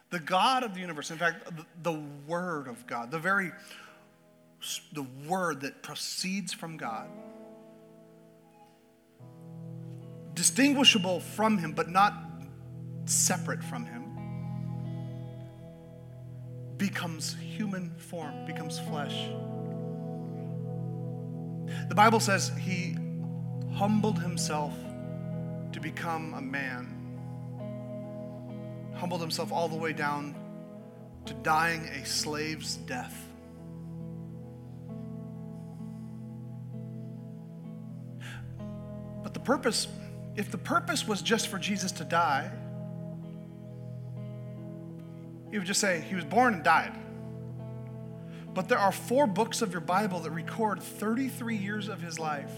The 0.10 0.20
God 0.20 0.64
of 0.64 0.74
the 0.74 0.80
universe, 0.80 1.12
in 1.12 1.20
fact, 1.20 1.52
the 1.84 2.02
Word 2.26 2.68
of 2.68 2.88
God, 2.88 3.12
the 3.12 3.20
very 3.20 3.52
the 4.94 5.06
word 5.28 5.62
that 5.62 5.84
proceeds 5.84 6.54
from 6.54 6.78
God, 6.78 7.08
distinguishable 10.34 11.20
from 11.20 11.58
Him, 11.58 11.74
but 11.74 11.90
not 11.90 12.14
separate 13.06 13.64
from 13.64 13.86
Him, 13.86 14.04
becomes 16.78 17.36
human 17.36 17.96
form, 17.98 18.46
becomes 18.46 18.80
flesh. 18.80 19.30
The 21.90 21.96
Bible 21.96 22.20
says 22.20 22.52
He 22.60 22.98
humbled 23.74 24.20
Himself 24.20 24.74
to 25.72 25.80
become 25.80 26.34
a 26.34 26.42
man, 26.42 26.88
humbled 28.96 29.22
Himself 29.22 29.52
all 29.52 29.68
the 29.68 29.78
way 29.78 29.94
down 29.94 30.36
to 31.26 31.34
dying 31.36 31.86
a 31.86 32.06
slave's 32.06 32.78
death 32.78 33.27
purpose, 39.48 39.88
if 40.36 40.52
the 40.52 40.58
purpose 40.58 41.08
was 41.08 41.22
just 41.22 41.48
for 41.48 41.58
Jesus 41.58 41.94
to 41.94 42.04
die, 42.04 42.52
he 45.50 45.58
would 45.58 45.66
just 45.66 45.80
say, 45.80 46.02
He 46.02 46.16
was 46.16 46.26
born 46.26 46.54
and 46.54 46.64
died. 46.66 46.94
But 48.54 48.68
there 48.68 48.78
are 48.78 48.92
four 48.92 49.26
books 49.26 49.62
of 49.62 49.72
your 49.72 49.80
Bible 49.80 50.20
that 50.20 50.32
record 50.32 50.84
33 50.84 51.56
years 51.56 51.88
of 51.88 52.02
his 52.02 52.20
life. 52.20 52.52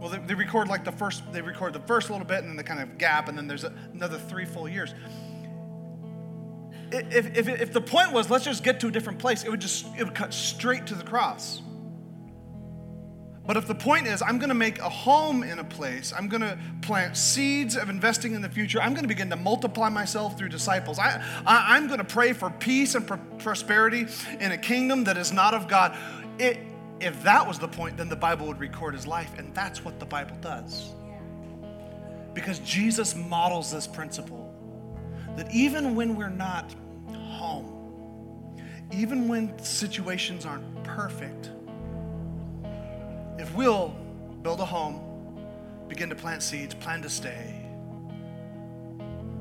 Well, 0.00 0.08
they, 0.08 0.18
they 0.18 0.34
record 0.34 0.66
like 0.66 0.84
the 0.84 0.90
first, 0.90 1.22
they 1.32 1.42
record 1.42 1.74
the 1.74 1.80
first 1.80 2.10
little 2.10 2.26
bit 2.26 2.38
and 2.38 2.48
then 2.48 2.56
the 2.56 2.64
kind 2.64 2.80
of 2.80 2.98
gap, 2.98 3.28
and 3.28 3.38
then 3.38 3.46
there's 3.46 3.64
another 3.94 4.18
three 4.18 4.46
full 4.46 4.68
years. 4.68 4.94
If, 6.90 7.36
if, 7.36 7.48
if 7.48 7.72
the 7.72 7.80
point 7.80 8.10
was, 8.10 8.30
let's 8.30 8.44
just 8.44 8.64
get 8.64 8.80
to 8.80 8.88
a 8.88 8.90
different 8.90 9.20
place, 9.20 9.44
it 9.44 9.50
would 9.50 9.60
just, 9.60 9.86
it 9.96 10.02
would 10.02 10.14
cut 10.16 10.34
straight 10.34 10.88
to 10.88 10.96
the 10.96 11.04
cross. 11.04 11.62
But 13.50 13.56
if 13.56 13.66
the 13.66 13.74
point 13.74 14.06
is, 14.06 14.22
I'm 14.22 14.38
going 14.38 14.50
to 14.50 14.54
make 14.54 14.78
a 14.78 14.88
home 14.88 15.42
in 15.42 15.58
a 15.58 15.64
place, 15.64 16.12
I'm 16.16 16.28
going 16.28 16.42
to 16.42 16.56
plant 16.82 17.16
seeds 17.16 17.76
of 17.76 17.90
investing 17.90 18.34
in 18.34 18.42
the 18.42 18.48
future, 18.48 18.80
I'm 18.80 18.92
going 18.92 19.02
to 19.02 19.08
begin 19.08 19.28
to 19.30 19.34
multiply 19.34 19.88
myself 19.88 20.38
through 20.38 20.50
disciples. 20.50 21.00
I, 21.00 21.20
I, 21.44 21.76
am 21.76 21.88
going 21.88 21.98
to 21.98 22.04
pray 22.04 22.32
for 22.32 22.50
peace 22.50 22.94
and 22.94 23.04
prosperity 23.40 24.06
in 24.38 24.52
a 24.52 24.56
kingdom 24.56 25.02
that 25.02 25.16
is 25.16 25.32
not 25.32 25.52
of 25.52 25.66
God. 25.66 25.98
It, 26.38 26.60
if 27.00 27.24
that 27.24 27.44
was 27.44 27.58
the 27.58 27.66
point, 27.66 27.96
then 27.96 28.08
the 28.08 28.14
Bible 28.14 28.46
would 28.46 28.60
record 28.60 28.94
his 28.94 29.04
life, 29.04 29.36
and 29.36 29.52
that's 29.52 29.84
what 29.84 29.98
the 29.98 30.06
Bible 30.06 30.36
does. 30.40 30.94
Because 32.34 32.60
Jesus 32.60 33.16
models 33.16 33.72
this 33.72 33.88
principle 33.88 34.54
that 35.34 35.52
even 35.52 35.96
when 35.96 36.14
we're 36.14 36.28
not 36.28 36.72
home, 37.08 38.54
even 38.92 39.26
when 39.26 39.58
situations 39.58 40.46
aren't 40.46 40.84
perfect, 40.84 41.49
if 43.38 43.54
we'll 43.54 43.94
build 44.42 44.60
a 44.60 44.64
home, 44.64 45.00
begin 45.88 46.08
to 46.08 46.14
plant 46.14 46.42
seeds, 46.42 46.74
plan 46.74 47.02
to 47.02 47.10
stay, 47.10 47.54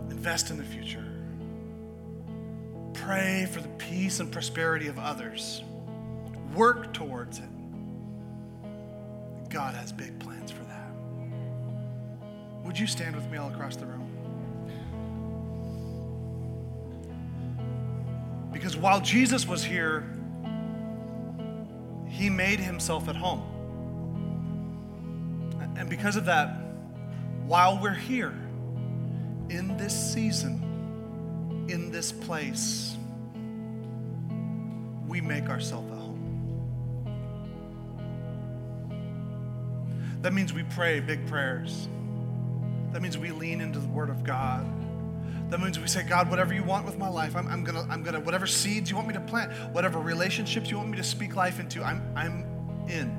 invest 0.09 0.49
in 0.49 0.57
the 0.57 0.63
future, 0.63 1.05
pray 2.93 3.47
for 3.51 3.61
the 3.61 3.67
peace 3.77 4.19
and 4.19 4.31
prosperity 4.31 4.87
of 4.87 4.97
others, 4.99 5.63
work 6.53 6.93
towards 6.93 7.39
it, 7.39 7.49
God 9.49 9.73
has 9.75 9.91
big 9.91 10.19
plans 10.19 10.51
for 10.51 10.63
that. 10.63 10.91
Would 12.63 12.77
you 12.77 12.87
stand 12.87 13.15
with 13.15 13.29
me 13.29 13.37
all 13.37 13.49
across 13.49 13.75
the 13.75 13.85
room? 13.85 14.05
Because 18.53 18.77
while 18.77 18.99
Jesus 18.99 19.47
was 19.47 19.63
here, 19.63 20.03
he 22.07 22.29
made 22.29 22.59
himself 22.59 23.07
at 23.07 23.15
home. 23.15 23.41
And 25.79 25.89
because 25.89 26.17
of 26.17 26.25
that, 26.25 26.49
while 27.45 27.79
we're 27.81 27.93
here 27.93 28.35
in 29.49 29.77
this 29.77 30.13
season, 30.13 31.65
in 31.69 31.89
this 31.89 32.11
place, 32.11 32.97
we 35.07 35.21
make 35.21 35.47
ourselves 35.49 35.89
at 35.89 35.97
home. 35.97 36.17
That 40.21 40.33
means 40.33 40.51
we 40.51 40.63
pray 40.63 40.99
big 40.99 41.25
prayers. 41.27 41.87
That 42.91 43.01
means 43.01 43.17
we 43.17 43.31
lean 43.31 43.61
into 43.61 43.79
the 43.79 43.87
Word 43.87 44.09
of 44.09 44.25
God. 44.25 44.67
That 45.49 45.61
means 45.61 45.79
we 45.79 45.87
say, 45.87 46.03
God, 46.03 46.29
whatever 46.29 46.53
you 46.53 46.63
want 46.63 46.85
with 46.85 46.97
my 46.97 47.07
life, 47.07 47.37
I'm, 47.37 47.47
I'm, 47.47 47.63
gonna, 47.63 47.87
I'm 47.89 48.03
gonna, 48.03 48.19
whatever 48.19 48.45
seeds 48.45 48.89
you 48.89 48.97
want 48.97 49.07
me 49.07 49.13
to 49.13 49.21
plant, 49.21 49.53
whatever 49.73 49.97
relationships 49.99 50.69
you 50.69 50.77
want 50.77 50.89
me 50.89 50.97
to 50.97 51.05
speak 51.05 51.37
life 51.37 51.57
into, 51.57 51.81
I'm, 51.85 52.03
I'm 52.17 52.43
in. 52.89 53.18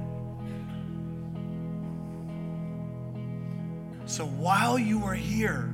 So 4.11 4.27
while 4.27 4.77
you 4.77 5.05
are 5.05 5.15
here, 5.15 5.73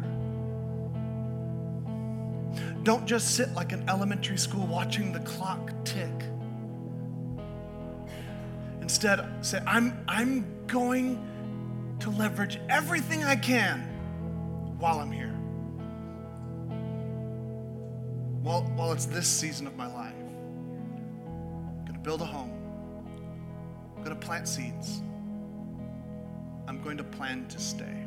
don't 2.82 3.06
just 3.06 3.34
sit 3.34 3.54
like 3.54 3.72
an 3.72 3.88
elementary 3.88 4.36
school 4.36 4.66
watching 4.66 5.10
the 5.10 5.20
clock 5.20 5.72
tick. 5.84 6.12
Instead, 8.82 9.26
say, 9.40 9.58
I'm, 9.66 10.04
I'm 10.06 10.44
going 10.66 11.18
to 12.00 12.10
leverage 12.10 12.60
everything 12.68 13.24
I 13.24 13.36
can 13.36 13.80
while 14.78 14.98
I'm 15.00 15.10
here. 15.10 15.32
While, 18.42 18.64
while 18.76 18.92
it's 18.92 19.06
this 19.06 19.26
season 19.26 19.66
of 19.66 19.78
my 19.78 19.86
life. 19.86 20.12
I'm 21.24 21.84
going 21.86 21.94
to 21.94 22.00
build 22.00 22.20
a 22.20 22.26
home. 22.26 22.52
I'm 23.96 24.04
going 24.04 24.14
to 24.14 24.26
plant 24.26 24.46
seeds. 24.46 25.00
I'm 26.68 26.82
going 26.82 26.98
to 26.98 27.04
plan 27.04 27.46
to 27.48 27.58
stay. 27.58 28.05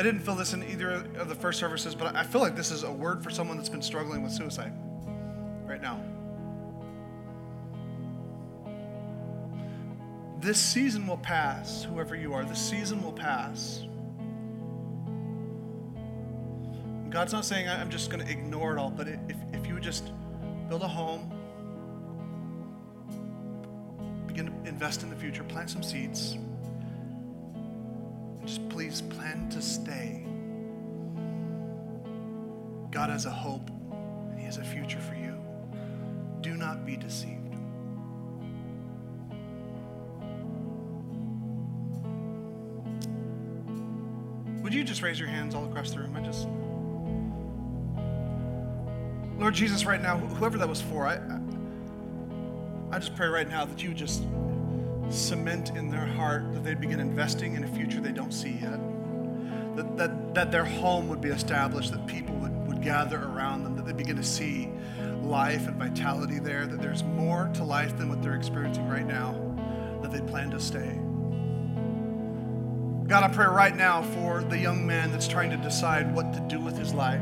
I 0.00 0.02
didn't 0.02 0.22
feel 0.22 0.34
this 0.34 0.54
in 0.54 0.62
either 0.62 0.92
of 1.18 1.28
the 1.28 1.34
first 1.34 1.58
services, 1.58 1.94
but 1.94 2.16
I 2.16 2.22
feel 2.22 2.40
like 2.40 2.56
this 2.56 2.70
is 2.70 2.84
a 2.84 2.90
word 2.90 3.22
for 3.22 3.28
someone 3.28 3.58
that's 3.58 3.68
been 3.68 3.82
struggling 3.82 4.22
with 4.22 4.32
suicide 4.32 4.72
right 5.66 5.82
now. 5.82 6.02
This 10.40 10.58
season 10.58 11.06
will 11.06 11.18
pass, 11.18 11.84
whoever 11.84 12.16
you 12.16 12.32
are, 12.32 12.46
this 12.46 12.58
season 12.58 13.02
will 13.02 13.12
pass. 13.12 13.84
God's 17.10 17.34
not 17.34 17.44
saying 17.44 17.68
I'm 17.68 17.90
just 17.90 18.08
going 18.08 18.24
to 18.24 18.32
ignore 18.32 18.72
it 18.72 18.78
all, 18.78 18.90
but 18.90 19.06
if, 19.06 19.36
if 19.52 19.66
you 19.66 19.74
would 19.74 19.82
just 19.82 20.12
build 20.70 20.80
a 20.80 20.88
home, 20.88 21.30
begin 24.26 24.46
to 24.46 24.66
invest 24.66 25.02
in 25.02 25.10
the 25.10 25.16
future, 25.16 25.44
plant 25.44 25.68
some 25.68 25.82
seeds. 25.82 26.38
Just 28.50 28.68
please 28.68 29.00
plan 29.00 29.48
to 29.50 29.62
stay. 29.62 30.26
God 32.90 33.08
has 33.08 33.24
a 33.24 33.30
hope 33.30 33.70
and 33.70 34.40
He 34.40 34.44
has 34.44 34.56
a 34.56 34.64
future 34.64 34.98
for 34.98 35.14
you. 35.14 35.40
Do 36.40 36.56
not 36.56 36.84
be 36.84 36.96
deceived. 36.96 37.36
would 44.64 44.74
you 44.74 44.82
just 44.82 45.02
raise 45.02 45.20
your 45.20 45.28
hands 45.28 45.54
all 45.54 45.64
across 45.66 45.92
the 45.92 46.00
room? 46.00 46.16
I 46.16 46.20
just. 46.20 46.48
Lord 49.38 49.54
Jesus, 49.54 49.84
right 49.84 50.02
now, 50.02 50.18
whoever 50.18 50.58
that 50.58 50.68
was 50.68 50.80
for, 50.80 51.06
I, 51.06 51.20
I 52.90 52.98
just 52.98 53.14
pray 53.14 53.28
right 53.28 53.48
now 53.48 53.64
that 53.64 53.80
you 53.80 53.90
would 53.90 53.96
just 53.96 54.24
cement 55.10 55.70
in 55.70 55.90
their 55.90 56.06
heart 56.06 56.52
that 56.52 56.64
they'd 56.64 56.80
begin 56.80 57.00
investing 57.00 57.54
in 57.54 57.64
a 57.64 57.68
future 57.68 58.00
they 58.00 58.12
don't 58.12 58.32
see 58.32 58.58
yet. 58.60 58.78
That, 59.76 59.96
that, 59.96 60.34
that 60.34 60.52
their 60.52 60.64
home 60.64 61.08
would 61.08 61.20
be 61.20 61.30
established, 61.30 61.92
that 61.92 62.06
people 62.06 62.34
would, 62.36 62.66
would 62.66 62.82
gather 62.82 63.18
around 63.24 63.64
them, 63.64 63.76
that 63.76 63.86
they 63.86 63.92
begin 63.92 64.16
to 64.16 64.24
see 64.24 64.68
life 65.22 65.68
and 65.68 65.76
vitality 65.76 66.38
there, 66.38 66.66
that 66.66 66.80
there's 66.80 67.02
more 67.04 67.50
to 67.54 67.64
life 67.64 67.96
than 67.96 68.08
what 68.08 68.22
they're 68.22 68.34
experiencing 68.34 68.88
right 68.88 69.06
now, 69.06 69.32
that 70.02 70.12
they 70.12 70.20
plan 70.20 70.50
to 70.50 70.60
stay. 70.60 70.98
God, 73.08 73.24
I 73.24 73.28
pray 73.28 73.46
right 73.46 73.76
now 73.76 74.02
for 74.02 74.42
the 74.42 74.56
young 74.56 74.86
man 74.86 75.10
that's 75.10 75.26
trying 75.26 75.50
to 75.50 75.56
decide 75.56 76.14
what 76.14 76.32
to 76.32 76.40
do 76.40 76.60
with 76.60 76.78
his 76.78 76.94
life. 76.94 77.20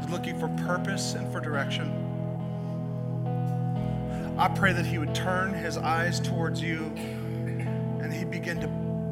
He's 0.00 0.10
looking 0.10 0.38
for 0.38 0.48
purpose 0.66 1.14
and 1.14 1.32
for 1.32 1.40
direction. 1.40 2.03
I 4.44 4.48
pray 4.48 4.74
that 4.74 4.84
he 4.84 4.98
would 4.98 5.14
turn 5.14 5.54
his 5.54 5.78
eyes 5.78 6.20
towards 6.20 6.60
you 6.60 6.92
and 6.94 8.12
he 8.12 8.26
begin 8.26 8.60
to 8.60 8.68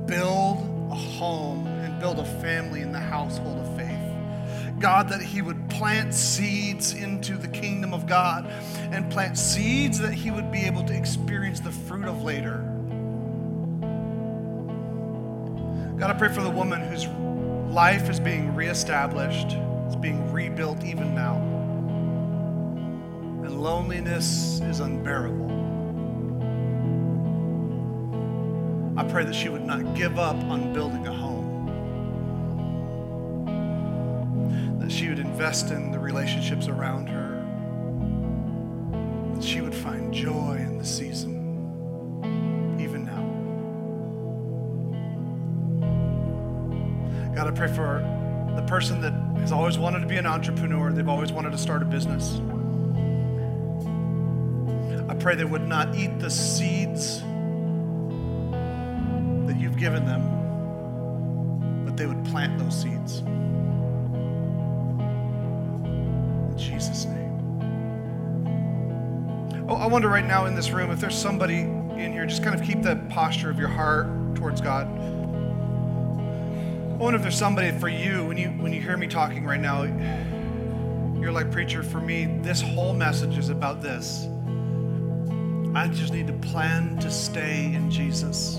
build 0.06 0.58
a 0.90 0.94
home 0.94 1.66
and 1.66 1.98
build 1.98 2.18
a 2.18 2.24
family 2.42 2.82
in 2.82 2.92
the 2.92 3.00
household 3.00 3.58
of 3.58 3.76
faith. 3.78 4.78
God, 4.78 5.08
that 5.08 5.22
He 5.22 5.40
would 5.40 5.70
plant 5.70 6.12
seeds 6.12 6.92
into 6.92 7.38
the 7.38 7.48
kingdom 7.48 7.94
of 7.94 8.06
God 8.06 8.46
and 8.90 9.10
plant 9.10 9.38
seeds 9.38 9.98
that 10.00 10.12
He 10.12 10.30
would 10.30 10.52
be 10.52 10.64
able 10.64 10.84
to 10.84 10.94
experience 10.94 11.60
the 11.60 11.72
fruit 11.72 12.06
of 12.06 12.24
later. 12.24 12.58
God, 15.96 16.10
I 16.10 16.14
pray 16.18 16.34
for 16.34 16.42
the 16.42 16.50
woman 16.50 16.82
whose 16.82 17.06
life 17.72 18.10
is 18.10 18.20
being 18.20 18.54
reestablished, 18.54 19.56
is 19.88 19.96
being 19.96 20.30
rebuilt 20.30 20.84
even 20.84 21.14
now. 21.14 21.61
Loneliness 23.62 24.60
is 24.62 24.80
unbearable. 24.80 25.46
I 28.98 29.04
pray 29.04 29.24
that 29.24 29.36
she 29.36 29.48
would 29.48 29.62
not 29.62 29.94
give 29.94 30.18
up 30.18 30.34
on 30.34 30.72
building 30.72 31.06
a 31.06 31.12
home. 31.12 31.68
That 34.80 34.90
she 34.90 35.08
would 35.08 35.20
invest 35.20 35.70
in 35.70 35.92
the 35.92 36.00
relationships 36.00 36.66
around 36.66 37.06
her. 37.06 37.38
That 39.36 39.44
she 39.44 39.60
would 39.60 39.76
find 39.76 40.12
joy 40.12 40.56
in 40.58 40.76
the 40.76 40.84
season, 40.84 41.38
even 42.80 43.04
now. 43.04 43.22
God, 47.32 47.46
I 47.46 47.52
pray 47.52 47.68
for 47.72 48.00
the 48.56 48.62
person 48.62 49.00
that 49.02 49.12
has 49.38 49.52
always 49.52 49.78
wanted 49.78 50.00
to 50.00 50.06
be 50.08 50.16
an 50.16 50.26
entrepreneur, 50.26 50.90
they've 50.90 51.08
always 51.08 51.30
wanted 51.30 51.52
to 51.52 51.58
start 51.58 51.80
a 51.82 51.84
business. 51.84 52.40
Pray 55.22 55.36
they 55.36 55.44
would 55.44 55.68
not 55.68 55.94
eat 55.94 56.18
the 56.18 56.28
seeds 56.28 57.20
that 59.46 59.56
you've 59.56 59.78
given 59.78 60.04
them, 60.04 61.84
but 61.84 61.96
they 61.96 62.06
would 62.06 62.24
plant 62.24 62.58
those 62.58 62.82
seeds. 62.82 63.20
In 66.40 66.58
Jesus' 66.58 67.04
name. 67.04 67.38
Oh, 69.68 69.76
I 69.76 69.86
wonder 69.86 70.08
right 70.08 70.26
now 70.26 70.46
in 70.46 70.56
this 70.56 70.72
room 70.72 70.90
if 70.90 70.98
there's 70.98 71.16
somebody 71.16 71.60
in 71.60 72.12
here, 72.12 72.26
just 72.26 72.42
kind 72.42 72.60
of 72.60 72.66
keep 72.66 72.82
that 72.82 73.08
posture 73.08 73.48
of 73.48 73.60
your 73.60 73.68
heart 73.68 74.08
towards 74.34 74.60
God. 74.60 74.88
I 74.88 76.96
wonder 76.96 77.16
if 77.16 77.22
there's 77.22 77.38
somebody 77.38 77.70
for 77.78 77.88
you 77.88 78.24
when 78.24 78.36
you 78.36 78.48
when 78.48 78.72
you 78.72 78.82
hear 78.82 78.96
me 78.96 79.06
talking 79.06 79.44
right 79.44 79.60
now, 79.60 79.84
you're 81.20 81.30
like 81.30 81.52
preacher. 81.52 81.84
For 81.84 82.00
me, 82.00 82.40
this 82.42 82.60
whole 82.60 82.92
message 82.92 83.38
is 83.38 83.50
about 83.50 83.80
this. 83.80 84.26
I 85.82 85.88
just 85.88 86.12
need 86.12 86.28
to 86.28 86.32
plan 86.34 86.96
to 86.98 87.10
stay 87.10 87.74
in 87.74 87.90
Jesus. 87.90 88.58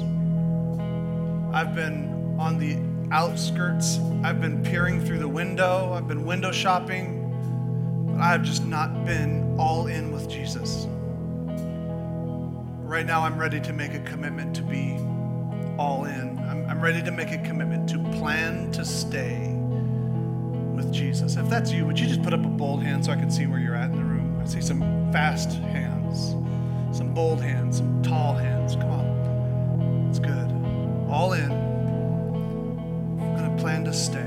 I've 1.53 1.74
been 1.74 2.36
on 2.38 2.57
the 2.59 2.78
outskirts. 3.15 3.97
I've 4.26 4.41
been 4.41 4.61
peering 4.61 4.99
through 4.99 5.19
the 5.19 5.30
window. 5.30 5.93
I've 5.93 6.05
been 6.05 6.26
window 6.26 6.51
shopping. 6.51 8.11
But 8.11 8.19
I 8.19 8.32
have 8.32 8.43
just 8.43 8.65
not 8.65 9.05
been 9.05 9.55
all 9.57 9.88
in 9.88 10.11
with 10.11 10.30
Jesus. 10.30 10.86
Right 12.86 13.05
now, 13.05 13.21
I'm 13.21 13.38
ready 13.38 13.61
to 13.61 13.71
make 13.71 13.93
a 13.93 14.01
commitment 14.01 14.53
to 14.57 14.61
be 14.61 14.97
all 15.78 16.03
in. 16.03 16.38
I'm, 16.39 16.69
I'm 16.69 16.82
ready 16.82 17.01
to 17.03 17.11
make 17.11 17.32
a 17.32 17.38
commitment 17.38 17.88
to 17.91 17.99
plan 18.17 18.69
to 18.74 18.84
stay 18.84 19.47
with 20.76 20.91
Jesus. 20.91 21.38
If 21.38 21.47
that's 21.49 21.71
you, 21.71 21.86
would 21.86 21.97
you 21.97 22.05
just 22.05 22.21
put 22.21 22.34
up 22.34 22.43
a 22.43 22.49
bold 22.49 22.84
hand 22.84 23.05
so 23.05 23.13
I 23.13 23.15
can 23.15 23.32
see 23.32 23.45
where 23.45 23.59
you're 23.59 23.76
at 23.76 23.91
in 23.91 23.95
the 23.95 24.03
room? 24.03 24.41
I 24.41 24.45
see 24.45 24.59
some 24.59 24.82
fast 25.13 25.53
hands, 25.53 26.36
some 26.93 27.13
bold 27.13 27.41
hands, 27.41 27.77
some 27.77 28.01
tall 28.03 28.33
hands. 28.33 28.75
Come 28.75 28.91
on. 28.91 30.07
It's 30.09 30.19
good. 30.19 30.49
All 31.09 31.33
in. 31.33 31.51
I'm 33.21 33.35
going 33.35 33.55
to 33.55 33.61
plan 33.61 33.83
to 33.85 33.93
stay. 33.93 34.19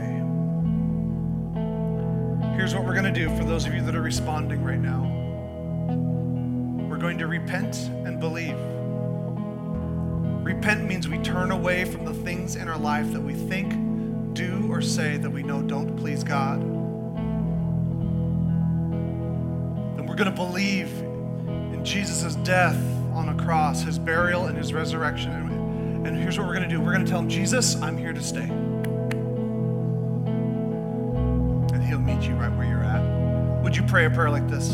Here's 2.56 2.74
what 2.74 2.84
we're 2.84 2.94
going 2.94 3.04
to 3.04 3.12
do 3.12 3.28
for 3.36 3.44
those 3.44 3.66
of 3.66 3.74
you 3.74 3.82
that 3.82 3.94
are 3.94 4.02
responding 4.02 4.62
right 4.62 4.80
now 4.80 5.16
we're 6.96 7.02
going 7.02 7.18
to 7.18 7.26
repent 7.26 7.76
and 8.06 8.18
believe. 8.18 8.56
Repent 10.42 10.88
means 10.88 11.06
we 11.06 11.18
turn 11.18 11.50
away 11.50 11.84
from 11.84 12.06
the 12.06 12.14
things 12.14 12.56
in 12.56 12.68
our 12.68 12.78
life 12.78 13.12
that 13.12 13.20
we 13.20 13.34
think, 13.34 13.74
do, 14.32 14.66
or 14.70 14.80
say 14.80 15.18
that 15.18 15.28
we 15.28 15.42
know 15.42 15.60
don't 15.60 15.94
please 15.96 16.24
God. 16.24 16.62
And 19.98 20.08
we're 20.08 20.14
going 20.14 20.30
to 20.30 20.34
believe 20.34 20.88
Jesus' 21.87 22.34
death 22.37 22.76
on 23.12 23.28
a 23.28 23.34
cross, 23.45 23.82
his 23.82 23.97
burial, 23.99 24.47
and 24.47 24.59
his 24.59 24.72
resurrection. 24.72 25.30
And, 25.30 26.07
and 26.07 26.16
here's 26.16 26.37
what 26.37 26.49
we're 26.49 26.55
going 26.55 26.68
to 26.68 26.74
do 26.74 26.80
we're 26.80 26.93
going 26.93 27.05
to 27.05 27.11
tell 27.11 27.20
him, 27.20 27.28
Jesus, 27.28 27.80
I'm 27.80 27.97
here 27.97 28.12
to 28.12 28.22
stay. 28.22 28.49
And 31.72 31.82
he'll 31.84 32.01
meet 32.01 32.22
you 32.22 32.34
right 32.34 32.53
where 32.57 32.66
you're 32.66 32.82
at. 32.82 33.62
Would 33.62 33.76
you 33.76 33.84
pray 33.84 34.05
a 34.07 34.11
prayer 34.11 34.30
like 34.30 34.49
this? 34.49 34.68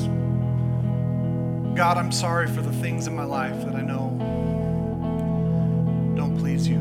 God, 1.77 1.99
I'm 1.99 2.11
sorry 2.13 2.49
for 2.49 2.63
the 2.63 2.73
things 2.73 3.07
in 3.07 3.15
my 3.15 3.25
life 3.25 3.63
that 3.65 3.75
I 3.75 3.83
know 3.83 4.17
don't 6.17 6.39
please 6.39 6.67
you, 6.67 6.81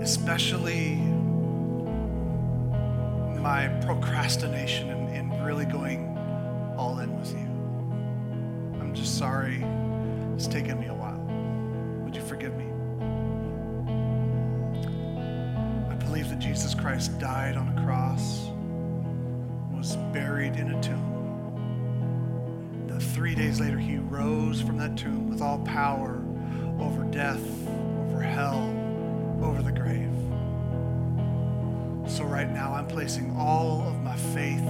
especially 0.00 0.96
my 3.40 3.68
procrastination 3.84 4.90
and, 4.90 5.14
in 5.14 5.44
really 5.44 5.64
going 5.64 5.95
it's 10.34 10.46
taken 10.46 10.78
me 10.78 10.86
a 10.86 10.94
while. 10.94 11.20
Would 12.04 12.14
you 12.14 12.22
forgive 12.22 12.56
me? 12.56 12.64
I 15.90 15.94
believe 15.94 16.28
that 16.28 16.38
Jesus 16.38 16.74
Christ 16.74 17.18
died 17.18 17.56
on 17.56 17.76
a 17.76 17.82
cross, 17.84 18.48
was 19.72 19.96
buried 20.12 20.56
in 20.56 20.72
a 20.72 20.82
tomb. 20.82 21.12
That 22.88 23.02
three 23.02 23.34
days 23.34 23.60
later 23.60 23.78
he 23.78 23.98
rose 23.98 24.60
from 24.60 24.76
that 24.78 24.96
tomb 24.96 25.28
with 25.28 25.40
all 25.42 25.58
power 25.60 26.22
over 26.78 27.04
death, 27.04 27.42
over 27.68 28.20
hell, 28.20 28.72
over 29.42 29.62
the 29.62 29.72
grave. 29.72 30.12
So 32.10 32.24
right 32.24 32.50
now 32.50 32.72
I'm 32.72 32.86
placing 32.86 33.34
all 33.36 33.82
of 33.86 34.00
my 34.02 34.16
faith, 34.16 34.66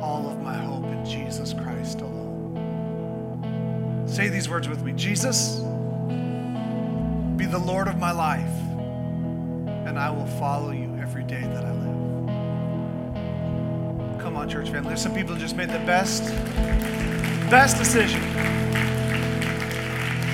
all 0.00 0.28
of 0.28 0.40
my 0.42 0.56
hope 0.56 0.86
in 0.86 1.04
Jesus 1.04 1.52
Christ 1.52 2.00
alone. 2.00 2.19
Say 4.10 4.28
these 4.28 4.48
words 4.48 4.68
with 4.68 4.82
me 4.82 4.92
Jesus, 4.92 5.60
be 7.36 7.46
the 7.46 7.62
Lord 7.64 7.86
of 7.86 7.96
my 7.98 8.10
life, 8.10 8.50
and 9.86 9.96
I 9.96 10.10
will 10.10 10.26
follow 10.26 10.72
you 10.72 10.96
every 11.00 11.22
day 11.22 11.42
that 11.42 11.64
I 11.64 11.72
live. 11.72 11.90
Come 14.20 14.36
on, 14.36 14.48
church 14.48 14.68
family. 14.70 14.88
There's 14.88 15.00
some 15.00 15.14
people 15.14 15.34
who 15.34 15.40
just 15.40 15.54
made 15.54 15.70
the 15.70 15.78
best, 15.86 16.24
best 17.48 17.78
decision. 17.78 18.20